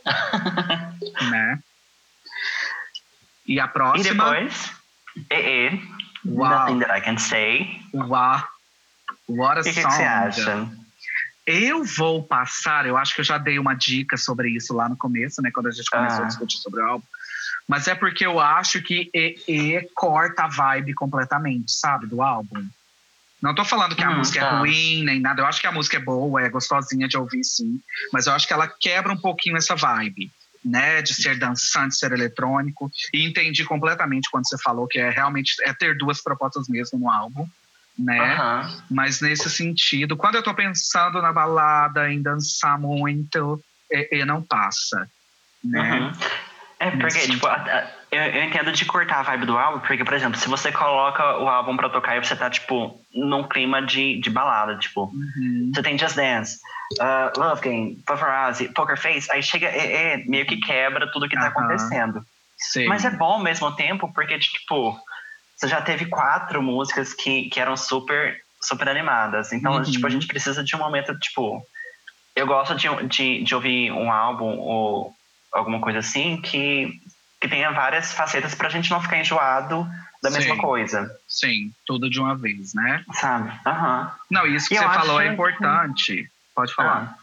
né? 1.29 1.59
E 3.45 3.59
a 3.59 3.67
próxima. 3.67 4.07
E 4.07 4.17
depois? 4.17 4.73
E, 5.33 5.71
wow. 6.25 6.51
Nothing 6.51 6.79
that 6.79 6.97
I 6.97 7.01
can 7.01 7.19
say. 7.19 7.83
Uau. 7.93 8.41
What 9.27 9.59
a 9.59 9.63
que 9.65 9.73
song. 9.73 9.87
O 9.87 9.89
que 9.89 9.97
você 9.97 10.03
acha? 10.05 10.69
Eu 11.45 11.83
vou 11.85 12.23
passar, 12.23 12.87
eu 12.87 12.97
acho 12.97 13.13
que 13.13 13.23
eu 13.23 13.25
já 13.25 13.39
dei 13.39 13.59
uma 13.59 13.75
dica 13.75 14.17
sobre 14.17 14.51
isso 14.51 14.73
lá 14.73 14.89
no 14.89 14.97
começo, 14.97 15.43
né? 15.43 15.51
Quando 15.53 15.67
a 15.67 15.73
gente 15.73 15.91
começou 15.91 16.21
ah. 16.21 16.25
a 16.27 16.29
discutir 16.29 16.59
sobre 16.59 16.81
o 16.81 16.87
álbum. 16.87 17.07
Mas 17.71 17.87
é 17.87 17.95
porque 17.95 18.27
eu 18.27 18.41
acho 18.41 18.83
que 18.83 19.09
E, 19.15 19.37
e 19.47 19.89
corta 19.95 20.43
a 20.43 20.49
vibe 20.49 20.93
completamente, 20.93 21.71
sabe? 21.71 22.09
Do 22.09 22.21
álbum. 22.21 22.67
Não 23.41 23.55
tô 23.55 23.65
falando 23.65 23.95
que 23.95 24.03
a 24.03 24.11
hum, 24.11 24.17
música 24.17 24.41
é 24.41 24.43
tá. 24.43 24.57
é 24.57 24.59
ruim, 24.59 25.05
nem 25.05 25.21
nada. 25.21 25.41
Eu 25.41 25.47
acho 25.47 25.61
que 25.61 25.69
a 25.69 25.73
música 25.73 25.97
é 25.97 26.01
boa, 26.01 26.43
é 26.43 26.49
gostosinha 26.49 27.07
de 27.07 27.17
ouvir, 27.17 27.45
sim. 27.45 27.81
Mas 28.13 28.27
eu 28.27 28.33
acho 28.33 28.49
que 28.49 28.53
ela 28.53 28.67
quebra 28.67 29.13
um 29.13 29.17
pouquinho 29.17 29.57
essa 29.57 29.77
vibe 29.77 30.33
né, 30.65 31.01
de 31.01 31.15
ser 31.15 31.39
dançante, 31.39 31.95
ser 31.95 32.11
eletrônico, 32.11 32.91
e 33.15 33.25
entendi 33.25 33.65
completamente 33.65 34.29
quando 34.31 34.49
você 34.49 34.59
falou 34.59 34.89
que 34.89 34.99
é 34.99 35.09
realmente 35.09 35.55
é 35.63 35.73
ter 35.73 35.97
duas 35.97 36.21
propostas 36.21 36.69
mesmo 36.69 36.99
no 36.99 37.09
álbum, 37.09 37.49
né? 37.97 38.37
Uhum. 38.37 38.83
Mas 38.91 39.21
nesse 39.21 39.49
sentido, 39.49 40.17
quando 40.17 40.35
eu 40.35 40.43
tô 40.43 40.53
pensando 40.53 41.23
na 41.23 41.33
balada, 41.33 42.13
em 42.13 42.21
dançar 42.21 42.79
muito, 42.79 43.63
e, 43.91 44.19
e 44.19 44.25
não 44.25 44.43
passa, 44.43 45.09
né? 45.65 46.01
Uhum. 46.01 46.13
É, 46.81 46.91
porque, 46.93 47.19
tipo, 47.29 47.47
eu, 48.11 48.23
eu, 48.23 48.43
entendo 48.43 48.73
de 48.73 48.87
cortar 48.87 49.21
a 49.21 49.23
vibe 49.23 49.45
do 49.45 49.59
álbum, 49.59 49.81
porque, 49.81 50.03
por 50.03 50.15
exemplo, 50.15 50.41
se 50.41 50.49
você 50.49 50.73
coloca 50.73 51.37
o 51.37 51.47
álbum 51.47 51.77
pra 51.77 51.91
tocar 51.91 52.17
e 52.17 52.25
você 52.25 52.35
tá, 52.35 52.49
tipo, 52.49 52.99
num 53.15 53.47
clima 53.47 53.83
de, 53.83 54.19
de 54.19 54.31
balada, 54.31 54.79
tipo, 54.79 55.05
uhum. 55.05 55.71
você 55.75 55.83
tem 55.83 55.99
Just 55.99 56.17
Dance, 56.17 56.59
uh, 56.99 57.39
Love 57.39 57.61
Game, 57.61 58.03
Paparazzi, 58.07 58.73
Poker 58.73 58.97
Face, 58.97 59.31
aí 59.31 59.43
chega, 59.43 59.67
é, 59.67 60.15
é 60.15 60.17
meio 60.25 60.47
que 60.47 60.57
quebra 60.57 61.13
tudo 61.13 61.29
que 61.29 61.37
tá 61.37 61.49
acontecendo. 61.49 62.25
Sim. 62.57 62.87
Mas 62.87 63.05
é 63.05 63.11
bom 63.11 63.33
ao 63.35 63.41
mesmo 63.41 63.71
tempo, 63.77 64.11
porque, 64.15 64.39
tipo, 64.39 64.99
você 65.55 65.69
já 65.69 65.83
teve 65.83 66.07
quatro 66.07 66.63
músicas 66.63 67.13
que, 67.13 67.51
que 67.51 67.61
eram 67.61 67.77
super, 67.77 68.39
super 68.59 68.89
animadas. 68.89 69.53
Então, 69.53 69.75
uhum. 69.75 69.83
tipo, 69.83 70.07
a 70.07 70.11
gente 70.11 70.27
precisa 70.27 70.65
de 70.65 70.75
um 70.75 70.79
momento, 70.79 71.15
tipo. 71.19 71.63
Eu 72.35 72.47
gosto 72.47 72.75
de, 72.75 72.89
de, 73.09 73.43
de 73.43 73.55
ouvir 73.55 73.93
um 73.93 74.11
álbum 74.11 74.57
ou 74.57 75.13
alguma 75.53 75.81
coisa 75.81 75.99
assim 75.99 76.41
que, 76.41 77.01
que 77.41 77.49
tenha 77.49 77.71
várias 77.71 78.13
facetas 78.13 78.55
pra 78.55 78.69
gente 78.69 78.91
não 78.91 79.01
ficar 79.01 79.19
enjoado 79.19 79.89
da 80.23 80.31
Sim. 80.31 80.39
mesma 80.39 80.59
coisa. 80.59 81.11
Sim, 81.27 81.73
tudo 81.87 82.11
de 82.11 82.21
uma 82.21 82.37
vez, 82.37 82.75
né? 82.75 83.05
Sabe? 83.13 83.51
Uhum. 83.67 84.11
Não, 84.31 84.47
isso 84.47 84.69
que 84.69 84.75
e 84.75 84.79
você 84.79 84.85
falou 84.85 85.21
é 85.21 85.27
importante. 85.27 86.31
Pode 86.55 86.75
falar. 86.75 87.17
Ah. 87.17 87.21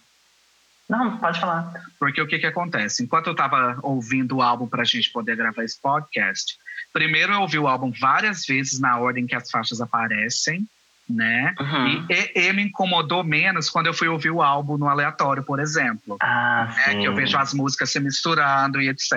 Não, 0.89 1.17
pode 1.17 1.39
falar. 1.39 1.73
Porque 1.99 2.21
o 2.21 2.27
que, 2.27 2.39
que 2.39 2.45
acontece? 2.45 3.03
Enquanto 3.03 3.27
eu 3.27 3.33
estava 3.33 3.77
ouvindo 3.83 4.37
o 4.37 4.41
álbum 4.41 4.67
para 4.67 4.83
a 4.83 4.85
gente 4.85 5.11
poder 5.11 5.35
gravar 5.35 5.63
esse 5.63 5.79
podcast, 5.79 6.57
primeiro 6.93 7.33
eu 7.33 7.41
ouvi 7.41 7.59
o 7.59 7.67
álbum 7.67 7.91
várias 7.91 8.45
vezes 8.45 8.79
na 8.79 8.97
ordem 8.97 9.27
que 9.27 9.35
as 9.35 9.51
faixas 9.51 9.81
aparecem, 9.81 10.67
né? 11.09 11.55
Uhum. 11.59 12.05
E, 12.09 12.13
e, 12.13 12.47
e, 12.47 12.53
me 12.53 12.63
incomodou 12.63 13.23
menos 13.23 13.69
quando 13.69 13.87
eu 13.87 13.93
fui 13.93 14.07
ouvir 14.07 14.31
o 14.31 14.41
álbum 14.41 14.77
no 14.77 14.89
aleatório, 14.89 15.43
por 15.43 15.59
exemplo. 15.59 16.17
Ah, 16.21 16.67
né? 16.75 16.95
Que 16.95 17.05
eu 17.05 17.15
vejo 17.15 17.37
as 17.37 17.53
músicas 17.53 17.91
se 17.91 17.99
misturando 17.99 18.81
e 18.81 18.89
etc. 18.89 19.13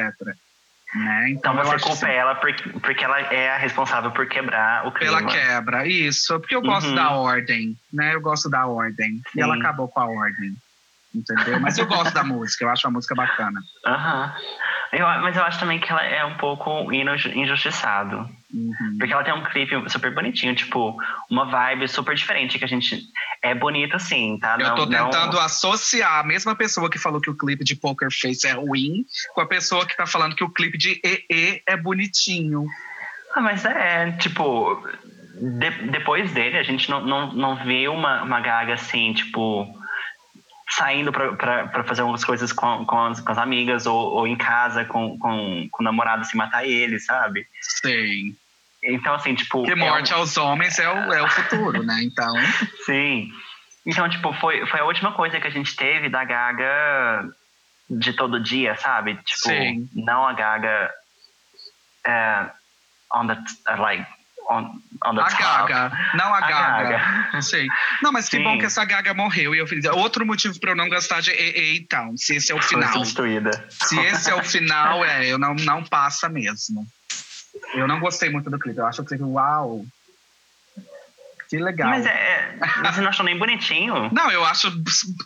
Né? 0.95 1.31
Então, 1.31 1.53
então 1.53 1.65
você 1.65 1.79
culpa 1.79 2.07
assim, 2.07 2.15
ela 2.15 2.35
porque, 2.35 2.69
porque 2.81 3.05
ela 3.05 3.21
é 3.21 3.51
a 3.51 3.59
responsável 3.59 4.11
por 4.11 4.27
quebrar 4.27 4.87
o 4.87 4.93
clima. 4.93 5.19
Ela 5.19 5.31
quebra, 5.31 5.87
isso. 5.87 6.39
Porque 6.41 6.55
eu 6.55 6.63
gosto 6.63 6.89
uhum. 6.89 6.95
da 6.95 7.11
ordem, 7.11 7.77
né? 7.93 8.15
Eu 8.15 8.21
gosto 8.21 8.51
da 8.51 8.67
ordem. 8.67 9.17
Sim. 9.33 9.39
E 9.39 9.41
ela 9.41 9.57
acabou 9.57 9.89
com 9.89 10.01
a 10.01 10.07
ordem. 10.07 10.57
Entendeu? 11.15 11.59
Mas 11.59 11.77
eu 11.77 11.87
gosto 11.87 12.15
da 12.15 12.23
música, 12.23 12.65
eu 12.65 12.71
acho 12.71 12.87
a 12.87 12.91
música 12.91 13.15
bacana. 13.15 13.61
Aham. 13.85 14.33
Eu, 14.93 15.07
mas 15.07 15.37
eu 15.37 15.45
acho 15.45 15.61
também 15.61 15.79
que 15.79 15.91
ela 15.91 16.05
é 16.05 16.25
um 16.25 16.37
pouco 16.37 16.93
injustiçado. 16.93 18.29
Uhum. 18.53 18.97
Porque 18.99 19.13
ela 19.13 19.23
tem 19.23 19.33
um 19.33 19.45
clipe 19.45 19.89
super 19.89 20.13
bonitinho, 20.13 20.55
tipo, 20.55 20.97
uma 21.31 21.45
vibe 21.45 21.87
super 21.87 22.15
diferente, 22.17 22.59
que 22.59 22.65
a 22.65 22.69
gente. 22.69 23.01
É 23.41 23.55
bonito 23.55 23.95
assim, 23.95 24.39
tá? 24.39 24.57
Eu 24.59 24.75
tô 24.75 24.87
tentando 24.87 25.35
não... 25.35 25.41
associar 25.41 26.19
a 26.19 26.25
mesma 26.25 26.57
pessoa 26.57 26.91
que 26.91 26.99
falou 26.99 27.21
que 27.21 27.31
o 27.31 27.37
clipe 27.37 27.65
de 27.65 27.77
Poker 27.77 28.09
Face 28.11 28.47
é 28.47 28.53
ruim 28.53 29.07
com 29.35 29.41
a 29.41 29.47
pessoa 29.47 29.87
que 29.87 29.97
tá 29.97 30.07
falando 30.07 30.35
que 30.35 30.45
o 30.45 30.51
clipe 30.51 30.77
de 30.77 31.01
EE 31.05 31.63
é 31.67 31.77
bonitinho. 31.77 32.67
Ah, 33.35 33.41
mas 33.41 33.65
é, 33.65 34.11
tipo. 34.13 34.83
De, 35.41 35.71
depois 35.91 36.33
dele, 36.33 36.59
a 36.59 36.63
gente 36.63 36.91
não, 36.91 37.01
não, 37.01 37.33
não 37.33 37.65
vê 37.65 37.89
uma, 37.89 38.23
uma 38.25 38.41
gaga 38.41 38.75
assim, 38.75 39.15
tipo 39.15 39.80
saindo 40.71 41.13
para 41.13 41.85
fazer 41.85 42.03
algumas 42.03 42.25
coisas 42.25 42.53
com, 42.53 42.85
com, 42.87 42.99
as, 43.07 43.21
com 43.21 43.33
as 43.33 43.39
amigas 43.39 43.87
ou, 43.87 43.97
ou, 43.97 44.27
em 44.27 44.37
casa 44.37 44.85
com, 44.85 45.19
com, 45.19 45.69
com 45.71 45.83
o 45.83 45.85
namorado 45.85 46.25
se 46.25 46.37
matar 46.37 46.65
ele, 46.65 46.99
sabe? 47.01 47.47
Sim. 47.61 48.37
Então, 48.83 49.15
assim, 49.15 49.35
tipo. 49.35 49.65
Que 49.65 49.75
morte 49.75 50.13
é 50.13 50.17
um... 50.17 50.21
aos 50.21 50.37
homens 50.37 50.79
é 50.79 50.89
o, 50.89 51.13
é 51.13 51.23
o 51.23 51.29
futuro, 51.29 51.83
né? 51.83 52.01
Então. 52.03 52.33
Sim. 52.87 53.31
Então, 53.85 54.09
tipo, 54.09 54.33
foi, 54.35 54.65
foi 54.67 54.81
a 54.81 54.85
última 54.85 55.13
coisa 55.13 55.41
que 55.41 55.47
a 55.47 55.51
gente 55.51 55.75
teve 55.75 56.09
da 56.09 56.25
Gaga 56.25 57.29
de 57.89 58.13
todo 58.13 58.41
dia, 58.41 58.77
sabe? 58.77 59.17
Tipo, 59.17 59.49
Sim. 59.49 59.89
não 59.95 60.27
a 60.27 60.33
Gaga 60.33 60.91
uh, 62.07 63.19
on 63.19 63.27
the, 63.27 63.35
uh, 63.35 63.81
like, 63.81 64.07
on, 64.49 64.81
on 65.05 65.19
a 65.19 65.31
top. 65.31 65.43
Gaga, 65.43 65.93
não 66.15 66.33
a, 66.33 66.39
a 66.39 66.41
Gaga. 66.41 66.89
Gaga. 66.91 67.43
Sei. 67.43 67.67
Não, 68.03 68.13
mas 68.13 68.29
que 68.29 68.37
Sim. 68.37 68.45
bom 68.45 68.59
que 68.59 68.67
essa 68.67 68.85
Gaga 68.85 69.15
morreu. 69.15 69.55
E 69.55 69.59
eu 69.59 69.67
fiz 69.67 69.85
outro 69.87 70.25
motivo 70.25 70.59
para 70.59 70.71
eu 70.71 70.77
não 70.77 70.89
gostar 70.89 71.21
de 71.21 71.31
EA 71.31 71.77
então, 71.77 72.17
se 72.17 72.37
esse 72.37 72.53
é 72.53 72.55
o 72.55 72.63
final. 72.63 72.89
Foi 72.89 72.99
substituída. 72.99 73.51
Se 73.71 73.99
esse 74.01 74.31
é 74.31 74.35
o 74.35 74.43
final, 74.43 75.05
é, 75.05 75.27
eu 75.27 75.39
não, 75.39 75.55
não 75.55 75.85
passa 75.85 76.29
mesmo. 76.29 76.87
Eu 77.75 77.87
não 77.87 78.01
gostei 78.01 78.31
muito 78.31 78.49
do 78.49 78.59
clipe. 78.59 78.79
Eu 78.79 78.87
acho 78.87 79.03
o 79.03 79.05
clipe, 79.05 79.23
uau, 79.23 79.85
que 81.51 81.59
legal. 81.59 81.91
Mas, 81.91 82.07
é, 82.07 82.11
é, 82.11 82.57
mas 82.81 82.95
você 82.95 83.01
não 83.01 83.09
achou 83.09 83.27
nem 83.27 83.37
bonitinho? 83.37 84.09
Não, 84.15 84.31
eu 84.31 84.45
acho. 84.45 84.73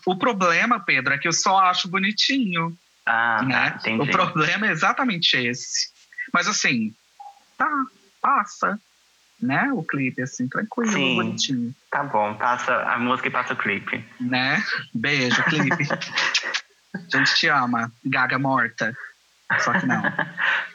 O 0.06 0.16
problema, 0.16 0.80
Pedro, 0.80 1.12
é 1.12 1.18
que 1.18 1.28
eu 1.28 1.32
só 1.34 1.58
acho 1.58 1.86
bonitinho. 1.86 2.74
Ah, 3.04 3.42
né? 3.42 3.70
Tá, 3.72 3.90
o 4.02 4.06
problema 4.06 4.66
é 4.66 4.70
exatamente 4.70 5.36
esse. 5.36 5.90
Mas 6.32 6.48
assim, 6.48 6.94
tá, 7.58 7.68
passa. 8.22 8.80
Né? 9.40 9.70
O 9.72 9.82
clipe, 9.82 10.22
assim, 10.22 10.48
tranquilo, 10.48 10.92
Sim, 10.92 11.16
bonitinho. 11.16 11.74
Tá 11.90 12.02
bom, 12.04 12.34
passa 12.34 12.74
a 12.82 12.98
música 12.98 13.28
e 13.28 13.30
passa 13.30 13.52
o 13.52 13.56
clipe. 13.56 14.04
Né? 14.20 14.62
Beijo, 14.94 15.42
clipe. 15.44 15.84
a 15.92 16.98
gente 17.18 17.34
te 17.34 17.48
ama, 17.48 17.92
gaga 18.04 18.38
morta. 18.38 18.96
Só 19.58 19.78
que 19.78 19.86
não. 19.86 20.02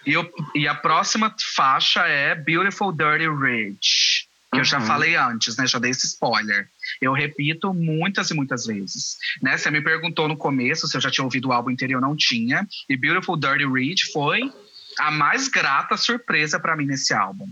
E, 0.05 0.13
eu, 0.13 0.31
e 0.53 0.67
a 0.67 0.75
próxima 0.75 1.33
faixa 1.55 2.05
é 2.07 2.35
Beautiful 2.35 2.91
Dirty 2.91 3.27
Rich 3.27 4.29
que 4.51 4.55
uhum. 4.55 4.61
eu 4.61 4.65
já 4.65 4.79
uhum. 4.79 4.85
falei 4.85 5.15
antes, 5.15 5.57
né? 5.57 5.67
Já 5.67 5.77
dei 5.79 5.91
esse 5.91 6.07
spoiler. 6.07 6.67
Eu 6.99 7.13
repito 7.13 7.73
muitas 7.73 8.31
e 8.31 8.33
muitas 8.33 8.65
vezes. 8.65 9.17
Né? 9.41 9.57
Você 9.57 9.69
me 9.69 9.81
perguntou 9.81 10.27
no 10.27 10.35
começo 10.35 10.87
se 10.87 10.97
eu 10.97 11.01
já 11.01 11.11
tinha 11.11 11.23
ouvido 11.23 11.49
o 11.49 11.53
álbum 11.53 11.69
inteiro, 11.69 11.93
eu 11.93 12.01
não 12.01 12.15
tinha. 12.15 12.67
E 12.89 12.97
Beautiful 12.97 13.37
Dirty 13.37 13.65
Rich 13.65 14.11
foi 14.11 14.51
a 14.97 15.11
mais 15.11 15.47
grata 15.47 15.95
surpresa 15.95 16.59
para 16.59 16.75
mim 16.75 16.85
nesse 16.85 17.13
álbum. 17.13 17.47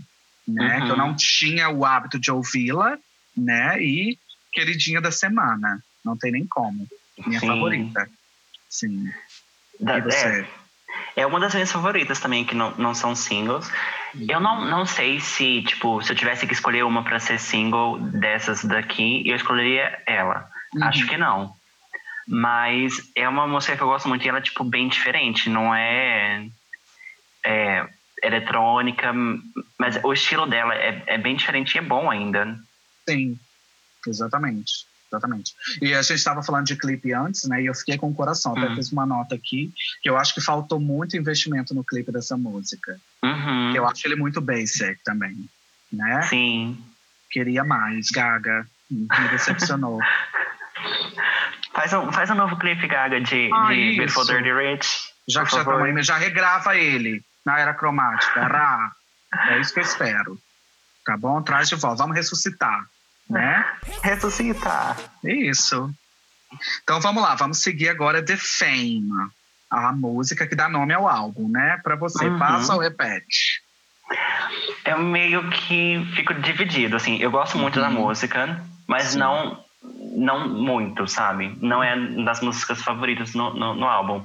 Né? 0.48 0.78
Uhum. 0.78 0.86
Que 0.86 0.92
eu 0.92 0.96
não 0.96 1.14
tinha 1.14 1.68
o 1.68 1.84
hábito 1.84 2.18
de 2.18 2.30
ouvi-la, 2.30 2.96
né? 3.36 3.80
E 3.82 4.18
queridinha 4.50 5.00
da 5.00 5.10
semana. 5.10 5.84
Não 6.02 6.16
tem 6.16 6.32
nem 6.32 6.46
como. 6.46 6.88
Minha 7.26 7.38
Sim. 7.38 7.46
favorita. 7.46 8.08
Sim. 8.68 9.12
Da, 9.78 9.98
e 9.98 10.00
você? 10.00 10.46
É, 11.16 11.20
é 11.22 11.26
uma 11.26 11.38
das 11.38 11.52
minhas 11.52 11.70
favoritas 11.70 12.18
também, 12.18 12.44
que 12.44 12.54
não, 12.54 12.74
não 12.76 12.94
são 12.94 13.14
singles. 13.14 13.70
Eu 14.26 14.40
não, 14.40 14.64
não 14.64 14.86
sei 14.86 15.20
se, 15.20 15.62
tipo, 15.62 16.02
se 16.02 16.12
eu 16.12 16.16
tivesse 16.16 16.46
que 16.46 16.54
escolher 16.54 16.82
uma 16.84 17.04
para 17.04 17.20
ser 17.20 17.38
single 17.38 17.98
dessas 17.98 18.64
daqui, 18.64 19.22
eu 19.28 19.36
escolheria 19.36 20.02
ela. 20.06 20.50
Uhum. 20.74 20.84
Acho 20.84 21.06
que 21.06 21.16
não. 21.18 21.54
Mas 22.26 23.10
é 23.14 23.28
uma 23.28 23.46
música 23.46 23.76
que 23.76 23.82
eu 23.82 23.88
gosto 23.88 24.08
muito 24.08 24.24
e 24.24 24.28
ela 24.28 24.38
é, 24.38 24.42
tipo, 24.42 24.64
bem 24.64 24.88
diferente. 24.88 25.50
Não 25.50 25.74
é, 25.74 26.46
é 27.44 27.86
eletrônica, 28.22 29.12
mas 29.78 29.98
o 30.02 30.12
estilo 30.12 30.46
dela 30.46 30.74
é, 30.74 31.02
é 31.06 31.18
bem 31.18 31.36
diferente 31.36 31.74
e 31.74 31.78
é 31.78 31.82
bom 31.82 32.10
ainda. 32.10 32.58
Sim, 33.08 33.38
exatamente. 34.06 34.86
Exatamente. 35.10 35.54
E 35.80 35.94
a 35.94 36.02
gente 36.02 36.16
estava 36.16 36.42
falando 36.42 36.66
de 36.66 36.76
clipe 36.76 37.14
antes, 37.14 37.48
né? 37.48 37.62
E 37.62 37.66
eu 37.66 37.74
fiquei 37.74 37.96
com 37.96 38.10
o 38.10 38.14
coração. 38.14 38.52
Até 38.52 38.68
uhum. 38.68 38.74
fiz 38.76 38.92
uma 38.92 39.06
nota 39.06 39.34
aqui 39.34 39.72
que 40.02 40.10
eu 40.10 40.18
acho 40.18 40.34
que 40.34 40.40
faltou 40.40 40.78
muito 40.78 41.16
investimento 41.16 41.74
no 41.74 41.82
clipe 41.82 42.12
dessa 42.12 42.36
música. 42.36 43.00
Uhum. 43.24 43.74
Eu 43.74 43.86
acho 43.86 44.06
ele 44.06 44.16
muito 44.16 44.40
basic 44.40 45.02
também, 45.02 45.48
né? 45.90 46.22
Sim. 46.22 46.78
Queria 47.30 47.64
mais, 47.64 48.10
Gaga. 48.10 48.66
Me 48.90 49.28
decepcionou. 49.30 49.98
faz, 51.72 51.92
um, 51.94 52.12
faz 52.12 52.30
um 52.30 52.34
novo 52.34 52.56
clipe, 52.56 52.86
Gaga, 52.86 53.20
de, 53.20 53.50
ah, 53.52 53.68
de 53.72 53.96
Beautiful 53.96 54.26
Dirty 54.26 54.52
Rich. 54.52 55.08
Já 55.26 55.44
que 55.44 55.52
já, 55.52 56.02
já 56.02 56.16
regrava 56.16 56.76
ele 56.76 57.22
na 57.48 57.58
era 57.58 57.74
cromática. 57.74 58.46
Rá. 58.46 58.92
É 59.48 59.60
isso 59.60 59.72
que 59.72 59.80
eu 59.80 59.84
espero. 59.84 60.38
Tá 61.04 61.16
bom? 61.16 61.42
Traz 61.42 61.68
de 61.68 61.74
volta. 61.74 62.02
Vamos 62.02 62.16
ressuscitar 62.16 62.84
né? 63.28 63.64
Ressuscitar. 64.02 64.96
Isso. 65.22 65.90
Então 66.82 67.00
vamos 67.00 67.22
lá, 67.22 67.34
vamos 67.34 67.62
seguir 67.62 67.88
agora 67.88 68.24
The 68.24 68.36
Fame, 68.36 69.10
a 69.70 69.92
música 69.92 70.46
que 70.46 70.56
dá 70.56 70.68
nome 70.68 70.94
ao 70.94 71.06
álbum, 71.06 71.48
né? 71.48 71.78
Para 71.82 71.94
você, 71.94 72.26
uhum. 72.26 72.38
passa 72.38 72.74
ou 72.74 72.80
repete? 72.80 73.60
Eu 74.86 74.98
meio 75.00 75.50
que 75.50 76.02
fico 76.14 76.32
dividido, 76.32 76.96
assim. 76.96 77.18
Eu 77.18 77.30
gosto 77.30 77.58
muito 77.58 77.76
uhum. 77.76 77.82
da 77.82 77.90
música, 77.90 78.64
mas 78.86 79.08
Sim. 79.08 79.18
não 79.18 79.68
não 80.16 80.48
muito, 80.48 81.06
sabe? 81.06 81.56
Não 81.60 81.82
é 81.82 81.94
das 82.24 82.40
músicas 82.40 82.82
favoritas 82.82 83.32
no, 83.34 83.54
no, 83.54 83.74
no, 83.74 83.86
álbum. 83.86 84.24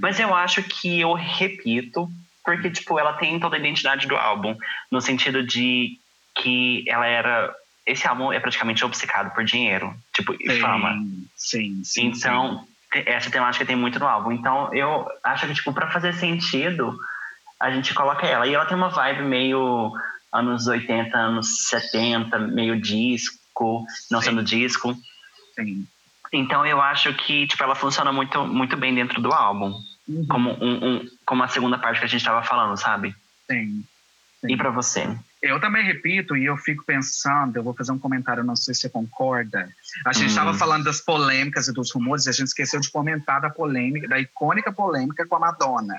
Mas 0.00 0.18
eu 0.18 0.34
acho 0.34 0.62
que 0.62 1.00
eu 1.00 1.12
repito, 1.12 2.08
porque, 2.44 2.70
tipo, 2.70 2.98
ela 2.98 3.14
tem 3.14 3.40
toda 3.40 3.56
a 3.56 3.58
identidade 3.58 4.06
do 4.06 4.16
álbum, 4.16 4.56
no 4.90 5.00
sentido 5.00 5.42
de 5.42 5.98
que 6.34 6.84
ela 6.88 7.06
era 7.06 7.54
esse 7.86 8.06
álbum 8.06 8.32
é 8.32 8.40
praticamente 8.40 8.84
obcecado 8.84 9.34
por 9.34 9.44
dinheiro, 9.44 9.94
tipo, 10.12 10.34
e 10.40 10.58
fama. 10.58 10.96
Sim, 11.36 11.82
sim. 11.84 12.06
Então, 12.06 12.64
sim. 12.92 13.02
essa 13.06 13.30
temática 13.30 13.66
tem 13.66 13.76
muito 13.76 13.98
no 13.98 14.06
álbum. 14.06 14.32
Então, 14.32 14.72
eu 14.74 15.06
acho 15.22 15.46
que, 15.46 15.54
tipo, 15.54 15.72
pra 15.72 15.90
fazer 15.90 16.14
sentido, 16.14 16.96
a 17.60 17.70
gente 17.70 17.92
coloca 17.92 18.26
ela. 18.26 18.46
E 18.46 18.54
ela 18.54 18.64
tem 18.64 18.76
uma 18.76 18.88
vibe 18.88 19.22
meio 19.24 19.92
anos 20.32 20.66
80, 20.66 21.16
anos 21.16 21.68
70, 21.68 22.38
meio 22.38 22.80
disco, 22.80 23.84
não 24.10 24.20
sim. 24.20 24.30
sendo 24.30 24.42
disco. 24.42 24.96
Sim. 25.54 25.86
Então, 26.32 26.64
eu 26.64 26.80
acho 26.80 27.12
que, 27.12 27.46
tipo, 27.46 27.62
ela 27.62 27.74
funciona 27.74 28.12
muito, 28.12 28.44
muito 28.46 28.76
bem 28.78 28.94
dentro 28.94 29.20
do 29.20 29.32
álbum. 29.32 29.74
Uhum. 30.08 30.26
Como, 30.26 30.50
um, 30.50 30.86
um, 30.86 31.08
como 31.24 31.42
a 31.42 31.48
segunda 31.48 31.78
parte 31.78 31.98
que 31.98 32.04
a 32.04 32.08
gente 32.08 32.20
estava 32.20 32.42
falando, 32.42 32.76
sabe? 32.76 33.14
Sim. 33.50 33.84
sim. 34.40 34.52
E 34.52 34.56
para 34.56 34.70
você? 34.70 35.08
Eu 35.44 35.60
também 35.60 35.84
repito 35.84 36.36
e 36.36 36.46
eu 36.46 36.56
fico 36.56 36.84
pensando, 36.84 37.56
eu 37.56 37.62
vou 37.62 37.74
fazer 37.74 37.92
um 37.92 37.98
comentário, 37.98 38.42
não 38.42 38.56
sei 38.56 38.74
se 38.74 38.82
você 38.82 38.88
concorda. 38.88 39.68
A 40.06 40.12
gente 40.12 40.30
estava 40.30 40.52
hum. 40.52 40.54
falando 40.54 40.84
das 40.84 41.00
polêmicas 41.00 41.68
e 41.68 41.72
dos 41.72 41.92
rumores, 41.92 42.24
e 42.24 42.30
a 42.30 42.32
gente 42.32 42.48
esqueceu 42.48 42.80
de 42.80 42.90
comentar 42.90 43.40
da 43.40 43.50
polêmica, 43.50 44.08
da 44.08 44.18
icônica 44.18 44.72
polêmica 44.72 45.26
com 45.26 45.36
a 45.36 45.40
Madonna, 45.40 45.96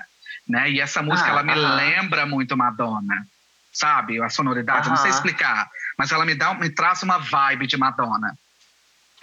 né? 0.48 0.70
E 0.70 0.80
essa 0.80 1.00
música 1.02 1.28
ah, 1.28 1.30
ela 1.30 1.42
me 1.44 1.54
lembra 1.54 2.26
muito 2.26 2.56
Madonna, 2.56 3.26
sabe? 3.72 4.20
A 4.20 4.28
sonoridade, 4.28 4.88
não 4.88 4.96
sei 4.96 5.10
explicar, 5.10 5.68
mas 5.96 6.10
ela 6.10 6.24
me 6.24 6.34
dá, 6.34 6.52
me 6.54 6.70
traz 6.70 7.02
uma 7.04 7.18
vibe 7.18 7.68
de 7.68 7.76
Madonna. 7.76 8.36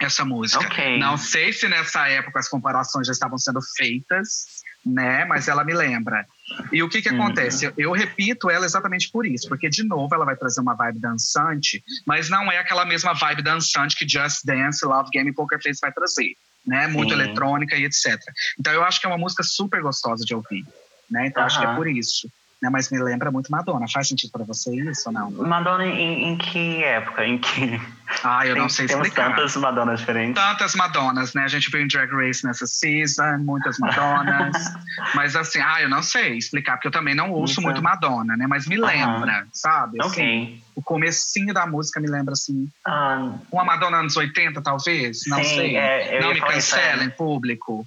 Essa 0.00 0.24
música. 0.24 0.64
Okay. 0.66 0.98
Não 0.98 1.16
sei 1.16 1.52
se 1.52 1.68
nessa 1.68 2.08
época 2.08 2.40
as 2.40 2.48
comparações 2.48 3.06
já 3.06 3.12
estavam 3.12 3.38
sendo 3.38 3.60
feitas, 3.76 4.63
né? 4.84 5.24
Mas 5.24 5.48
ela 5.48 5.64
me 5.64 5.72
lembra. 5.72 6.26
E 6.72 6.82
o 6.82 6.88
que 6.88 7.00
que 7.00 7.08
acontece? 7.08 7.66
Uhum. 7.66 7.72
Eu, 7.76 7.92
repito 7.92 8.50
ela 8.50 8.66
exatamente 8.66 9.10
por 9.10 9.24
isso, 9.26 9.48
porque 9.48 9.68
de 9.68 9.82
novo 9.82 10.14
ela 10.14 10.24
vai 10.24 10.36
trazer 10.36 10.60
uma 10.60 10.74
vibe 10.74 10.98
dançante, 10.98 11.82
mas 12.06 12.28
não 12.28 12.50
é 12.52 12.58
aquela 12.58 12.84
mesma 12.84 13.14
vibe 13.14 13.42
dançante 13.42 13.96
que 13.96 14.08
Just 14.08 14.44
Dance, 14.44 14.84
Love 14.84 15.10
Game 15.10 15.30
e 15.30 15.34
Poker 15.34 15.62
Face 15.62 15.80
vai 15.80 15.92
trazer, 15.92 16.36
né? 16.66 16.86
Muito 16.86 17.14
Sim. 17.14 17.20
eletrônica 17.20 17.76
e 17.76 17.84
etc. 17.84 18.20
Então 18.58 18.72
eu 18.72 18.84
acho 18.84 19.00
que 19.00 19.06
é 19.06 19.08
uma 19.08 19.18
música 19.18 19.42
super 19.42 19.80
gostosa 19.80 20.24
de 20.24 20.34
ouvir, 20.34 20.66
né? 21.10 21.26
Então 21.26 21.42
uhum. 21.42 21.46
acho 21.46 21.58
que 21.58 21.66
é 21.66 21.74
por 21.74 21.88
isso 21.88 22.28
né? 22.64 22.70
Mas 22.70 22.90
me 22.90 22.98
lembra 22.98 23.30
muito 23.30 23.50
Madonna. 23.52 23.86
Faz 23.86 24.08
sentido 24.08 24.30
para 24.30 24.44
você 24.44 24.74
isso 24.74 25.02
ou 25.06 25.12
não? 25.12 25.30
Madonna 25.30 25.84
em, 25.84 26.30
em, 26.30 26.38
que 26.38 26.82
época? 26.82 27.26
Em 27.26 27.36
que. 27.36 27.80
Ah, 28.24 28.46
eu 28.46 28.56
não 28.56 28.70
sei 28.70 28.86
explicar. 28.86 29.24
Temos 29.24 29.36
tantas 29.36 29.56
Madonas 29.56 30.00
diferentes. 30.00 30.42
Tantas 30.42 30.74
Madonas, 30.74 31.34
né? 31.34 31.44
A 31.44 31.48
gente 31.48 31.70
viu 31.70 31.82
em 31.82 31.86
Drag 31.86 32.10
Race 32.10 32.44
nessa 32.44 32.66
season, 32.66 33.36
muitas 33.40 33.78
Madonas. 33.78 34.56
mas 35.14 35.36
assim, 35.36 35.60
ah, 35.60 35.82
eu 35.82 35.90
não 35.90 36.02
sei 36.02 36.38
explicar, 36.38 36.76
porque 36.76 36.88
eu 36.88 36.92
também 36.92 37.14
não 37.14 37.30
ouço 37.30 37.60
muito 37.60 37.82
Madonna, 37.82 38.34
né? 38.34 38.46
Mas 38.48 38.66
me 38.66 38.78
lembra, 38.78 39.42
uhum. 39.42 39.48
sabe? 39.52 39.98
Assim, 40.00 40.22
ok. 40.22 40.62
O 40.74 40.82
comecinho 40.82 41.52
da 41.52 41.66
música 41.66 42.00
me 42.00 42.08
lembra 42.08 42.32
assim. 42.32 42.66
Ah. 42.86 43.34
Uma 43.52 43.64
Madonna 43.64 43.98
anos 43.98 44.16
80, 44.16 44.62
talvez? 44.62 45.20
Não 45.26 45.36
Sim, 45.38 45.56
sei. 45.56 45.76
É, 45.76 46.20
não 46.22 46.32
me 46.32 46.40
cancela 46.40 47.02
é. 47.02 47.04
em 47.04 47.10
público. 47.10 47.86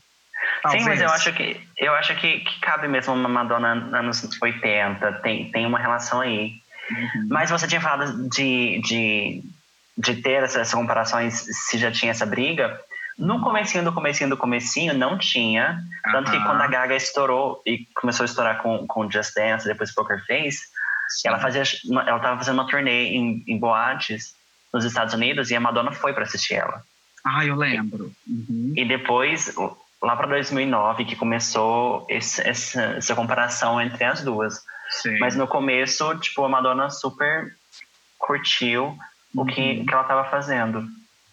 Talvez. 0.61 0.83
Sim, 0.83 0.89
mas 0.89 1.01
eu 1.01 1.09
acho 1.09 1.33
que 1.33 1.59
eu 1.77 1.93
acho 1.95 2.15
que, 2.15 2.39
que 2.41 2.59
cabe 2.61 2.87
mesmo 2.87 3.13
uma 3.13 3.27
Madonna 3.27 3.71
anos 3.97 4.29
80, 4.39 5.13
tem, 5.23 5.51
tem 5.51 5.65
uma 5.65 5.79
relação 5.79 6.21
aí. 6.21 6.53
Uhum. 6.89 7.27
Mas 7.29 7.49
você 7.49 7.67
tinha 7.67 7.81
falado 7.81 8.29
de, 8.29 8.81
de, 8.81 9.43
de 9.97 10.15
ter 10.15 10.43
essas 10.43 10.71
comparações, 10.73 11.33
se 11.33 11.77
já 11.77 11.91
tinha 11.91 12.11
essa 12.11 12.25
briga. 12.25 12.79
No 13.17 13.41
comecinho 13.41 13.83
do 13.83 13.91
comecinho 13.91 14.29
do 14.29 14.37
comecinho 14.37 14.93
não 14.93 15.17
tinha. 15.17 15.81
Tanto 16.11 16.31
que 16.31 16.39
quando 16.43 16.61
a 16.61 16.67
Gaga 16.67 16.95
estourou 16.95 17.61
e 17.65 17.87
começou 17.95 18.23
a 18.23 18.25
estourar 18.25 18.61
com, 18.61 18.85
com 18.85 19.09
Just 19.09 19.33
Dance, 19.33 19.67
depois 19.67 19.93
Poker 19.93 20.23
Face, 20.25 20.59
Sim. 21.09 21.29
ela 21.29 21.39
fazia 21.39 21.63
ela 22.05 22.19
tava 22.19 22.37
fazendo 22.37 22.55
uma 22.55 22.67
turnê 22.67 23.07
em, 23.07 23.43
em 23.47 23.57
boates 23.57 24.35
nos 24.71 24.85
Estados 24.85 25.13
Unidos 25.13 25.49
e 25.49 25.55
a 25.55 25.59
Madonna 25.59 25.91
foi 25.91 26.13
para 26.13 26.23
assistir 26.23 26.55
ela. 26.55 26.83
Ah, 27.25 27.43
eu 27.43 27.55
lembro. 27.55 28.11
Uhum. 28.27 28.73
E 28.75 28.85
depois, 28.85 29.53
lá 30.01 30.15
para 30.15 30.27
2009, 30.27 31.05
que 31.05 31.15
começou 31.15 32.05
esse, 32.07 32.47
essa, 32.47 32.81
essa 32.81 33.15
comparação 33.15 33.81
entre 33.81 34.03
as 34.03 34.21
duas. 34.21 34.63
Sim. 34.89 35.17
Mas 35.17 35.35
no 35.35 35.47
começo, 35.47 36.15
tipo, 36.19 36.45
a 36.45 36.49
Madonna 36.49 36.89
super 36.89 37.55
curtiu 38.17 38.97
uhum. 39.35 39.43
o 39.43 39.45
que, 39.45 39.61
uhum. 39.61 39.85
que 39.85 39.93
ela 39.93 40.01
estava 40.03 40.29
fazendo. 40.29 40.87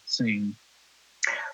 Sim. 0.07 0.55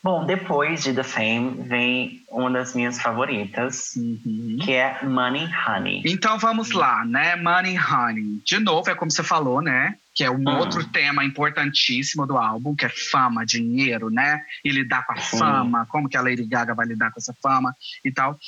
Bom, 0.02 0.24
depois 0.24 0.82
de 0.82 0.94
The 0.94 1.02
Fame 1.02 1.68
vem 1.68 2.22
uma 2.30 2.50
das 2.50 2.74
minhas 2.74 3.00
favoritas, 3.00 3.92
uhum. 3.96 4.56
que 4.62 4.72
é 4.72 5.04
Money 5.04 5.46
Honey. 5.66 6.02
Então 6.06 6.38
vamos 6.38 6.70
lá, 6.70 7.04
né? 7.04 7.36
Money 7.36 7.78
Honey. 7.78 8.40
De 8.44 8.58
novo, 8.58 8.88
é 8.88 8.94
como 8.94 9.10
você 9.10 9.22
falou, 9.22 9.60
né? 9.60 9.96
Que 10.14 10.24
é 10.24 10.30
um 10.30 10.36
uhum. 10.36 10.58
outro 10.58 10.84
tema 10.86 11.22
importantíssimo 11.22 12.26
do 12.26 12.38
álbum, 12.38 12.74
que 12.74 12.86
é 12.86 12.88
fama, 12.88 13.44
dinheiro, 13.44 14.08
né? 14.10 14.42
E 14.64 14.70
lidar 14.70 15.04
com 15.04 15.12
a 15.12 15.16
fama, 15.16 15.86
como 15.86 16.08
que 16.08 16.16
a 16.16 16.22
Lady 16.22 16.46
Gaga 16.46 16.74
vai 16.74 16.86
lidar 16.86 17.10
com 17.10 17.20
essa 17.20 17.34
fama 17.42 17.76
e 18.02 18.10
tal. 18.10 18.38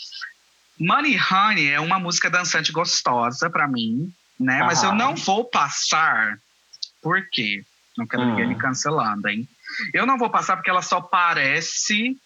Money 0.80 1.18
Honey 1.30 1.68
é 1.68 1.78
uma 1.78 1.98
música 1.98 2.30
dançante 2.30 2.72
gostosa 2.72 3.50
para 3.50 3.68
mim, 3.68 4.10
né? 4.40 4.60
Mas 4.60 4.82
eu 4.82 4.94
não 4.94 5.14
vou 5.14 5.44
passar. 5.44 6.38
Por 7.02 7.28
quê? 7.30 7.62
Não 7.96 8.06
quero 8.06 8.24
ninguém 8.24 8.48
me 8.48 8.54
hum. 8.54 8.58
cancelando, 8.58 9.28
hein? 9.28 9.48
Eu 9.92 10.06
não 10.06 10.18
vou 10.18 10.30
passar 10.30 10.56
porque 10.56 10.70
ela 10.70 10.82
só 10.82 11.00
parece 11.00 12.16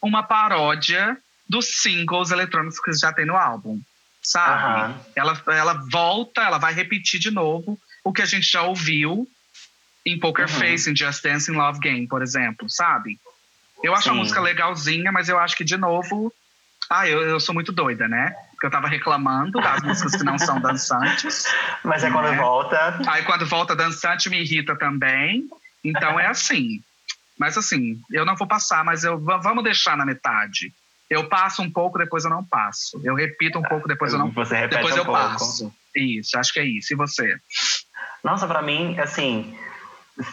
uma 0.00 0.22
paródia 0.22 1.16
dos 1.48 1.82
singles 1.82 2.30
eletrônicos 2.30 2.80
que 2.80 2.92
já 2.92 3.12
tem 3.12 3.26
no 3.26 3.36
álbum, 3.36 3.80
sabe? 4.22 4.92
Uhum. 4.92 5.00
Ela, 5.16 5.42
ela 5.48 5.74
volta, 5.90 6.42
ela 6.42 6.58
vai 6.58 6.72
repetir 6.72 7.20
de 7.20 7.30
novo 7.30 7.78
o 8.04 8.12
que 8.12 8.22
a 8.22 8.26
gente 8.26 8.50
já 8.50 8.62
ouviu 8.62 9.28
em 10.06 10.18
Poker 10.18 10.46
uhum. 10.46 10.60
Face, 10.60 10.90
em 10.90 10.96
Just 10.96 11.22
Dance 11.22 11.50
in 11.50 11.54
Love 11.54 11.80
Game, 11.80 12.06
por 12.06 12.22
exemplo, 12.22 12.68
sabe? 12.68 13.18
Eu 13.82 13.94
acho 13.94 14.04
Sim. 14.04 14.10
a 14.10 14.14
música 14.14 14.40
legalzinha, 14.40 15.10
mas 15.10 15.28
eu 15.28 15.38
acho 15.38 15.56
que, 15.56 15.64
de 15.64 15.76
novo, 15.76 16.32
ah, 16.88 17.08
eu, 17.08 17.22
eu 17.22 17.40
sou 17.40 17.54
muito 17.54 17.72
doida, 17.72 18.06
né? 18.06 18.34
Porque 18.54 18.66
eu 18.66 18.70
tava 18.70 18.88
reclamando 18.88 19.60
das 19.60 19.82
músicas 19.82 20.16
que 20.16 20.24
não 20.24 20.38
são 20.38 20.60
dançantes. 20.60 21.46
Mas 21.84 22.02
é 22.02 22.10
quando 22.10 22.30
né? 22.30 22.36
volta. 22.36 23.00
Aí 23.06 23.22
quando 23.24 23.46
volta 23.46 23.76
dançante 23.76 24.30
me 24.30 24.40
irrita 24.40 24.76
também. 24.76 25.48
Então 25.84 26.18
é 26.18 26.26
assim. 26.26 26.82
Mas 27.38 27.58
assim, 27.58 28.00
eu 28.10 28.24
não 28.24 28.36
vou 28.36 28.46
passar, 28.46 28.84
mas 28.84 29.02
eu 29.02 29.18
vamos 29.18 29.64
deixar 29.64 29.96
na 29.96 30.06
metade. 30.06 30.72
Eu 31.10 31.28
passo 31.28 31.62
um 31.62 31.70
pouco, 31.70 31.98
depois 31.98 32.24
eu 32.24 32.30
não 32.30 32.44
passo. 32.44 33.00
Eu 33.04 33.14
repito 33.14 33.58
um 33.58 33.62
pouco, 33.62 33.86
depois 33.86 34.12
eu 34.12 34.18
não 34.18 34.30
Você 34.30 34.56
repete 34.56 34.76
Depois 34.76 34.94
um 34.94 34.98
eu 34.98 35.04
pouco. 35.04 35.20
passo. 35.20 35.74
Isso, 35.94 36.38
acho 36.38 36.52
que 36.52 36.60
é 36.60 36.64
isso. 36.64 36.92
E 36.92 36.96
você? 36.96 37.36
Nossa, 38.22 38.46
para 38.46 38.62
mim, 38.62 38.98
assim, 38.98 39.56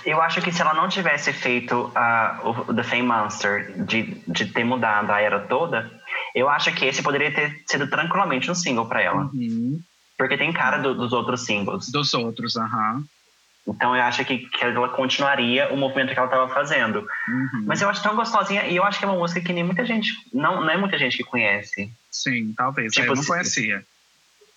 eu 0.06 0.22
acho 0.22 0.42
que 0.42 0.52
se 0.52 0.62
ela 0.62 0.74
não 0.74 0.88
tivesse 0.88 1.34
feito 1.34 1.92
uh, 1.96 2.50
o 2.70 2.74
The 2.74 2.84
Fame 2.84 3.04
Monster, 3.04 3.84
de, 3.84 4.22
de 4.28 4.46
ter 4.46 4.64
mudado 4.64 5.12
a 5.12 5.20
era 5.20 5.40
toda, 5.40 5.92
eu 6.36 6.50
acho 6.50 6.74
que 6.74 6.86
esse 6.86 7.02
poderia 7.02 7.34
ter 7.34 7.62
sido 7.68 7.88
tranquilamente 7.88 8.50
um 8.50 8.56
single 8.56 8.86
para 8.86 9.02
ela. 9.02 9.30
Uhum. 9.34 9.80
Porque 10.18 10.38
tem 10.38 10.54
cara 10.54 10.78
do, 10.78 10.94
dos 10.94 11.14
outros 11.14 11.46
singles. 11.46 11.92
Dos 11.92 12.14
outros, 12.14 12.56
aham. 12.56 12.96
Uhum. 12.96 13.04
Então 13.68 13.96
eu 13.96 14.02
acho 14.04 14.26
que, 14.26 14.40
que 14.40 14.64
ela 14.64 14.90
continuaria 14.90 15.72
o 15.72 15.78
movimento 15.78 16.14
que 16.14 16.18
ela 16.18 16.28
estava 16.28 16.52
fazendo. 16.54 17.00
Uhum. 17.28 17.64
Mas 17.66 17.82
eu 17.82 17.90
acho 17.90 18.02
tão 18.02 18.16
gostosinha 18.16 18.66
e 18.66 18.76
eu 18.76 18.84
acho 18.84 18.98
que 18.98 19.06
é 19.06 19.08
uma 19.08 19.18
música 19.18 19.40
que 19.40 19.54
nem 19.54 19.64
muita 19.64 19.86
gente, 19.86 20.12
não, 20.34 20.62
não 20.62 20.70
é 20.70 20.78
muita 20.78 20.98
gente 20.98 21.18
que 21.18 21.24
conhece. 21.24 21.92
Sim, 22.10 22.54
talvez. 22.58 22.92
Tipo, 22.92 23.08
eu 23.08 23.16
não 23.16 23.24
conhecia. 23.24 23.86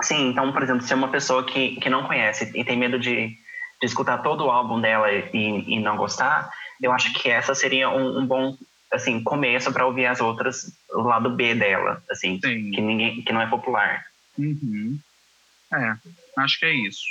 Sim, 0.02 0.30
então, 0.30 0.52
por 0.52 0.62
exemplo, 0.62 0.82
se 0.82 0.92
é 0.92 0.96
uma 0.96 1.08
pessoa 1.08 1.44
que, 1.44 1.76
que 1.76 1.90
não 1.90 2.04
conhece 2.04 2.50
e 2.54 2.64
tem 2.64 2.76
medo 2.76 2.98
de, 2.98 3.28
de 3.28 3.86
escutar 3.86 4.18
todo 4.18 4.44
o 4.44 4.50
álbum 4.50 4.80
dela 4.80 5.10
e, 5.10 5.30
e 5.32 5.80
não 5.80 5.96
gostar, 5.96 6.50
eu 6.82 6.92
acho 6.92 7.12
que 7.12 7.30
essa 7.30 7.54
seria 7.54 7.88
um, 7.90 8.20
um 8.20 8.26
bom 8.26 8.56
assim 8.94 9.22
começo 9.22 9.72
para 9.72 9.86
ouvir 9.86 10.06
as 10.06 10.20
outras 10.20 10.72
o 10.90 11.02
lado 11.02 11.30
B 11.30 11.54
dela, 11.54 12.02
assim, 12.10 12.40
Sim. 12.40 12.70
que 12.70 12.80
ninguém 12.80 13.22
que 13.22 13.32
não 13.32 13.40
é 13.40 13.46
popular. 13.46 14.04
Uhum. 14.38 14.98
É, 15.72 15.96
acho 16.38 16.58
que 16.58 16.66
é 16.66 16.72
isso. 16.72 17.02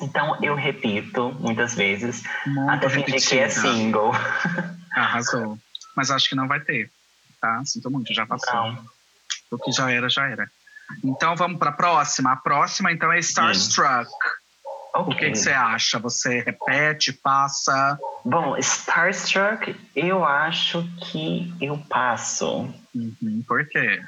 Então 0.00 0.38
eu 0.42 0.54
repito 0.54 1.34
muitas 1.40 1.74
vezes 1.74 2.22
Muito 2.46 2.70
até 2.70 2.88
fingir 2.88 3.28
que 3.28 3.38
é 3.38 3.48
single. 3.48 4.12
Arrasou. 4.94 5.58
Mas 5.96 6.10
acho 6.10 6.28
que 6.28 6.36
não 6.36 6.46
vai 6.46 6.60
ter, 6.60 6.90
tá? 7.40 7.62
Sinto 7.64 7.90
muito, 7.90 8.14
já 8.14 8.24
passou. 8.26 8.54
Não. 8.54 8.86
O 9.50 9.58
que 9.58 9.72
já 9.72 9.90
era, 9.90 10.08
já 10.08 10.28
era. 10.28 10.48
Então 11.04 11.36
vamos 11.36 11.58
para 11.58 11.70
a 11.70 11.72
próxima. 11.72 12.32
A 12.32 12.36
próxima 12.36 12.92
então 12.92 13.12
é 13.12 13.18
Starstruck. 13.18 14.10
Okay. 14.94 15.12
O 15.12 15.16
que, 15.16 15.30
que, 15.30 15.38
você 15.38 15.50
acha? 15.50 15.98
Você 15.98 16.40
repete, 16.40 17.12
passa? 17.12 17.98
Bom, 18.24 18.56
Starstruck, 18.56 19.76
eu 19.94 20.24
acho 20.24 20.86
que 21.00 21.52
eu 21.60 21.78
passo. 21.88 22.68
Uhum, 22.94 23.44
por 23.46 23.66
quê? 23.68 24.02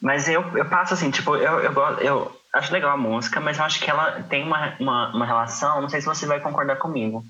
Mas 0.00 0.28
eu, 0.28 0.42
eu 0.56 0.64
passo 0.64 0.94
assim, 0.94 1.10
tipo, 1.10 1.36
eu, 1.36 1.60
eu, 1.60 1.72
eu 2.00 2.40
acho 2.52 2.72
legal 2.72 2.90
a 2.92 2.96
música, 2.96 3.40
mas 3.40 3.58
eu 3.58 3.64
acho 3.64 3.80
que 3.80 3.88
ela 3.88 4.22
tem 4.24 4.42
uma, 4.42 4.74
uma, 4.80 5.14
uma 5.14 5.26
relação, 5.26 5.80
não 5.80 5.88
sei 5.88 6.00
se 6.00 6.06
você 6.06 6.26
vai 6.26 6.40
concordar 6.40 6.76
comigo, 6.76 7.24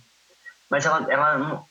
mas 0.71 0.87
ela, 0.87 1.07
ela 1.13 1.63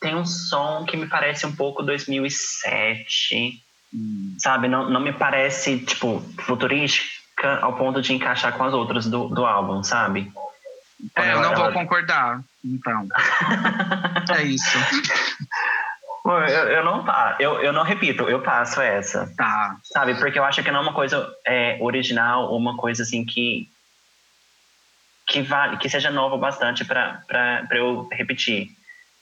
tem 0.00 0.14
um 0.14 0.26
som 0.26 0.84
que 0.84 0.98
me 0.98 1.06
parece 1.06 1.46
um 1.46 1.56
pouco 1.56 1.82
2007, 1.82 3.62
hum. 3.92 4.36
sabe? 4.38 4.68
Não, 4.68 4.90
não 4.90 5.00
me 5.00 5.14
parece, 5.14 5.78
tipo, 5.78 6.20
futurística 6.40 7.58
ao 7.62 7.74
ponto 7.74 8.02
de 8.02 8.12
encaixar 8.12 8.52
com 8.56 8.64
as 8.64 8.74
outras 8.74 9.06
do, 9.06 9.28
do 9.28 9.46
álbum, 9.46 9.82
sabe? 9.82 10.30
É, 11.16 11.32
eu 11.32 11.42
não 11.42 11.54
vou 11.54 11.72
concordar, 11.72 12.40
então. 12.64 13.08
é 14.36 14.42
isso. 14.42 14.78
Eu, 16.26 16.32
eu 16.32 16.82
não 16.82 17.04
tá, 17.04 17.36
eu, 17.38 17.60
eu 17.60 17.70
não 17.70 17.82
repito, 17.82 18.22
eu 18.22 18.40
passo 18.40 18.80
essa. 18.80 19.30
Tá. 19.36 19.76
Sabe, 19.84 20.14
porque 20.14 20.38
eu 20.38 20.44
acho 20.44 20.62
que 20.62 20.70
não 20.70 20.80
é 20.80 20.82
uma 20.82 20.94
coisa 20.94 21.30
é, 21.46 21.76
original 21.82 22.50
ou 22.50 22.56
uma 22.56 22.78
coisa 22.78 23.02
assim 23.02 23.26
que 23.26 23.68
que 25.26 25.42
vale, 25.42 25.76
que 25.76 25.88
seja 25.88 26.10
nova 26.10 26.38
bastante 26.38 26.82
para 26.82 27.66
eu 27.72 28.08
repetir. 28.10 28.70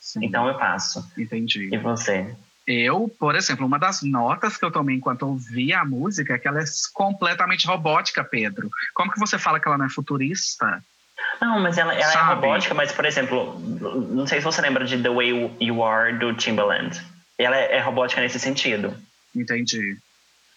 Sim. 0.00 0.24
Então 0.24 0.46
eu 0.46 0.56
passo. 0.56 1.04
Entendi. 1.18 1.70
E 1.72 1.78
você? 1.78 2.36
Eu, 2.66 3.12
por 3.18 3.34
exemplo, 3.34 3.66
uma 3.66 3.78
das 3.78 4.02
notas 4.02 4.56
que 4.56 4.64
eu 4.64 4.70
tomei 4.70 4.96
enquanto 4.96 5.22
ouvi 5.22 5.72
a 5.72 5.84
música 5.84 6.34
é 6.34 6.38
que 6.38 6.46
ela 6.46 6.60
é 6.60 6.64
completamente 6.92 7.66
robótica, 7.66 8.22
Pedro. 8.22 8.70
Como 8.94 9.10
que 9.10 9.18
você 9.18 9.38
fala 9.38 9.58
que 9.58 9.66
ela 9.66 9.78
não 9.78 9.86
é 9.86 9.90
futurista? 9.90 10.82
Não, 11.42 11.58
mas 11.58 11.76
ela, 11.76 11.92
ela 11.92 12.12
é 12.12 12.34
robótica, 12.34 12.72
mas, 12.72 12.92
por 12.92 13.04
exemplo, 13.04 13.58
não 13.58 14.24
sei 14.28 14.38
se 14.38 14.44
você 14.44 14.62
lembra 14.62 14.84
de 14.84 15.02
The 15.02 15.10
Way 15.10 15.56
You 15.60 15.82
Are 15.82 16.16
do 16.16 16.32
Timbaland. 16.34 17.04
Ela 17.36 17.56
é, 17.56 17.78
é 17.78 17.80
robótica 17.80 18.20
nesse 18.20 18.38
sentido. 18.38 18.96
Entendi. 19.34 19.98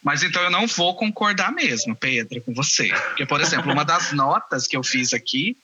Mas 0.03 0.21
então 0.21 0.43
eu 0.43 0.51
não 0.51 0.67
vou 0.67 0.95
concordar 0.95 1.51
mesmo, 1.51 1.95
Pedro, 1.95 2.39
com 2.41 2.53
você. 2.53 2.89
Porque, 2.89 3.25
por 3.25 3.41
exemplo, 3.41 3.71
uma 3.71 3.83
das 3.83 4.11
notas 4.13 4.67
que 4.67 4.77
eu 4.77 4.83
fiz 4.83 5.11
aqui, 5.11 5.57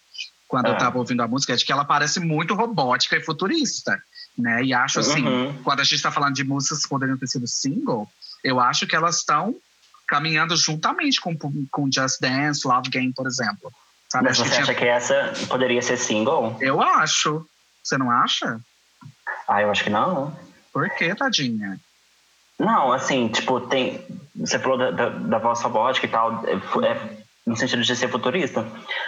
quando 0.47 0.65
ah. 0.65 0.69
eu 0.69 0.73
estava 0.73 0.97
ouvindo 0.97 1.21
a 1.21 1.27
música, 1.27 1.53
é 1.53 1.55
de 1.55 1.63
que 1.63 1.71
ela 1.71 1.85
parece 1.85 2.19
muito 2.19 2.55
robótica 2.55 3.15
e 3.15 3.21
futurista. 3.21 4.01
Né? 4.35 4.63
E 4.63 4.73
acho 4.73 5.01
assim, 5.01 5.23
uhum. 5.23 5.53
quando 5.61 5.81
a 5.81 5.83
gente 5.83 5.97
está 5.97 6.11
falando 6.11 6.33
de 6.33 6.43
músicas 6.43 6.81
que 6.81 6.89
poderiam 6.89 7.17
ter 7.19 7.27
sido 7.27 7.47
single, 7.47 8.09
eu 8.43 8.59
acho 8.59 8.87
que 8.87 8.95
elas 8.95 9.17
estão 9.17 9.55
caminhando 10.07 10.57
juntamente 10.57 11.21
com, 11.21 11.37
com 11.69 11.91
Just 11.91 12.19
Dance, 12.19 12.67
Love 12.67 12.89
Game, 12.89 13.13
por 13.13 13.27
exemplo. 13.27 13.71
Sabe? 14.11 14.25
Mas 14.25 14.37
você 14.37 14.49
que 14.49 14.55
acha 14.55 14.63
tinha... 14.65 14.75
que 14.75 14.85
essa 14.85 15.33
poderia 15.47 15.81
ser 15.81 15.95
single? 15.95 16.57
Eu 16.59 16.81
acho. 16.81 17.45
Você 17.81 17.97
não 17.97 18.11
acha? 18.11 18.59
Ah, 19.47 19.61
eu 19.61 19.71
acho 19.71 19.85
que 19.85 19.89
não. 19.89 20.37
Por 20.73 20.89
que, 20.89 21.15
tadinha? 21.15 21.79
Não, 22.59 22.91
assim, 22.91 23.29
tipo, 23.29 23.61
tem. 23.61 24.05
Você 24.35 24.59
falou 24.59 24.77
da, 24.77 24.91
da, 24.91 25.09
da 25.09 25.37
voz 25.37 25.61
robótica 25.61 26.05
e 26.05 26.09
tal, 26.09 26.43
é, 26.45 26.55
é, 26.87 27.17
no 27.47 27.55
sentido 27.55 27.83
de 27.83 27.95
ser 27.95 28.09
futurista. 28.09 28.67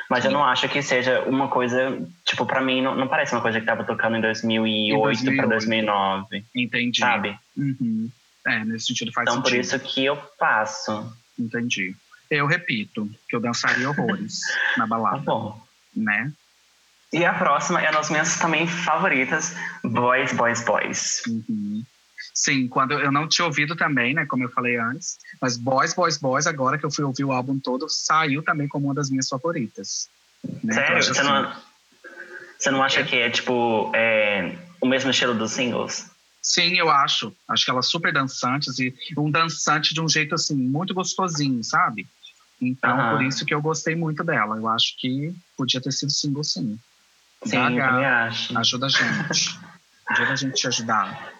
Mas 0.09 0.23
Sim. 0.23 0.29
eu 0.29 0.33
não 0.35 0.45
acho 0.45 0.69
que 0.69 0.81
seja 0.81 1.19
uma 1.23 1.49
coisa. 1.49 2.01
Tipo, 2.23 2.45
pra 2.45 2.61
mim, 2.61 2.81
não, 2.81 2.95
não 2.95 3.09
parece 3.09 3.35
uma 3.35 3.41
coisa 3.41 3.59
que 3.59 3.65
tava 3.65 3.83
tocando 3.83 4.15
em 4.15 4.21
2008, 4.21 5.03
2008. 5.03 5.37
pra 5.37 5.47
2009. 5.49 6.45
Entendi. 6.55 6.99
Sabe? 6.99 7.37
Uhum. 7.57 8.09
É, 8.47 8.63
nesse 8.63 8.85
sentido 8.85 9.11
faz 9.11 9.27
então, 9.27 9.43
sentido. 9.43 9.65
Então, 9.65 9.79
por 9.79 9.85
isso 9.85 9.93
que 9.93 10.05
eu 10.05 10.15
passo. 10.39 11.13
Entendi. 11.37 11.93
Eu 12.35 12.47
repito, 12.47 13.09
que 13.27 13.35
eu 13.35 13.39
dançaria 13.39 13.89
horrores 13.89 14.39
na 14.77 14.87
balada. 14.87 15.17
Tá 15.17 15.23
bom. 15.23 15.61
Né? 15.95 16.31
E 17.11 17.23
a 17.23 17.33
próxima 17.33 17.79
é 17.79 17.89
uma 17.89 17.99
das 17.99 18.09
minhas 18.09 18.37
também 18.39 18.67
favoritas, 18.67 19.55
Boys, 19.83 20.33
Boys, 20.33 20.63
Boys. 20.63 21.21
Uhum. 21.27 21.83
Sim, 22.33 22.67
quando 22.67 22.93
eu 22.93 23.11
não 23.11 23.27
tinha 23.27 23.45
ouvido 23.45 23.75
também, 23.75 24.15
né, 24.15 24.25
como 24.25 24.43
eu 24.43 24.49
falei 24.49 24.77
antes, 24.77 25.19
mas 25.39 25.55
Boys, 25.55 25.93
Boys, 25.93 26.17
Boys, 26.17 26.47
agora 26.47 26.79
que 26.79 26.85
eu 26.85 26.91
fui 26.91 27.03
ouvir 27.03 27.23
o 27.23 27.31
álbum 27.31 27.59
todo, 27.59 27.87
saiu 27.87 28.41
também 28.41 28.67
como 28.67 28.87
uma 28.87 28.95
das 28.95 29.11
minhas 29.11 29.27
favoritas. 29.27 30.09
Né? 30.63 30.73
Sério? 30.73 30.97
Então, 30.97 31.13
você, 31.13 31.21
assim, 31.21 31.29
não, 31.29 31.55
você 32.57 32.71
não 32.71 32.83
acha 32.83 33.01
é. 33.01 33.03
que 33.03 33.15
é, 33.15 33.29
tipo, 33.29 33.91
é, 33.93 34.55
o 34.81 34.87
mesmo 34.87 35.11
estilo 35.11 35.35
dos 35.35 35.51
singles? 35.51 36.09
Sim, 36.41 36.77
eu 36.77 36.89
acho. 36.89 37.33
Acho 37.47 37.63
que 37.63 37.71
elas 37.71 37.87
super 37.87 38.11
dançantes 38.11 38.77
e 38.79 38.93
um 39.17 39.31
dançante 39.31 39.93
de 39.93 40.01
um 40.01 40.09
jeito 40.09 40.35
assim 40.35 40.55
muito 40.55 40.93
gostosinho, 40.93 41.63
sabe? 41.63 42.07
Então, 42.67 42.97
uhum. 42.97 43.09
por 43.11 43.23
isso 43.23 43.45
que 43.45 43.53
eu 43.53 43.61
gostei 43.61 43.95
muito 43.95 44.23
dela. 44.23 44.57
Eu 44.57 44.67
acho 44.67 44.95
que 44.97 45.33
podia 45.57 45.81
ter 45.81 45.91
sido 45.91 46.11
single 46.11 46.43
sim. 46.43 46.79
Sim, 47.45 47.75
Gaga, 47.75 48.25
acho. 48.27 48.57
ajuda 48.57 48.85
a 48.85 48.89
gente. 48.89 49.59
ajuda 50.09 50.31
a 50.31 50.35
gente 50.35 50.55
te 50.55 50.67
ajudar. 50.67 51.33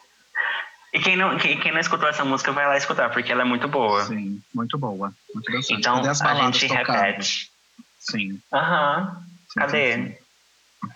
E 0.93 0.99
quem 0.99 1.15
não, 1.15 1.37
quem, 1.37 1.59
quem 1.59 1.71
não 1.71 1.79
escutou 1.79 2.07
essa 2.07 2.23
música 2.23 2.51
vai 2.51 2.67
lá 2.67 2.77
escutar, 2.77 3.09
porque 3.09 3.31
ela 3.31 3.41
é 3.41 3.45
muito 3.45 3.67
boa. 3.67 4.05
Sim, 4.05 4.41
muito 4.53 4.77
boa. 4.77 5.13
Muito 5.33 5.51
dançante. 5.51 5.79
Então 5.79 5.95
a 5.97 6.51
gente 6.51 6.67
tocando? 6.67 6.91
repete. 6.91 7.51
Sim. 7.99 8.39
Aham. 8.53 9.17
Uhum. 9.17 9.23
Cadê? 9.55 9.93
Sim, 9.93 10.07
sim. 10.07 10.17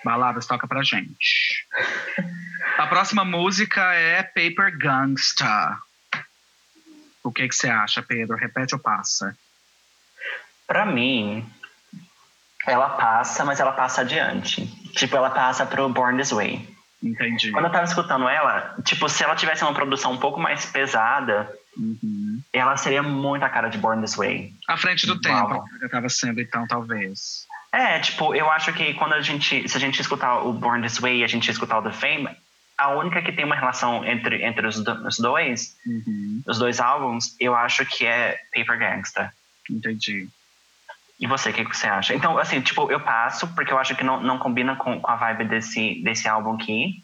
Baladas 0.03 0.45
toca 0.45 0.67
pra 0.67 0.83
gente. 0.83 1.65
a 2.77 2.85
próxima 2.87 3.23
música 3.23 3.93
é 3.93 4.21
Paper 4.21 4.77
Gangsta. 4.77 5.77
O 7.23 7.31
que, 7.31 7.47
que 7.47 7.55
você 7.55 7.69
acha, 7.69 8.01
Pedro? 8.01 8.37
Repete 8.37 8.75
ou 8.75 8.79
passa? 8.79 9.35
Pra 10.67 10.85
mim, 10.85 11.45
ela 12.67 12.89
passa, 12.89 13.45
mas 13.45 13.59
ela 13.59 13.71
passa 13.71 14.01
adiante. 14.01 14.67
Tipo, 14.93 15.15
ela 15.15 15.29
passa 15.29 15.65
pro 15.65 15.87
Born 15.87 16.17
This 16.17 16.31
Way. 16.31 16.77
Entendi. 17.01 17.51
Quando 17.51 17.65
eu 17.65 17.71
tava 17.71 17.85
escutando 17.85 18.27
ela, 18.27 18.75
tipo, 18.83 19.07
se 19.07 19.23
ela 19.23 19.35
tivesse 19.35 19.63
uma 19.63 19.73
produção 19.73 20.11
um 20.11 20.17
pouco 20.17 20.39
mais 20.39 20.65
pesada, 20.65 21.49
uhum. 21.77 22.41
ela 22.51 22.75
seria 22.75 23.03
muito 23.03 23.43
a 23.43 23.49
cara 23.49 23.69
de 23.69 23.77
Born 23.77 24.01
This 24.01 24.15
Way. 24.15 24.53
À 24.67 24.77
frente 24.77 25.05
do 25.05 25.19
tempo, 25.21 25.63
que 25.79 25.89
tava 25.89 26.09
sendo, 26.09 26.41
então, 26.41 26.67
talvez. 26.67 27.45
É, 27.71 27.99
tipo, 27.99 28.33
eu 28.33 28.49
acho 28.49 28.73
que 28.73 28.93
quando 28.95 29.13
a 29.13 29.21
gente, 29.21 29.69
se 29.69 29.77
a 29.77 29.79
gente 29.79 30.01
escutar 30.01 30.39
o 30.39 30.51
Born 30.51 30.81
This 30.81 30.97
Way 30.97 31.19
e 31.19 31.23
a 31.23 31.27
gente 31.27 31.49
escutar 31.51 31.77
o 31.77 31.83
The 31.83 31.91
Fame, 31.91 32.29
a 32.77 32.89
única 32.89 33.21
que 33.21 33.31
tem 33.31 33.45
uma 33.45 33.55
relação 33.55 34.03
entre, 34.05 34.43
entre 34.43 34.65
os, 34.67 34.83
do, 34.83 35.07
os 35.07 35.19
dois, 35.19 35.75
uhum. 35.85 36.41
os 36.47 36.57
dois 36.57 36.79
álbuns, 36.79 37.35
eu 37.39 37.55
acho 37.55 37.85
que 37.85 38.05
é 38.05 38.39
Paper 38.53 38.79
Gangsta. 38.79 39.33
Entendi. 39.69 40.27
E 41.19 41.25
você, 41.25 41.49
o 41.49 41.53
que, 41.53 41.65
que, 41.65 41.75
você 41.75 41.87
acha? 41.87 42.13
Então, 42.13 42.37
assim, 42.37 42.61
tipo, 42.61 42.91
eu 42.91 42.99
passo, 42.99 43.47
porque 43.55 43.73
eu 43.73 43.79
acho 43.79 43.95
que 43.95 44.03
não, 44.03 44.21
não 44.21 44.37
combina 44.37 44.75
com, 44.75 45.01
com 45.01 45.11
a 45.11 45.15
vibe 45.15 45.45
desse, 45.45 46.01
desse 46.03 46.27
álbum 46.27 46.55
aqui. 46.55 47.01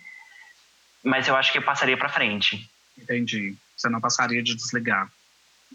Mas 1.03 1.27
eu 1.27 1.35
acho 1.35 1.51
que 1.51 1.57
eu 1.57 1.63
passaria 1.63 1.97
pra 1.97 2.09
frente. 2.09 2.69
Entendi. 2.97 3.55
Você 3.75 3.89
não 3.89 3.99
passaria 3.99 4.43
de 4.43 4.55
desligar. 4.55 5.09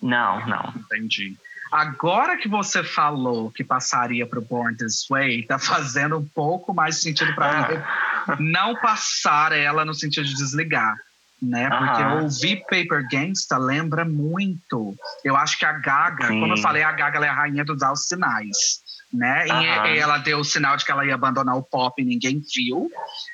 Não, 0.01 0.47
não. 0.47 0.73
Entendi. 0.77 1.37
Agora 1.71 2.37
que 2.39 2.49
você 2.49 2.83
falou 2.83 3.51
que 3.51 3.63
passaria 3.63 4.25
pro 4.25 4.41
Born 4.41 4.77
This 4.77 5.07
Way, 5.11 5.43
tá 5.43 5.59
fazendo 5.59 6.17
um 6.17 6.25
pouco 6.25 6.73
mais 6.73 7.01
sentido 7.03 7.35
para 7.35 7.69
mim 7.69 7.75
ah. 7.77 8.37
não 8.39 8.77
passar 8.77 9.53
ela 9.53 9.85
no 9.85 9.93
sentido 9.93 10.27
de 10.27 10.35
desligar 10.35 10.97
né? 11.41 11.69
Porque 11.71 12.03
ouvir 12.23 12.63
Paper 12.63 13.07
Gangsta 13.11 13.57
lembra 13.57 14.05
muito. 14.05 14.97
Eu 15.25 15.37
acho 15.37 15.59
que 15.59 15.65
a 15.65 15.73
Gaga, 15.73 16.29
Sim. 16.29 16.41
como 16.41 16.53
eu 16.53 16.59
falei, 16.59 16.83
a 16.83 16.93
Gaga 16.93 17.25
é 17.25 17.29
a 17.29 17.35
rainha 17.35 17.65
dos 17.65 17.79
dar 17.79 17.93
os 17.93 18.07
sinais. 18.07 18.87
Né? 19.13 19.47
Uhum. 19.47 19.87
E 19.87 19.99
ela 19.99 20.19
deu 20.19 20.41
o 20.41 20.45
sinal 20.45 20.77
de 20.77 20.85
que 20.85 20.93
ela 20.93 21.07
ia 21.07 21.15
abandonar 21.15 21.57
o 21.57 21.63
pop 21.63 22.01
e 22.01 22.05
ninguém 22.05 22.43
viu, 22.55 22.91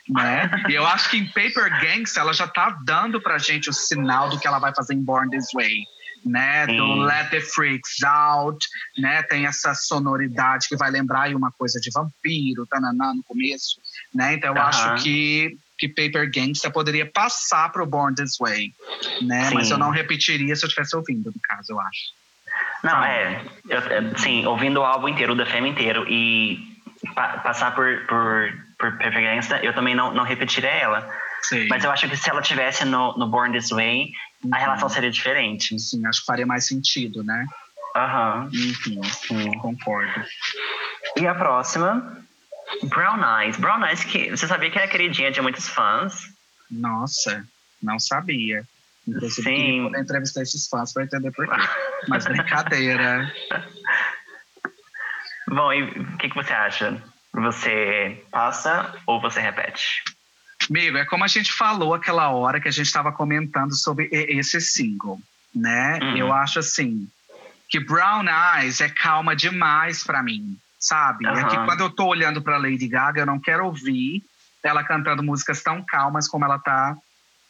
né? 0.09 0.49
e 0.69 0.73
eu 0.75 0.87
acho 0.87 1.11
que 1.11 1.17
em 1.17 1.27
Paper 1.27 1.81
Gangsta 1.81 2.21
ela 2.21 2.33
já 2.33 2.47
tá 2.47 2.79
dando 2.85 3.21
pra 3.21 3.39
gente 3.39 3.69
o 3.69 3.73
sinal 3.73 4.29
do 4.29 4.39
que 4.39 4.47
ela 4.47 4.61
vai 4.61 4.73
fazer 4.73 4.95
em 4.95 5.03
Born 5.03 5.29
This 5.31 5.49
Way 5.53 5.83
né? 6.25 6.67
Sim. 6.67 6.77
Do 6.77 6.95
Let 7.03 7.31
the 7.31 7.41
Freaks 7.41 8.03
Out, 8.03 8.67
né? 8.99 9.23
Tem 9.25 9.47
essa 9.47 9.75
sonoridade 9.75 10.69
que 10.69 10.77
vai 10.77 10.91
lembrar 10.91 11.23
aí 11.23 11.35
uma 11.35 11.53
coisa 11.53 11.79
de 11.81 11.91
vampiro, 11.91 12.67
tananã, 12.67 13.13
no 13.15 13.23
começo, 13.23 13.81
né? 14.15 14.35
Então 14.35 14.55
eu 14.55 14.63
acho 14.63 15.03
que 15.03 15.59
que 15.79 15.89
Paper 15.89 16.31
Gangsta 16.31 16.71
poderia 16.71 17.07
passar 17.07 17.71
pro 17.71 17.87
Born 17.87 18.15
This 18.15 18.37
Way, 18.39 18.73
né? 19.23 19.47
Sim. 19.47 19.55
Mas 19.55 19.71
eu 19.71 19.79
não 19.79 19.91
repetiria 19.91 20.55
se 20.55 20.65
eu 20.65 20.69
estivesse 20.69 20.95
ouvindo, 20.97 21.27
no 21.27 21.41
caso, 21.43 21.73
eu 21.73 21.81
acho. 21.81 22.15
Não, 22.83 23.03
é, 23.03 23.43
eu, 23.69 23.79
é, 23.79 24.19
sim, 24.19 24.47
ouvindo 24.47 24.81
o 24.81 24.85
álbum 24.85 25.09
inteiro, 25.09 25.35
da 25.35 25.47
Femme 25.47 25.71
inteiro 25.71 26.07
e 26.09 26.59
pa 27.15 27.39
passar 27.39 27.75
por, 27.75 28.07
por, 28.07 28.53
por 28.79 28.93
Paper 28.99 29.23
Gangsta, 29.23 29.57
eu 29.65 29.75
também 29.75 29.95
não, 29.95 30.15
não 30.15 30.25
repetiria 30.25 30.71
ela. 30.71 31.09
Sim. 31.43 31.67
Mas 31.69 31.85
eu 31.85 31.91
acho 31.91 32.09
que 32.09 32.17
se 32.17 32.31
ela 32.31 32.41
tivesse 32.41 32.85
no, 32.85 33.17
no 33.19 33.29
Born 33.29 33.53
This 33.53 33.71
Way, 33.71 34.13
uhum. 34.43 34.51
a 34.55 34.59
relação 34.59 34.89
seria 34.89 35.11
diferente. 35.11 35.79
Sim, 35.79 36.07
acho 36.07 36.21
que 36.21 36.27
faria 36.27 36.47
mais 36.47 36.67
sentido, 36.67 37.23
né? 37.23 37.47
Aham. 37.97 38.51
Uhum. 38.53 39.59
Concordo. 39.59 40.25
E 41.17 41.27
a 41.27 41.35
próxima 41.35 42.24
Brown 42.85 43.21
Eyes. 43.23 43.57
Brown 43.57 43.85
Eyes, 43.85 44.05
que 44.05 44.31
você 44.31 44.47
sabia 44.47 44.71
que 44.71 44.79
era 44.79 44.89
queridinha 44.89 45.31
de 45.31 45.41
muitos 45.41 45.69
fãs? 45.69 46.33
Nossa, 46.71 47.47
não 47.83 47.99
sabia. 47.99 48.65
Inclusive, 49.07 49.43
Sim. 49.43 49.83
poder 49.85 50.01
entrevistar 50.01 50.43
esses 50.43 50.67
fãs 50.67 50.93
para 50.93 51.05
entender 51.05 51.31
por 51.33 51.47
quê. 51.47 51.57
Mas 52.09 52.25
brincadeira. 52.25 53.33
Bom, 55.49 55.73
e 55.73 55.83
o 55.83 56.17
que, 56.17 56.31
que 56.31 56.35
você 56.35 56.53
acha? 56.53 57.03
Você 57.33 58.25
passa 58.31 58.95
ou 59.07 59.21
você 59.21 59.41
repete? 59.41 60.03
Amigo, 60.71 60.97
é 60.97 61.05
como 61.05 61.25
a 61.25 61.29
gente 61.29 61.53
falou 61.53 61.93
aquela 61.93 62.31
hora 62.31 62.61
que 62.61 62.69
a 62.69 62.71
gente 62.71 62.87
estava 62.87 63.13
comentando 63.13 63.75
sobre 63.75 64.09
esse 64.11 64.61
single, 64.61 65.21
né? 65.55 65.99
Uhum. 66.01 66.17
Eu 66.17 66.33
acho 66.33 66.59
assim 66.59 67.07
que 67.69 67.79
Brown 67.79 68.25
Eyes 68.25 68.81
é 68.81 68.89
calma 68.89 69.37
demais 69.37 70.03
para 70.03 70.23
mim 70.23 70.57
sabe? 70.85 71.27
Uhum. 71.27 71.39
É 71.39 71.45
que 71.45 71.57
quando 71.65 71.81
eu 71.81 71.91
tô 71.91 72.07
olhando 72.07 72.43
para 72.43 72.59
Lady 72.59 72.87
Gaga, 72.87 73.23
eu 73.23 73.27
não 73.27 73.41
quero 73.41 73.65
ouvir 73.65 74.23
ela 74.63 74.85
cantando 74.85 75.23
músicas 75.23 75.63
tão 75.63 75.85
calmas 75.85 76.29
como 76.29 76.45
ela 76.45 76.59
tá 76.59 76.97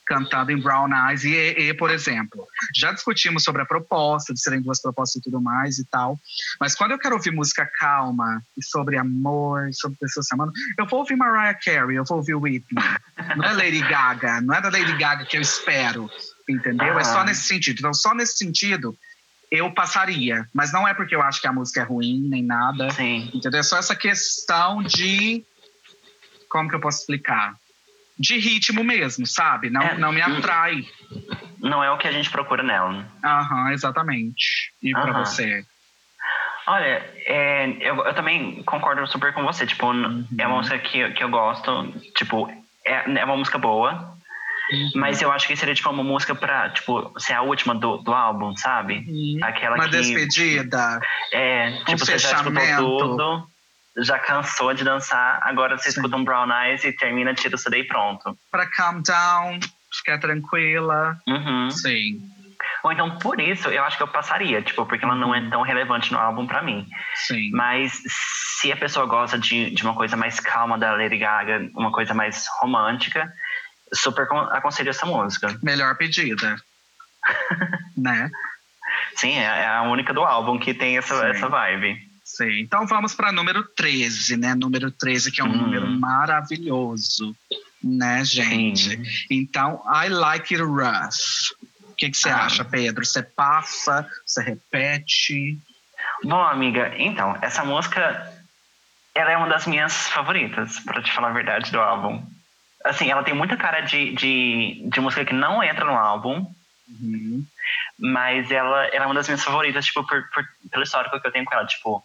cantando 0.06 0.52
em 0.52 0.60
Brown 0.60 0.90
Eyes 1.08 1.24
e, 1.24 1.34
e, 1.34 1.74
por 1.74 1.90
exemplo. 1.90 2.46
Já 2.76 2.92
discutimos 2.92 3.42
sobre 3.42 3.62
a 3.62 3.64
proposta, 3.64 4.34
de 4.34 4.40
serem 4.40 4.60
duas 4.60 4.80
propostas 4.80 5.20
e 5.20 5.24
tudo 5.24 5.40
mais 5.40 5.78
e 5.78 5.84
tal. 5.86 6.18
Mas 6.60 6.74
quando 6.74 6.90
eu 6.90 6.98
quero 6.98 7.14
ouvir 7.14 7.30
música 7.30 7.68
calma 7.78 8.42
e 8.56 8.62
sobre 8.62 8.98
amor, 8.98 9.70
sobre 9.72 9.96
pessoas 9.98 10.26
se 10.26 10.34
amando, 10.34 10.52
eu 10.78 10.86
vou 10.86 11.00
ouvir 11.00 11.16
Mariah 11.16 11.58
Carey, 11.58 11.96
eu 11.96 12.04
vou 12.04 12.18
ouvir 12.18 12.34
Whitney. 12.34 12.84
Não 13.36 13.44
é 13.44 13.52
Lady 13.52 13.80
Gaga, 13.80 14.40
não 14.40 14.54
é 14.54 14.60
da 14.60 14.68
Lady 14.68 14.96
Gaga 14.98 15.24
que 15.24 15.36
eu 15.36 15.40
espero, 15.40 16.10
entendeu? 16.48 16.92
Uhum. 16.92 17.00
É 17.00 17.04
só 17.04 17.24
nesse 17.24 17.44
sentido. 17.44 17.78
Então, 17.78 17.94
só 17.94 18.14
nesse 18.14 18.36
sentido, 18.36 18.94
eu 19.54 19.70
passaria. 19.72 20.48
Mas 20.52 20.72
não 20.72 20.86
é 20.86 20.92
porque 20.92 21.14
eu 21.14 21.22
acho 21.22 21.40
que 21.40 21.46
a 21.46 21.52
música 21.52 21.80
é 21.80 21.84
ruim, 21.84 22.28
nem 22.28 22.42
nada. 22.42 22.90
Sim. 22.90 23.30
Entendeu? 23.32 23.60
É 23.60 23.62
só 23.62 23.78
essa 23.78 23.94
questão 23.94 24.82
de. 24.82 25.44
Como 26.48 26.68
que 26.68 26.74
eu 26.74 26.80
posso 26.80 27.00
explicar? 27.00 27.54
De 28.18 28.38
ritmo 28.38 28.84
mesmo, 28.84 29.26
sabe? 29.26 29.70
Não, 29.70 29.82
é, 29.82 29.98
não 29.98 30.12
me 30.12 30.20
atrai. 30.20 30.84
Não 31.60 31.82
é 31.82 31.90
o 31.90 31.98
que 31.98 32.06
a 32.06 32.12
gente 32.12 32.30
procura 32.30 32.62
nela. 32.62 33.06
Aham, 33.24 33.72
exatamente. 33.72 34.72
E 34.82 34.92
para 34.92 35.12
você? 35.12 35.64
Olha, 36.66 37.04
é, 37.26 37.66
eu, 37.80 37.96
eu, 38.04 38.14
também 38.14 38.62
concordo 38.62 39.06
super 39.06 39.32
com 39.32 39.42
você. 39.42 39.66
Tipo, 39.66 39.92
uhum. 39.92 40.26
é 40.38 40.46
uma 40.46 40.56
música 40.56 40.78
que, 40.78 41.10
que 41.10 41.22
eu 41.22 41.28
gosto. 41.28 41.92
Tipo, 42.16 42.48
é, 42.86 43.18
é 43.18 43.24
uma 43.24 43.36
música 43.36 43.58
boa. 43.58 44.16
Uhum. 44.72 44.90
Mas 44.94 45.20
eu 45.20 45.30
acho 45.30 45.46
que 45.46 45.56
seria 45.56 45.74
tipo 45.74 45.90
uma 45.90 46.02
música 46.02 46.34
pra, 46.34 46.70
tipo, 46.70 47.12
ser 47.18 47.34
a 47.34 47.42
última 47.42 47.74
do, 47.74 47.98
do 47.98 48.12
álbum, 48.12 48.56
sabe? 48.56 49.04
Uhum. 49.06 49.38
Aquela 49.42 49.76
uma 49.76 49.84
que, 49.84 49.90
despedida. 49.90 51.00
É, 51.32 51.70
tipo, 51.70 51.92
um 51.92 51.98
você 51.98 52.12
fechamento. 52.12 52.54
já 52.54 52.70
escutou 52.70 52.98
tudo, 52.98 53.48
já 53.98 54.18
cansou 54.18 54.74
de 54.74 54.84
dançar, 54.84 55.40
agora 55.42 55.76
você 55.76 55.90
Sim. 55.90 56.00
escuta 56.00 56.16
um 56.16 56.24
Brown 56.24 56.48
Eyes 56.50 56.84
e 56.84 56.92
termina, 56.92 57.34
tira 57.34 57.54
o 57.54 57.58
CD 57.58 57.80
e 57.80 57.84
pronto. 57.84 58.36
Pra 58.50 58.66
calm 58.66 59.02
down, 59.02 59.60
ficar 59.92 60.18
tranquila. 60.18 61.16
Uhum. 61.28 61.70
Sim. 61.70 62.34
Ou 62.82 62.92
então, 62.92 63.18
por 63.18 63.40
isso, 63.40 63.68
eu 63.70 63.82
acho 63.82 63.96
que 63.96 64.02
eu 64.02 64.08
passaria, 64.08 64.60
tipo, 64.60 64.84
porque 64.84 65.04
ela 65.04 65.14
não 65.14 65.34
é 65.34 65.40
uhum. 65.40 65.50
tão 65.50 65.62
relevante 65.62 66.12
no 66.12 66.18
álbum 66.18 66.46
pra 66.46 66.62
mim. 66.62 66.86
Sim. 67.14 67.50
Mas 67.50 68.02
se 68.60 68.70
a 68.70 68.76
pessoa 68.76 69.06
gosta 69.06 69.38
de, 69.38 69.70
de 69.70 69.82
uma 69.82 69.94
coisa 69.94 70.16
mais 70.16 70.38
calma 70.38 70.76
da 70.76 70.92
Lady 70.92 71.16
Gaga, 71.16 71.70
uma 71.74 71.90
coisa 71.90 72.12
mais 72.12 72.46
romântica, 72.60 73.32
super 73.94 74.26
aconselho 74.50 74.90
essa 74.90 75.06
música. 75.06 75.58
Melhor 75.62 75.96
pedida. 75.96 76.56
né? 77.96 78.30
Sim, 79.16 79.32
é, 79.32 79.44
é, 79.44 79.66
a 79.66 79.82
única 79.82 80.12
do 80.12 80.22
álbum 80.22 80.58
que 80.58 80.74
tem 80.74 80.98
essa, 80.98 81.14
essa 81.26 81.48
vibe. 81.48 81.96
Sim. 82.24 82.60
Então 82.60 82.86
vamos 82.86 83.14
para 83.14 83.32
número 83.32 83.62
13, 83.62 84.36
né? 84.36 84.54
Número 84.54 84.90
13, 84.90 85.30
que 85.30 85.40
é 85.40 85.44
um 85.44 85.48
hum. 85.48 85.56
número 85.56 85.86
maravilhoso, 85.86 87.34
né, 87.82 88.24
gente? 88.24 89.26
Então, 89.30 89.82
I 89.86 90.08
Like 90.08 90.54
It 90.54 90.64
Rough. 90.64 91.52
O 91.90 91.94
que, 91.96 92.10
que 92.10 92.16
você 92.16 92.30
ah. 92.30 92.44
acha, 92.44 92.64
Pedro? 92.64 93.04
Você 93.04 93.22
passa, 93.22 94.08
você 94.26 94.42
repete? 94.42 95.58
Bom, 96.24 96.40
amiga, 96.40 96.92
então, 96.98 97.36
essa 97.40 97.64
música 97.64 98.32
ela 99.14 99.30
é 99.30 99.36
uma 99.36 99.48
das 99.48 99.66
minhas 99.66 100.08
favoritas, 100.08 100.80
para 100.80 101.00
te 101.00 101.12
falar 101.12 101.28
a 101.28 101.32
verdade, 101.32 101.70
do 101.70 101.80
álbum 101.80 102.20
assim, 102.84 103.10
ela 103.10 103.24
tem 103.24 103.34
muita 103.34 103.56
cara 103.56 103.80
de, 103.80 104.12
de, 104.14 104.82
de 104.86 105.00
música 105.00 105.24
que 105.24 105.32
não 105.32 105.62
entra 105.62 105.84
no 105.84 105.96
álbum. 105.96 106.46
Uhum. 106.86 107.44
Mas 107.98 108.50
ela, 108.50 108.86
ela 108.88 109.04
é 109.04 109.06
uma 109.06 109.14
das 109.14 109.26
minhas 109.26 109.42
favoritas, 109.42 109.86
tipo, 109.86 110.06
por, 110.06 110.22
por, 110.30 110.44
pelo 110.70 110.84
histórico 110.84 111.18
que 111.18 111.26
eu 111.26 111.32
tenho 111.32 111.44
com 111.44 111.54
ela. 111.54 111.66
Tipo, 111.66 112.04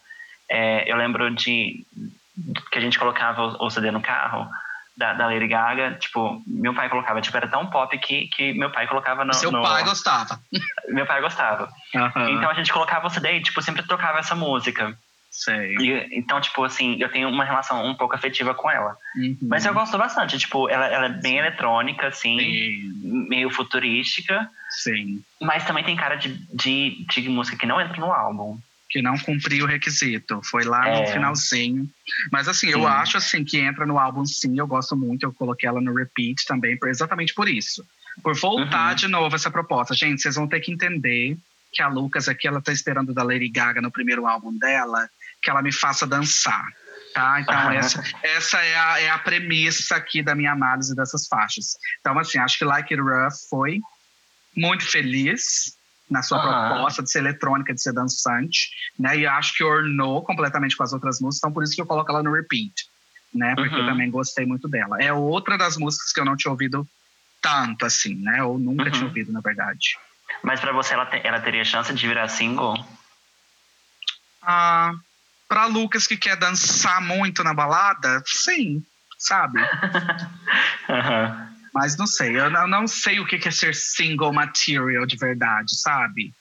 é, 0.50 0.90
eu 0.90 0.96
lembro 0.96 1.30
de 1.36 1.86
que 2.72 2.78
a 2.78 2.82
gente 2.82 2.98
colocava 2.98 3.44
o, 3.44 3.66
o 3.66 3.70
CD 3.70 3.92
no 3.92 4.02
carro 4.02 4.50
da, 4.96 5.14
da, 5.14 5.28
Lady 5.28 5.48
Gaga, 5.48 5.96
tipo, 5.96 6.42
meu 6.48 6.74
pai 6.74 6.90
colocava, 6.90 7.22
tipo, 7.22 7.36
era 7.36 7.48
tão 7.48 7.68
pop 7.68 7.98
que, 7.98 8.28
que 8.28 8.54
meu 8.54 8.70
pai 8.70 8.88
colocava 8.88 9.26
no... 9.26 9.34
Seu 9.34 9.52
no, 9.52 9.62
pai 9.62 9.84
gostava. 9.84 10.40
Meu 10.88 11.06
pai 11.06 11.22
gostava. 11.22 11.70
Uhum. 11.94 12.30
Então 12.30 12.50
a 12.50 12.54
gente 12.54 12.72
colocava 12.72 13.08
o 13.08 13.10
CD 13.10 13.38
e, 13.38 13.42
tipo, 13.42 13.62
sempre 13.62 13.84
tocava 13.84 14.20
essa 14.20 14.36
música. 14.36 14.98
Sei. 15.30 15.76
E, 15.78 16.20
então, 16.20 16.42
tipo 16.42 16.64
assim, 16.64 16.98
eu 17.00 17.10
tenho 17.10 17.30
uma 17.30 17.46
relação 17.46 17.86
um 17.86 17.96
pouco 17.96 18.16
afetiva 18.16 18.54
com 18.54 18.70
ela. 18.70 18.98
Uhum. 19.16 19.38
Mas 19.44 19.66
eu 19.66 19.74
gosto 19.74 19.98
bastante. 19.98 20.38
Tipo, 20.38 20.68
ela, 20.68 20.88
ela 20.88 21.06
é 21.06 21.22
bem 21.22 21.38
eletrônica, 21.38 22.08
assim, 22.08 22.38
Sim. 22.40 23.28
meio 23.30 23.50
futurística. 23.50 24.50
Sim. 24.70 25.22
Mas 25.40 25.66
também 25.66 25.84
tem 25.84 25.96
cara 25.96 26.16
de, 26.16 26.34
de, 26.54 27.06
de 27.06 27.30
música 27.30 27.58
que 27.58 27.66
não 27.66 27.80
entra 27.80 27.98
no 27.98 28.12
álbum 28.12 28.60
que 28.90 29.04
não 29.04 29.18
cumpriu 29.20 29.66
o 29.66 29.68
requisito. 29.68 30.42
Foi 30.44 30.64
lá 30.64 30.88
é. 30.88 31.00
no 31.00 31.08
finalzinho. 31.08 31.88
Mas 32.32 32.48
assim, 32.48 32.68
sim. 32.68 32.74
eu 32.74 32.88
acho 32.88 33.18
assim 33.18 33.44
que 33.46 33.60
entra 33.60 33.86
no 33.86 34.00
álbum 34.00 34.26
sim, 34.26 34.58
eu 34.58 34.66
gosto 34.66 34.98
muito, 34.98 35.24
eu 35.24 35.32
coloquei 35.32 35.70
ela 35.70 35.80
no 35.80 35.94
repeat 35.94 36.44
também, 36.48 36.78
exatamente 36.86 37.34
por 37.36 37.48
isso. 37.48 37.86
Por 38.24 38.36
voltar 38.36 38.90
uhum. 38.90 38.96
de 38.96 39.08
novo 39.08 39.36
essa 39.36 39.52
proposta. 39.52 39.94
Gente, 39.94 40.22
vocês 40.22 40.36
vão 40.36 40.48
ter 40.48 40.60
que 40.60 40.72
entender 40.72 41.38
que 41.72 41.82
a 41.82 41.88
Lucas 41.88 42.28
aqui, 42.28 42.48
ela 42.48 42.62
tá 42.62 42.72
esperando 42.72 43.14
da 43.14 43.22
Lady 43.22 43.48
Gaga 43.48 43.80
no 43.80 43.92
primeiro 43.92 44.26
álbum 44.26 44.58
dela, 44.58 45.08
que 45.42 45.50
ela 45.50 45.62
me 45.62 45.72
faça 45.72 46.06
dançar. 46.06 46.66
Tá? 47.14 47.42
Então, 47.42 47.66
uhum. 47.66 47.72
essa, 47.72 48.04
essa 48.24 48.58
é, 48.64 48.78
a, 48.78 49.02
é 49.02 49.10
a 49.10 49.18
premissa 49.18 49.96
aqui 49.96 50.22
da 50.22 50.36
minha 50.36 50.52
análise 50.52 50.96
dessas 50.96 51.28
faixas. 51.28 51.76
Então, 52.00 52.18
assim, 52.20 52.38
acho 52.38 52.58
que 52.58 52.66
Like 52.66 52.94
It 52.94 53.02
Rough 53.02 53.34
foi 53.50 53.80
muito 54.56 54.86
feliz, 54.86 55.78
na 56.10 56.24
sua 56.24 56.38
uhum. 56.38 56.76
proposta 56.76 57.04
de 57.04 57.12
ser 57.12 57.20
eletrônica, 57.20 57.74
de 57.74 57.82
ser 57.82 57.94
dançante, 57.94 58.70
né? 58.98 59.18
E 59.18 59.28
acho 59.28 59.54
que 59.56 59.64
ornou 59.64 60.24
completamente 60.24 60.76
com 60.76 60.84
as 60.84 60.92
outras 60.92 61.20
músicas, 61.20 61.38
então 61.38 61.54
por 61.54 61.64
isso 61.64 61.76
que 61.76 61.82
eu 61.82 61.86
coloco 61.86 62.12
ela 62.12 62.24
no 62.24 62.34
repeat, 62.34 62.74
né? 63.34 63.54
Porque 63.56 63.76
uhum. 63.76 63.82
eu 63.82 63.88
também 63.88 64.10
gostei 64.10 64.46
muito 64.46 64.68
dela. 64.68 64.98
É 65.00 65.14
outra 65.14 65.58
das 65.58 65.78
músicas 65.78 66.12
que 66.12 66.20
eu 66.20 66.26
não 66.26 66.36
tinha 66.36 66.52
ouvido 66.52 66.88
tanto 67.42 67.86
assim, 67.86 68.16
né? 68.16 68.44
Ou 68.44 68.58
nunca 68.58 68.86
uhum. 68.86 68.92
tinha 68.92 69.06
ouvido, 69.06 69.32
na 69.32 69.40
verdade. 69.40 69.98
Mas 70.44 70.60
para 70.60 70.72
você 70.72 70.94
ela, 70.94 71.06
te, 71.06 71.22
ela 71.24 71.40
teria 71.40 71.64
chance 71.64 71.94
de 71.94 72.08
virar 72.08 72.28
single? 72.28 72.76
Ah, 74.42 74.94
para 75.50 75.66
Lucas 75.66 76.06
que 76.06 76.16
quer 76.16 76.38
dançar 76.38 77.02
muito 77.02 77.44
na 77.44 77.56
balada, 77.56 78.22
sim, 78.26 78.84
sabe? 79.18 79.60
uhum. 80.88 81.50
Mas 81.74 81.98
não 81.98 82.06
sei, 82.06 82.40
eu 82.40 82.52
não, 82.52 82.88
sei 82.88 83.20
o 83.20 83.26
que 83.26 83.48
é 83.48 83.52
ser 83.52 83.74
single 83.74 84.32
material 84.32 85.08
de 85.08 85.18
verdade, 85.18 85.76
sabe? 85.82 86.32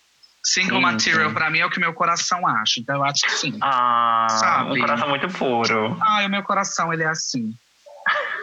Single 0.44 0.76
sim, 0.76 0.82
material 0.82 1.32
para 1.32 1.50
mim 1.50 1.58
é 1.58 1.66
o 1.66 1.70
que 1.70 1.80
meu 1.80 1.94
coração 1.94 2.46
acha, 2.46 2.80
então 2.80 2.96
eu 2.96 3.04
acho 3.04 3.22
que 3.22 3.32
sim. 3.32 3.58
Ah, 3.60 4.26
sabe? 4.30 4.72
um 4.72 4.80
coração 4.80 5.08
muito 5.08 5.28
puro. 5.30 5.98
Ah, 6.00 6.24
o 6.24 6.28
meu 6.28 6.42
coração 6.42 6.92
ele 6.92 7.02
é 7.02 7.08
assim. 7.08 7.54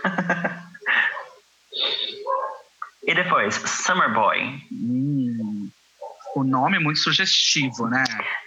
e 3.03 3.16
depois, 3.16 3.55
Summer 3.55 4.13
Boy. 4.13 4.61
Hum, 4.72 5.72
o 6.36 6.43
nome 6.43 6.77
é 6.77 6.79
muito 6.79 6.99
sugestivo, 6.99 7.88
né? 7.88 8.03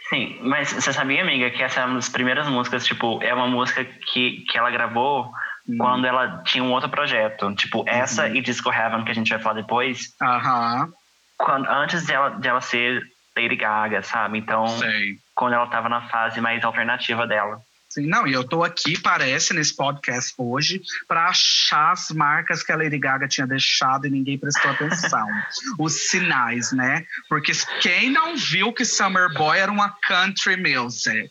Sim, 0.09 0.39
mas 0.43 0.73
você 0.73 0.93
sabia, 0.93 1.23
amiga, 1.23 1.51
que 1.51 1.63
essa 1.63 1.81
é 1.81 1.85
uma 1.85 1.97
das 1.97 2.09
primeiras 2.09 2.49
músicas, 2.49 2.87
tipo, 2.87 3.23
é 3.23 3.35
uma 3.35 3.47
música 3.47 3.85
que, 3.85 4.45
que 4.49 4.57
ela 4.57 4.71
gravou 4.71 5.31
Hum. 5.69 5.77
quando 5.77 6.07
ela 6.07 6.43
tinha 6.45 6.65
um 6.65 6.73
outro 6.73 6.89
projeto. 6.89 7.55
Tipo, 7.55 7.85
essa 7.87 8.25
uhum. 8.25 8.37
e 8.37 8.41
Disco 8.41 8.73
Heaven, 8.73 9.05
que 9.05 9.11
a 9.11 9.15
gente 9.15 9.29
vai 9.29 9.39
falar 9.39 9.55
depois. 9.57 10.15
Aham. 10.21 10.89
Quando, 11.37 11.69
antes 11.69 12.07
dela, 12.07 12.31
dela 12.31 12.61
ser 12.61 13.03
Lady 13.37 13.55
Gaga, 13.55 14.03
sabe? 14.03 14.39
Então, 14.39 14.67
Sei. 14.67 15.19
quando 15.35 15.53
ela 15.53 15.67
tava 15.67 15.89
na 15.89 16.09
fase 16.09 16.41
mais 16.41 16.65
alternativa 16.65 17.27
dela. 17.27 17.61
Sim, 17.99 18.07
não, 18.07 18.29
e 18.29 18.33
eu 18.33 18.45
tô 18.45 18.63
aqui, 18.63 18.97
parece, 18.97 19.53
nesse 19.53 19.75
podcast 19.75 20.33
hoje, 20.39 20.81
para 21.09 21.27
achar 21.27 21.91
as 21.91 22.11
marcas 22.11 22.63
que 22.63 22.71
a 22.71 22.77
Lady 22.77 22.97
Gaga 22.97 23.27
tinha 23.27 23.45
deixado 23.45 24.07
e 24.07 24.11
ninguém 24.11 24.39
prestou 24.39 24.71
atenção. 24.71 25.27
Os 25.81 26.09
sinais, 26.09 26.71
né? 26.71 27.05
Porque 27.29 27.51
quem 27.81 28.09
não 28.09 28.37
viu 28.37 28.73
que 28.73 28.85
Summer 28.85 29.35
Boy 29.35 29.59
era 29.59 29.73
uma 29.73 29.91
country 30.07 30.57
music, 30.57 31.29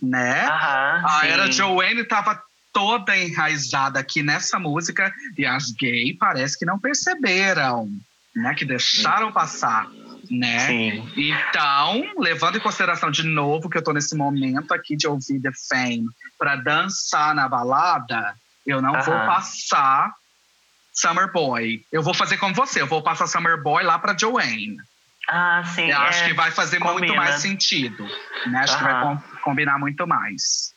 né? 0.00 0.46
Aham, 0.46 1.04
a 1.04 1.26
era 1.26 1.50
Joanne 1.50 2.04
tava 2.04 2.40
toda 2.72 3.16
enraizada 3.16 3.98
aqui 3.98 4.22
nessa 4.22 4.56
música 4.56 5.12
e 5.36 5.44
as 5.44 5.72
gays 5.72 6.16
parece 6.16 6.56
que 6.56 6.64
não 6.64 6.78
perceberam, 6.78 7.88
né? 8.36 8.54
Que 8.54 8.64
deixaram 8.64 9.32
passar, 9.32 9.88
né? 10.30 10.58
Sim. 10.60 11.12
Então, 11.16 12.02
levando 12.18 12.56
em 12.56 12.60
consideração 12.60 13.10
de 13.10 13.22
novo 13.22 13.68
que 13.68 13.78
eu 13.78 13.84
tô 13.84 13.92
nesse 13.92 14.16
momento 14.16 14.72
aqui 14.72 14.96
de 14.96 15.06
ouvir 15.06 15.40
The 15.40 15.50
Fame 15.68 16.06
para 16.38 16.56
dançar 16.56 17.34
na 17.34 17.48
balada, 17.48 18.34
eu 18.66 18.80
não 18.80 18.92
uh 18.92 18.96
-huh. 18.96 19.04
vou 19.04 19.14
passar 19.14 20.12
Summer 20.92 21.30
Boy. 21.32 21.84
Eu 21.92 22.02
vou 22.02 22.14
fazer 22.14 22.36
como 22.36 22.54
você, 22.54 22.80
eu 22.80 22.86
vou 22.86 23.02
passar 23.02 23.26
Summer 23.26 23.62
Boy 23.62 23.82
lá 23.84 23.98
para 23.98 24.16
Joanne. 24.16 24.76
Ah, 25.28 25.62
sim. 25.64 25.90
Eu 25.90 25.96
é, 25.96 26.08
acho 26.08 26.24
que 26.24 26.34
vai 26.34 26.50
fazer 26.50 26.78
combina. 26.78 26.98
muito 26.98 27.16
mais 27.16 27.40
sentido. 27.40 28.06
Né? 28.46 28.58
Acho 28.60 28.74
uh 28.74 28.76
-huh. 28.76 28.78
que 28.78 28.84
vai 28.84 29.02
com 29.02 29.38
combinar 29.40 29.78
muito 29.78 30.06
mais. 30.06 30.74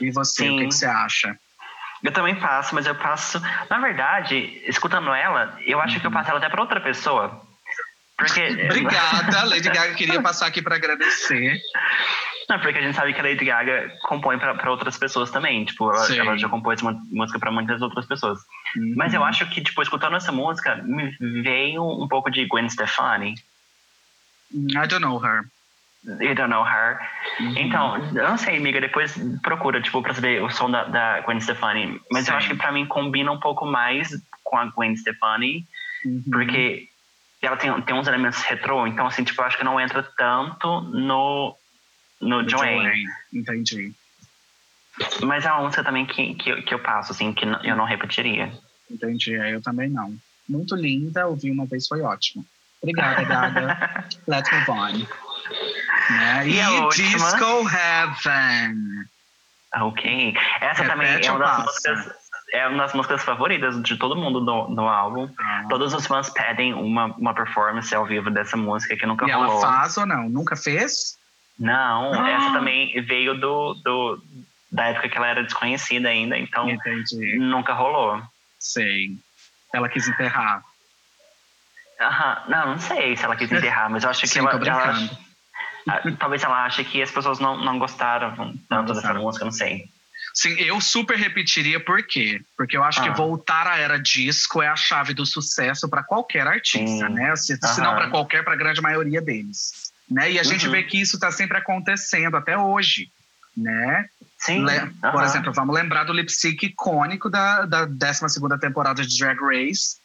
E 0.00 0.10
você, 0.10 0.44
Sim. 0.44 0.50
o 0.50 0.58
que, 0.58 0.66
que, 0.66 0.74
você 0.74 0.86
acha? 0.86 1.38
Eu 2.02 2.12
também 2.12 2.34
passo, 2.36 2.74
mas 2.74 2.86
eu 2.86 2.94
passo. 2.94 3.40
Na 3.68 3.78
verdade, 3.78 4.62
escutando 4.66 5.12
ela, 5.12 5.58
eu 5.66 5.80
acho 5.80 5.94
uhum. 5.94 6.00
que 6.00 6.06
eu 6.06 6.10
uhum. 6.10 6.16
passo 6.16 6.30
ela 6.30 6.38
até 6.38 6.48
para 6.48 6.60
outra 6.60 6.80
pessoa. 6.80 7.47
Porque... 8.18 8.42
Obrigada, 8.66 9.44
Lady 9.44 9.70
Gaga 9.70 9.94
queria 9.94 10.20
passar 10.20 10.48
aqui 10.48 10.60
para 10.60 10.76
agradecer. 10.76 11.60
Não, 12.48 12.58
porque 12.58 12.78
a 12.78 12.82
gente 12.82 12.96
sabe 12.96 13.12
que 13.12 13.20
a 13.20 13.22
Lady 13.22 13.44
Gaga 13.44 13.92
compõe 14.02 14.38
para 14.38 14.70
outras 14.70 14.96
pessoas 14.98 15.30
também. 15.30 15.64
Tipo, 15.64 15.92
ela, 15.92 16.16
ela 16.16 16.36
já 16.36 16.48
compôs 16.48 16.80
música 16.82 17.38
para 17.38 17.52
muitas 17.52 17.80
outras 17.82 18.06
pessoas. 18.06 18.38
Uhum. 18.74 18.94
Mas 18.96 19.12
eu 19.12 19.22
acho 19.22 19.48
que, 19.50 19.60
tipo, 19.60 19.82
escutando 19.82 20.16
essa 20.16 20.32
música, 20.32 20.76
me 20.76 21.10
veio 21.42 21.82
um 21.82 22.08
pouco 22.08 22.30
de 22.30 22.46
Gwen 22.46 22.68
Stefani. 22.68 23.34
I 24.52 24.86
don't 24.88 25.00
know 25.00 25.22
her. 25.22 25.44
You 26.06 26.34
don't 26.34 26.48
know 26.48 26.64
her. 26.64 26.98
Uhum. 27.38 27.54
Então, 27.58 27.96
eu 28.14 28.28
não 28.30 28.38
sei, 28.38 28.56
amiga, 28.56 28.80
depois 28.80 29.14
procura, 29.42 29.82
tipo, 29.82 30.00
pra 30.00 30.14
saber 30.14 30.42
o 30.42 30.48
som 30.48 30.70
da, 30.70 30.84
da 30.84 31.20
Gwen 31.20 31.40
Stefani. 31.40 32.00
Mas 32.10 32.24
Sim. 32.24 32.30
eu 32.30 32.36
acho 32.38 32.48
que 32.48 32.54
pra 32.54 32.72
mim 32.72 32.86
combina 32.86 33.30
um 33.30 33.40
pouco 33.40 33.66
mais 33.66 34.08
com 34.42 34.56
a 34.56 34.64
Gwen 34.66 34.96
Stefani, 34.96 35.66
uhum. 36.06 36.22
porque 36.30 36.88
ela 37.46 37.56
tem, 37.56 37.82
tem 37.82 37.94
uns 37.94 38.08
elementos 38.08 38.42
retrô, 38.42 38.86
então, 38.86 39.06
assim, 39.06 39.24
tipo, 39.24 39.40
eu 39.40 39.46
acho 39.46 39.56
que 39.56 39.64
não 39.64 39.80
entra 39.80 40.02
tanto 40.16 40.80
no, 40.80 41.56
no 42.20 42.48
Joanne. 42.48 43.04
Entendi. 43.32 43.92
Mas 45.22 45.44
é 45.44 45.52
uma 45.52 45.62
música 45.64 45.84
também 45.84 46.04
que, 46.04 46.34
que, 46.34 46.62
que 46.62 46.74
eu 46.74 46.80
passo, 46.80 47.12
assim, 47.12 47.32
que 47.32 47.44
eu 47.44 47.76
não 47.76 47.84
repetiria. 47.84 48.52
Entendi, 48.90 49.36
é, 49.36 49.54
eu 49.54 49.62
também 49.62 49.88
não. 49.88 50.16
Muito 50.48 50.74
linda, 50.74 51.26
ouvi 51.26 51.50
uma 51.50 51.66
vez, 51.66 51.86
foi 51.86 52.00
ótimo. 52.00 52.44
Obrigada, 52.82 53.22
Gaga. 53.22 54.04
Let's 54.26 54.50
move 54.50 54.70
on. 54.70 55.06
Né? 56.10 56.48
E, 56.48 56.54
e 56.54 56.60
a 56.60 56.88
Disco 56.88 57.68
Heaven. 57.68 59.06
Ok. 59.76 60.34
Essa 60.60 60.82
Repete 60.82 60.88
também 60.88 61.26
é 61.26 61.30
uma 61.30 61.38
das 61.38 61.64
músicas 61.64 62.18
é 62.52 62.66
uma 62.66 62.78
das 62.78 62.94
músicas 62.94 63.22
favoritas 63.22 63.80
de 63.82 63.96
todo 63.96 64.16
mundo 64.16 64.40
no, 64.40 64.68
no 64.70 64.88
álbum. 64.88 65.28
Ah. 65.38 65.64
Todos 65.68 65.92
os 65.94 66.06
fãs 66.06 66.30
pedem 66.30 66.72
uma, 66.74 67.06
uma 67.06 67.34
performance 67.34 67.94
ao 67.94 68.06
vivo 68.06 68.30
dessa 68.30 68.56
música 68.56 68.96
que 68.96 69.06
nunca 69.06 69.26
e 69.26 69.30
rolou. 69.30 69.52
ela 69.52 69.60
faz 69.60 69.96
ou 69.96 70.06
não? 70.06 70.28
Nunca 70.28 70.56
fez? 70.56 71.18
Não, 71.58 72.12
ah. 72.14 72.30
essa 72.30 72.52
também 72.52 73.00
veio 73.02 73.38
do, 73.38 73.74
do, 73.74 74.22
da 74.70 74.86
época 74.86 75.08
que 75.08 75.16
ela 75.16 75.28
era 75.28 75.42
desconhecida 75.42 76.08
ainda, 76.08 76.38
então 76.38 76.68
Entendi. 76.68 77.38
nunca 77.38 77.72
rolou. 77.72 78.22
Sei. 78.58 79.16
Ela 79.72 79.88
quis 79.88 80.08
enterrar. 80.08 80.62
Aham, 82.00 82.42
não, 82.48 82.66
não 82.68 82.78
sei 82.78 83.16
se 83.16 83.24
ela 83.24 83.36
quis 83.36 83.50
enterrar, 83.52 83.90
mas 83.90 84.04
eu 84.04 84.10
acho 84.10 84.20
que 84.20 84.28
Sim, 84.28 84.38
ela, 84.40 84.52
ela, 84.52 84.94
ah, 85.88 86.02
talvez 86.18 86.42
ela 86.42 86.64
ache 86.64 86.84
que 86.84 87.02
as 87.02 87.10
pessoas 87.10 87.38
não, 87.38 87.56
não 87.56 87.78
gostaram 87.78 88.54
tanto 88.68 88.94
dessa 88.94 89.14
música, 89.14 89.44
não 89.44 89.52
sei. 89.52 89.88
Sim, 90.38 90.50
eu 90.50 90.80
super 90.80 91.18
repetiria 91.18 91.80
por 91.80 92.00
quê? 92.00 92.40
Porque 92.56 92.76
eu 92.76 92.84
acho 92.84 93.00
ah. 93.00 93.02
que 93.02 93.10
voltar 93.10 93.66
à 93.66 93.76
era 93.76 93.98
disco 93.98 94.62
é 94.62 94.68
a 94.68 94.76
chave 94.76 95.12
do 95.12 95.26
sucesso 95.26 95.88
para 95.88 96.04
qualquer 96.04 96.46
artista, 96.46 97.08
Sim. 97.08 97.12
né? 97.12 97.34
Se, 97.34 97.56
se 97.56 97.80
não 97.80 97.96
para 97.96 98.08
qualquer, 98.08 98.44
para 98.44 98.52
a 98.52 98.56
grande 98.56 98.80
maioria 98.80 99.20
deles. 99.20 99.90
Né? 100.08 100.30
E 100.30 100.38
a 100.38 100.42
uhum. 100.42 100.48
gente 100.48 100.68
vê 100.68 100.84
que 100.84 101.00
isso 101.00 101.16
está 101.16 101.32
sempre 101.32 101.58
acontecendo 101.58 102.36
até 102.36 102.56
hoje, 102.56 103.10
né? 103.56 104.08
Sim. 104.38 104.64
Le 104.64 104.78
uhum. 104.78 105.10
Por 105.10 105.24
exemplo, 105.24 105.52
vamos 105.52 105.74
lembrar 105.74 106.04
do 106.04 106.12
lip 106.12 106.30
sync 106.30 106.66
icônico 106.66 107.28
da, 107.28 107.64
da 107.64 107.84
12 107.84 108.38
temporada 108.60 109.04
de 109.04 109.18
Drag 109.18 109.40
Race, 109.40 109.96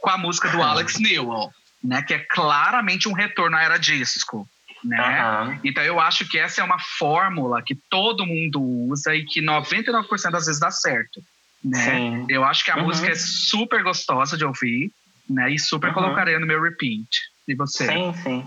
com 0.00 0.08
a 0.08 0.16
música 0.16 0.48
do 0.48 0.62
Alex 0.62 0.98
Newell, 0.98 1.50
né? 1.84 2.00
Que 2.00 2.14
é 2.14 2.18
claramente 2.20 3.10
um 3.10 3.12
retorno 3.12 3.54
à 3.54 3.62
era 3.62 3.76
disco 3.76 4.48
né? 4.86 5.40
Uhum. 5.42 5.60
Então 5.64 5.82
eu 5.82 5.98
acho 6.00 6.28
que 6.28 6.38
essa 6.38 6.60
é 6.60 6.64
uma 6.64 6.78
fórmula 6.78 7.62
que 7.62 7.74
todo 7.90 8.26
mundo 8.26 8.62
usa 8.62 9.14
e 9.14 9.24
que 9.24 9.40
99% 9.40 10.30
das 10.30 10.46
vezes 10.46 10.60
dá 10.60 10.70
certo, 10.70 11.20
né? 11.64 11.78
Sim. 11.78 12.26
Eu 12.28 12.44
acho 12.44 12.64
que 12.64 12.70
a 12.70 12.76
uhum. 12.76 12.84
música 12.84 13.10
é 13.10 13.14
super 13.14 13.82
gostosa 13.82 14.36
de 14.36 14.44
ouvir, 14.44 14.90
né? 15.28 15.50
E 15.50 15.58
super 15.58 15.88
uhum. 15.88 15.94
colocaria 15.94 16.38
no 16.38 16.46
meu 16.46 16.62
repeat. 16.62 17.08
E 17.48 17.54
você? 17.54 17.86
Sim, 17.86 18.12
sim. 18.22 18.46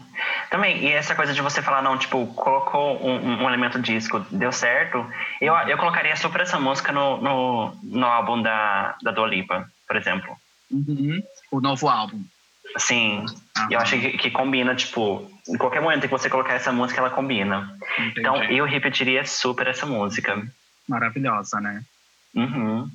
Também, 0.49 0.83
e 0.83 0.91
essa 0.91 1.15
coisa 1.15 1.33
de 1.33 1.41
você 1.41 1.61
falar, 1.61 1.81
não, 1.81 1.97
tipo, 1.97 2.27
colocou 2.33 3.01
um, 3.01 3.43
um 3.43 3.47
elemento 3.47 3.79
disco, 3.79 4.19
deu 4.29 4.51
certo, 4.51 5.05
eu, 5.39 5.53
eu 5.53 5.77
colocaria 5.77 6.15
super 6.17 6.41
essa 6.41 6.59
música 6.59 6.91
no, 6.91 7.15
no, 7.21 7.77
no 7.81 8.05
álbum 8.05 8.41
da, 8.41 8.97
da 9.01 9.11
Dua 9.11 9.27
Lipa, 9.27 9.69
por 9.87 9.95
exemplo. 9.95 10.35
Uhum. 10.69 11.21
O 11.49 11.61
novo 11.61 11.87
álbum. 11.87 12.21
Sim. 12.77 13.25
E 13.69 13.73
eu 13.73 13.79
acho 13.79 13.99
que, 13.99 14.17
que, 14.17 14.31
combina, 14.31 14.75
tipo, 14.75 15.29
em 15.47 15.57
qualquer 15.57 15.81
momento 15.81 16.01
que 16.01 16.07
você 16.07 16.29
colocar 16.29 16.53
essa 16.53 16.71
música, 16.71 16.99
ela 16.99 17.09
combina. 17.09 17.75
Entendi. 17.97 18.19
Então 18.19 18.43
eu 18.43 18.65
repetiria 18.65 19.25
super 19.25 19.67
essa 19.67 19.85
música. 19.85 20.41
Maravilhosa, 20.87 21.59
né? 21.59 21.83
Uhum. 22.35 22.89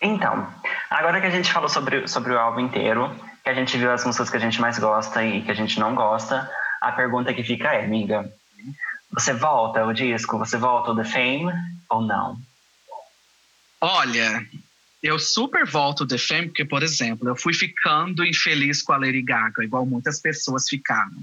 Então, 0.00 0.52
agora 0.90 1.20
que 1.20 1.26
a 1.26 1.30
gente 1.30 1.52
falou 1.52 1.68
sobre, 1.68 2.06
sobre 2.06 2.32
o 2.32 2.38
álbum 2.38 2.60
inteiro, 2.60 3.10
que 3.42 3.50
a 3.50 3.54
gente 3.54 3.76
viu 3.78 3.90
as 3.90 4.04
músicas 4.04 4.30
que 4.30 4.36
a 4.36 4.40
gente 4.40 4.60
mais 4.60 4.78
gosta 4.78 5.24
e 5.24 5.42
que 5.42 5.50
a 5.50 5.54
gente 5.54 5.80
não 5.80 5.94
gosta, 5.94 6.50
a 6.80 6.92
pergunta 6.92 7.32
que 7.32 7.42
fica 7.42 7.72
é, 7.72 7.84
amiga, 7.84 8.30
você 9.10 9.32
volta 9.32 9.84
o 9.86 9.92
disco, 9.92 10.38
você 10.38 10.58
volta 10.58 10.90
o 10.90 10.96
The 10.96 11.04
Fame 11.04 11.52
ou 11.88 12.02
não? 12.02 12.38
Olha, 13.80 14.46
eu 15.02 15.18
super 15.18 15.66
volto 15.66 16.02
o 16.02 16.06
The 16.06 16.18
Fame 16.18 16.46
porque, 16.46 16.64
por 16.64 16.82
exemplo, 16.82 17.28
eu 17.28 17.36
fui 17.36 17.54
ficando 17.54 18.24
infeliz 18.24 18.82
com 18.82 18.92
a 18.92 18.98
Lady 18.98 19.22
Gaga, 19.22 19.64
igual 19.64 19.86
muitas 19.86 20.20
pessoas 20.20 20.68
ficaram. 20.68 21.16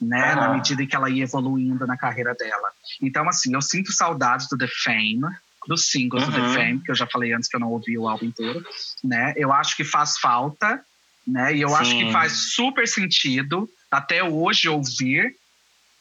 Né, 0.00 0.32
uhum. 0.32 0.40
na 0.40 0.48
medida 0.54 0.80
em 0.80 0.86
que 0.86 0.94
ela 0.94 1.10
ia 1.10 1.24
evoluindo 1.24 1.84
na 1.84 1.96
carreira 1.96 2.32
dela. 2.32 2.68
Então, 3.02 3.28
assim, 3.28 3.52
eu 3.52 3.60
sinto 3.60 3.90
saudades 3.90 4.48
do 4.48 4.56
The 4.56 4.68
Fame, 4.68 5.22
dos 5.66 5.86
singles 5.86 6.22
uhum. 6.22 6.30
do 6.30 6.36
The 6.36 6.40
uhum. 6.42 6.54
Fame, 6.54 6.80
que 6.84 6.90
eu 6.92 6.94
já 6.94 7.04
falei 7.08 7.32
antes 7.32 7.48
que 7.48 7.56
eu 7.56 7.60
não 7.60 7.70
ouvi 7.72 7.98
o 7.98 8.08
álbum 8.08 8.26
inteiro, 8.26 8.64
né? 9.02 9.34
Eu 9.36 9.52
acho 9.52 9.76
que 9.76 9.82
faz 9.82 10.16
falta, 10.18 10.80
né? 11.26 11.54
E 11.54 11.60
eu 11.60 11.70
Sim. 11.70 11.74
acho 11.74 11.98
que 11.98 12.12
faz 12.12 12.54
super 12.54 12.86
sentido 12.86 13.68
até 13.90 14.22
hoje 14.22 14.68
ouvir 14.68 15.34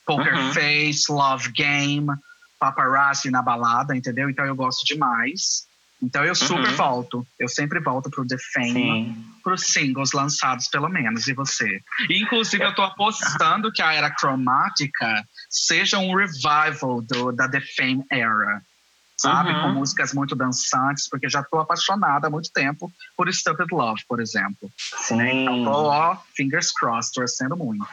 Poker 0.06 0.36
uhum. 0.36 0.54
Face, 0.54 1.12
Love 1.12 1.52
Game, 1.52 2.08
Paparazzi 2.58 3.30
na 3.30 3.42
balada, 3.42 3.96
entendeu? 3.96 4.30
Então 4.30 4.46
eu 4.46 4.56
gosto 4.56 4.86
demais. 4.86 5.67
Então 6.02 6.24
eu 6.24 6.36
super 6.36 6.70
uhum. 6.70 6.76
volto. 6.76 7.28
Eu 7.40 7.48
sempre 7.48 7.80
volto 7.80 8.10
pro 8.10 8.28
The 8.28 8.38
Fame, 8.54 9.16
pros 9.44 9.68
singles 9.68 10.12
lançados, 10.14 10.68
pelo 10.68 10.90
menos. 10.90 11.28
E 11.28 11.34
você? 11.34 11.82
E, 12.10 12.22
inclusive, 12.22 12.64
eu 12.64 12.76
tô 12.76 12.84
apostando 12.84 13.72
que 13.72 13.82
a 13.82 13.94
era 13.94 14.12
cromática 14.12 15.24
seja 15.50 15.98
um 15.98 16.16
revival 16.16 17.02
do, 17.02 17.32
da 17.32 17.50
The 17.50 17.62
Fame 17.76 18.04
era 18.12 18.62
sabe? 19.20 19.52
Uhum. 19.52 19.62
Com 19.62 19.70
músicas 19.70 20.14
muito 20.14 20.36
dançantes, 20.36 21.10
porque 21.10 21.28
já 21.28 21.44
tô 21.44 21.58
apaixonada 21.58 22.28
há 22.28 22.30
muito 22.30 22.52
tempo 22.54 22.92
por 23.16 23.32
Stupid 23.34 23.68
Love, 23.72 24.02
por 24.08 24.20
exemplo. 24.20 24.70
Sim. 24.78 25.18
Né? 25.18 25.34
Então 25.34 25.64
tô, 25.64 25.72
ó, 25.72 26.16
fingers 26.36 26.72
crossed, 26.72 27.14
torcendo 27.14 27.58
muito. 27.58 27.86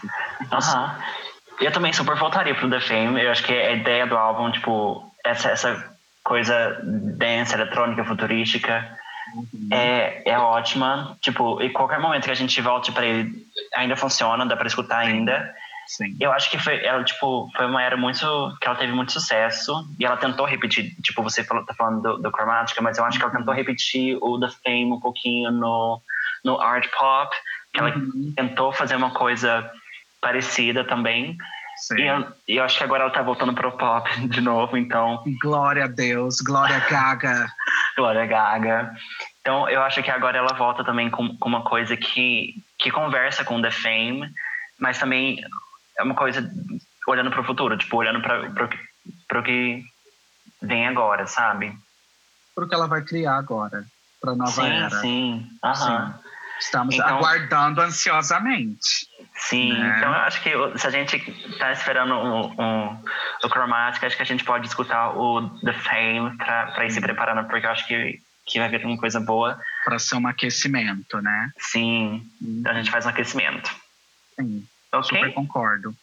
Aham. 0.53 0.85
Uhum. 0.85 1.35
Eu 1.61 1.73
também 1.73 1.93
super 1.93 2.17
voltaria 2.19 2.55
pro 2.55 2.69
The 2.69 2.81
Fame. 2.81 3.23
Eu 3.23 3.31
acho 3.31 3.45
que 3.45 3.53
a 3.53 3.73
ideia 3.73 4.07
do 4.07 4.17
álbum, 4.17 4.51
tipo, 4.51 5.11
essa, 5.25 5.51
essa 5.51 5.94
coisa 6.25 6.81
dance, 6.83 7.55
eletrônica, 7.55 8.05
futurística, 8.05 8.99
uhum. 9.35 9.69
é, 9.71 10.23
é 10.25 10.39
ótima. 10.39 11.17
Tipo, 11.21 11.63
e 11.63 11.71
qualquer 11.71 12.01
momento 12.01 12.25
que 12.25 12.31
a 12.31 12.35
gente 12.35 12.61
volte 12.61 12.91
para 12.91 13.05
ele, 13.05 13.31
ainda 13.77 13.95
funciona, 13.95 14.47
dá 14.47 14.57
para 14.57 14.67
escutar 14.67 14.99
ainda. 14.99 15.55
Sim. 15.87 16.17
Eu 16.19 16.33
acho 16.33 16.51
que 16.51 16.59
foi, 16.59 16.83
ela, 16.83 17.05
tipo, 17.05 17.51
foi 17.55 17.67
uma 17.67 17.83
era 17.83 17.97
muito. 17.97 18.27
que 18.61 18.67
ela 18.67 18.77
teve 18.77 18.93
muito 18.93 19.13
sucesso. 19.13 19.73
E 20.01 20.05
ela 20.05 20.17
tentou 20.17 20.47
repetir, 20.47 20.95
tipo, 21.03 21.23
você 21.23 21.45
falou, 21.45 21.65
tá 21.65 21.75
falando 21.75 22.03
do, 22.03 22.23
do 22.23 22.31
Chromatica, 22.31 22.81
mas 22.81 22.97
eu 22.97 23.05
acho 23.05 23.19
que 23.19 23.25
ela 23.25 23.37
tentou 23.37 23.53
repetir 23.53 24.17
o 24.23 24.41
The 24.41 24.49
Fame 24.65 24.93
um 24.93 25.01
pouquinho 25.01 25.51
no, 25.51 26.01
no 26.43 26.59
art 26.59 26.89
pop. 26.99 27.37
Que 27.73 27.81
ela 27.81 27.95
uhum. 27.95 28.33
tentou 28.35 28.73
fazer 28.73 28.97
uma 28.97 29.11
coisa 29.11 29.71
parecida 30.23 30.85
também. 30.85 31.37
Sim. 31.77 31.97
E 31.99 32.07
eu, 32.07 32.33
eu, 32.49 32.65
acho 32.65 32.79
que 32.79 32.85
agora 32.85 33.03
ela 33.03 33.13
tá 33.13 33.23
voltando 33.23 33.55
pro 33.55 33.77
pop 33.77 34.09
de 34.29 34.41
novo, 34.41 34.77
então. 34.77 35.23
Glória 35.43 35.85
a 35.85 35.89
Deus, 35.89 36.37
Glória 36.41 36.79
Gaga. 36.89 37.49
Glória 37.97 38.27
Gaga. 38.27 38.95
Então 39.41 39.69
eu 39.69 39.83
acho 39.83 40.03
que 40.03 40.11
agora 40.11 40.39
ela 40.39 40.55
volta 40.55 40.85
também 40.85 41.11
com, 41.11 41.37
com 41.37 41.49
uma 41.49 41.63
coisa 41.63 41.97
que, 41.97 42.55
que 42.79 42.91
conversa 42.91 43.45
com 43.45 43.61
The 43.61 43.71
Fame, 43.71 44.31
mas 44.81 44.99
também 44.99 45.39
é 45.99 46.03
uma 46.03 46.15
coisa 46.15 46.51
olhando 47.07 47.31
para 47.31 47.41
o 47.41 47.45
futuro, 47.45 47.77
tipo, 47.77 47.97
olhando 47.97 48.21
para 48.23 49.41
o 49.41 49.43
que 49.43 49.83
vem 50.63 50.87
agora, 50.87 51.27
sabe? 51.27 51.77
Para 52.55 52.65
o 52.65 52.69
que 52.69 52.75
ela 52.75 52.87
vai 52.87 53.03
criar 53.03 53.37
agora, 53.37 53.85
para 54.21 54.35
nova 54.35 54.51
sim, 54.51 54.67
era. 54.67 54.91
Sim, 54.91 55.47
aham. 55.63 56.24
Estamos 56.61 56.95
então, 56.95 57.19
aguardando 57.19 57.81
ansiosamente. 57.81 59.09
Sim, 59.37 59.73
né? 59.73 59.97
então 59.97 60.11
eu 60.11 60.21
acho 60.21 60.43
que 60.43 60.79
se 60.79 60.87
a 60.87 60.91
gente 60.91 61.17
está 61.51 61.73
esperando 61.73 62.15
um, 62.15 62.61
um, 62.61 63.05
o 63.43 63.49
Chromatic, 63.49 64.05
acho 64.05 64.17
que 64.17 64.23
a 64.23 64.27
gente 64.27 64.45
pode 64.45 64.67
escutar 64.67 65.11
o 65.17 65.49
The 65.61 65.73
Fame 65.73 66.37
para 66.37 66.85
ir 66.85 66.91
se 66.91 67.01
preparando, 67.01 67.47
porque 67.49 67.67
eu 67.67 67.71
acho 67.71 67.87
que, 67.87 68.21
que 68.47 68.59
vai 68.59 68.69
vir 68.69 68.85
uma 68.87 68.97
coisa 68.97 69.21
boa. 69.21 69.59
Para 69.85 69.99
ser 69.99 70.17
um 70.17 70.27
aquecimento, 70.27 71.21
né? 71.21 71.51
Sim, 71.59 72.23
então 72.41 72.73
a 72.73 72.75
gente 72.77 72.91
faz 72.91 73.05
um 73.07 73.09
aquecimento. 73.09 73.71
Sim. 74.39 74.67
Okay. 74.93 75.19
Super 75.19 75.35
concordo. 75.35 75.95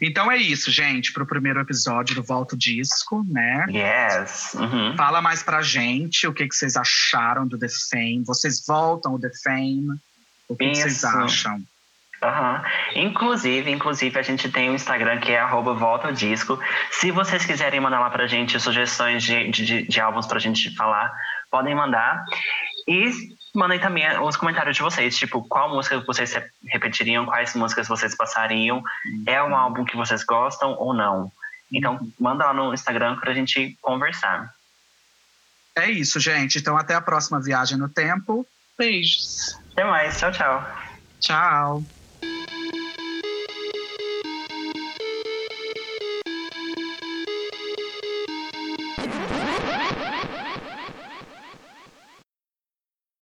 Então 0.00 0.30
é 0.30 0.36
isso, 0.36 0.70
gente, 0.70 1.12
para 1.12 1.22
o 1.22 1.26
primeiro 1.26 1.60
episódio 1.60 2.14
do 2.14 2.22
Volto 2.22 2.56
Disco, 2.56 3.24
né? 3.28 3.66
Yes. 3.68 4.54
Uhum. 4.54 4.96
Fala 4.96 5.20
mais 5.20 5.42
pra 5.42 5.62
gente 5.62 6.26
o 6.26 6.32
que, 6.32 6.46
que 6.46 6.54
vocês 6.54 6.76
acharam 6.76 7.46
do 7.46 7.58
The 7.58 7.68
Fame. 7.90 8.24
Vocês 8.24 8.64
voltam 8.66 9.14
o 9.14 9.20
The 9.20 9.30
Fame? 9.42 9.88
O 10.48 10.56
que, 10.56 10.68
que 10.68 10.76
vocês 10.76 11.04
acham? 11.04 11.62
Uhum. 12.22 13.02
Inclusive, 13.02 13.70
inclusive, 13.70 14.18
a 14.18 14.22
gente 14.22 14.50
tem 14.50 14.68
o 14.68 14.72
um 14.72 14.74
Instagram 14.74 15.18
que 15.20 15.32
é 15.32 15.40
arroba 15.40 15.72
Volta 15.72 16.12
Disco. 16.12 16.58
Se 16.90 17.10
vocês 17.10 17.46
quiserem 17.46 17.80
mandar 17.80 18.00
lá 18.00 18.10
pra 18.10 18.26
gente 18.26 18.60
sugestões 18.60 19.22
de, 19.22 19.50
de, 19.50 19.82
de 19.82 20.00
álbuns 20.00 20.26
pra 20.26 20.38
gente 20.38 20.74
falar, 20.76 21.10
podem 21.50 21.74
mandar. 21.74 22.22
E 22.86 23.10
mandem 23.54 23.80
também 23.80 24.06
os 24.20 24.36
comentários 24.36 24.76
de 24.76 24.82
vocês, 24.82 25.16
tipo, 25.16 25.42
qual 25.48 25.68
música 25.68 26.00
vocês 26.00 26.34
repetiriam, 26.66 27.26
quais 27.26 27.54
músicas 27.54 27.88
vocês 27.88 28.14
passariam, 28.14 28.82
é 29.26 29.42
um 29.42 29.54
álbum 29.54 29.84
que 29.84 29.96
vocês 29.96 30.24
gostam 30.24 30.74
ou 30.78 30.94
não. 30.94 31.32
Então, 31.72 31.98
manda 32.18 32.46
lá 32.46 32.52
no 32.52 32.74
Instagram 32.74 33.16
pra 33.18 33.34
gente 33.34 33.76
conversar. 33.80 34.52
É 35.76 35.88
isso, 35.90 36.18
gente. 36.18 36.58
Então, 36.58 36.76
até 36.76 36.94
a 36.94 37.00
próxima 37.00 37.40
viagem 37.40 37.78
no 37.78 37.88
tempo. 37.88 38.46
Beijos. 38.76 39.58
Até 39.72 39.84
mais. 39.84 40.18
Tchau, 40.18 40.32
tchau. 40.32 40.68
Tchau. 41.20 41.99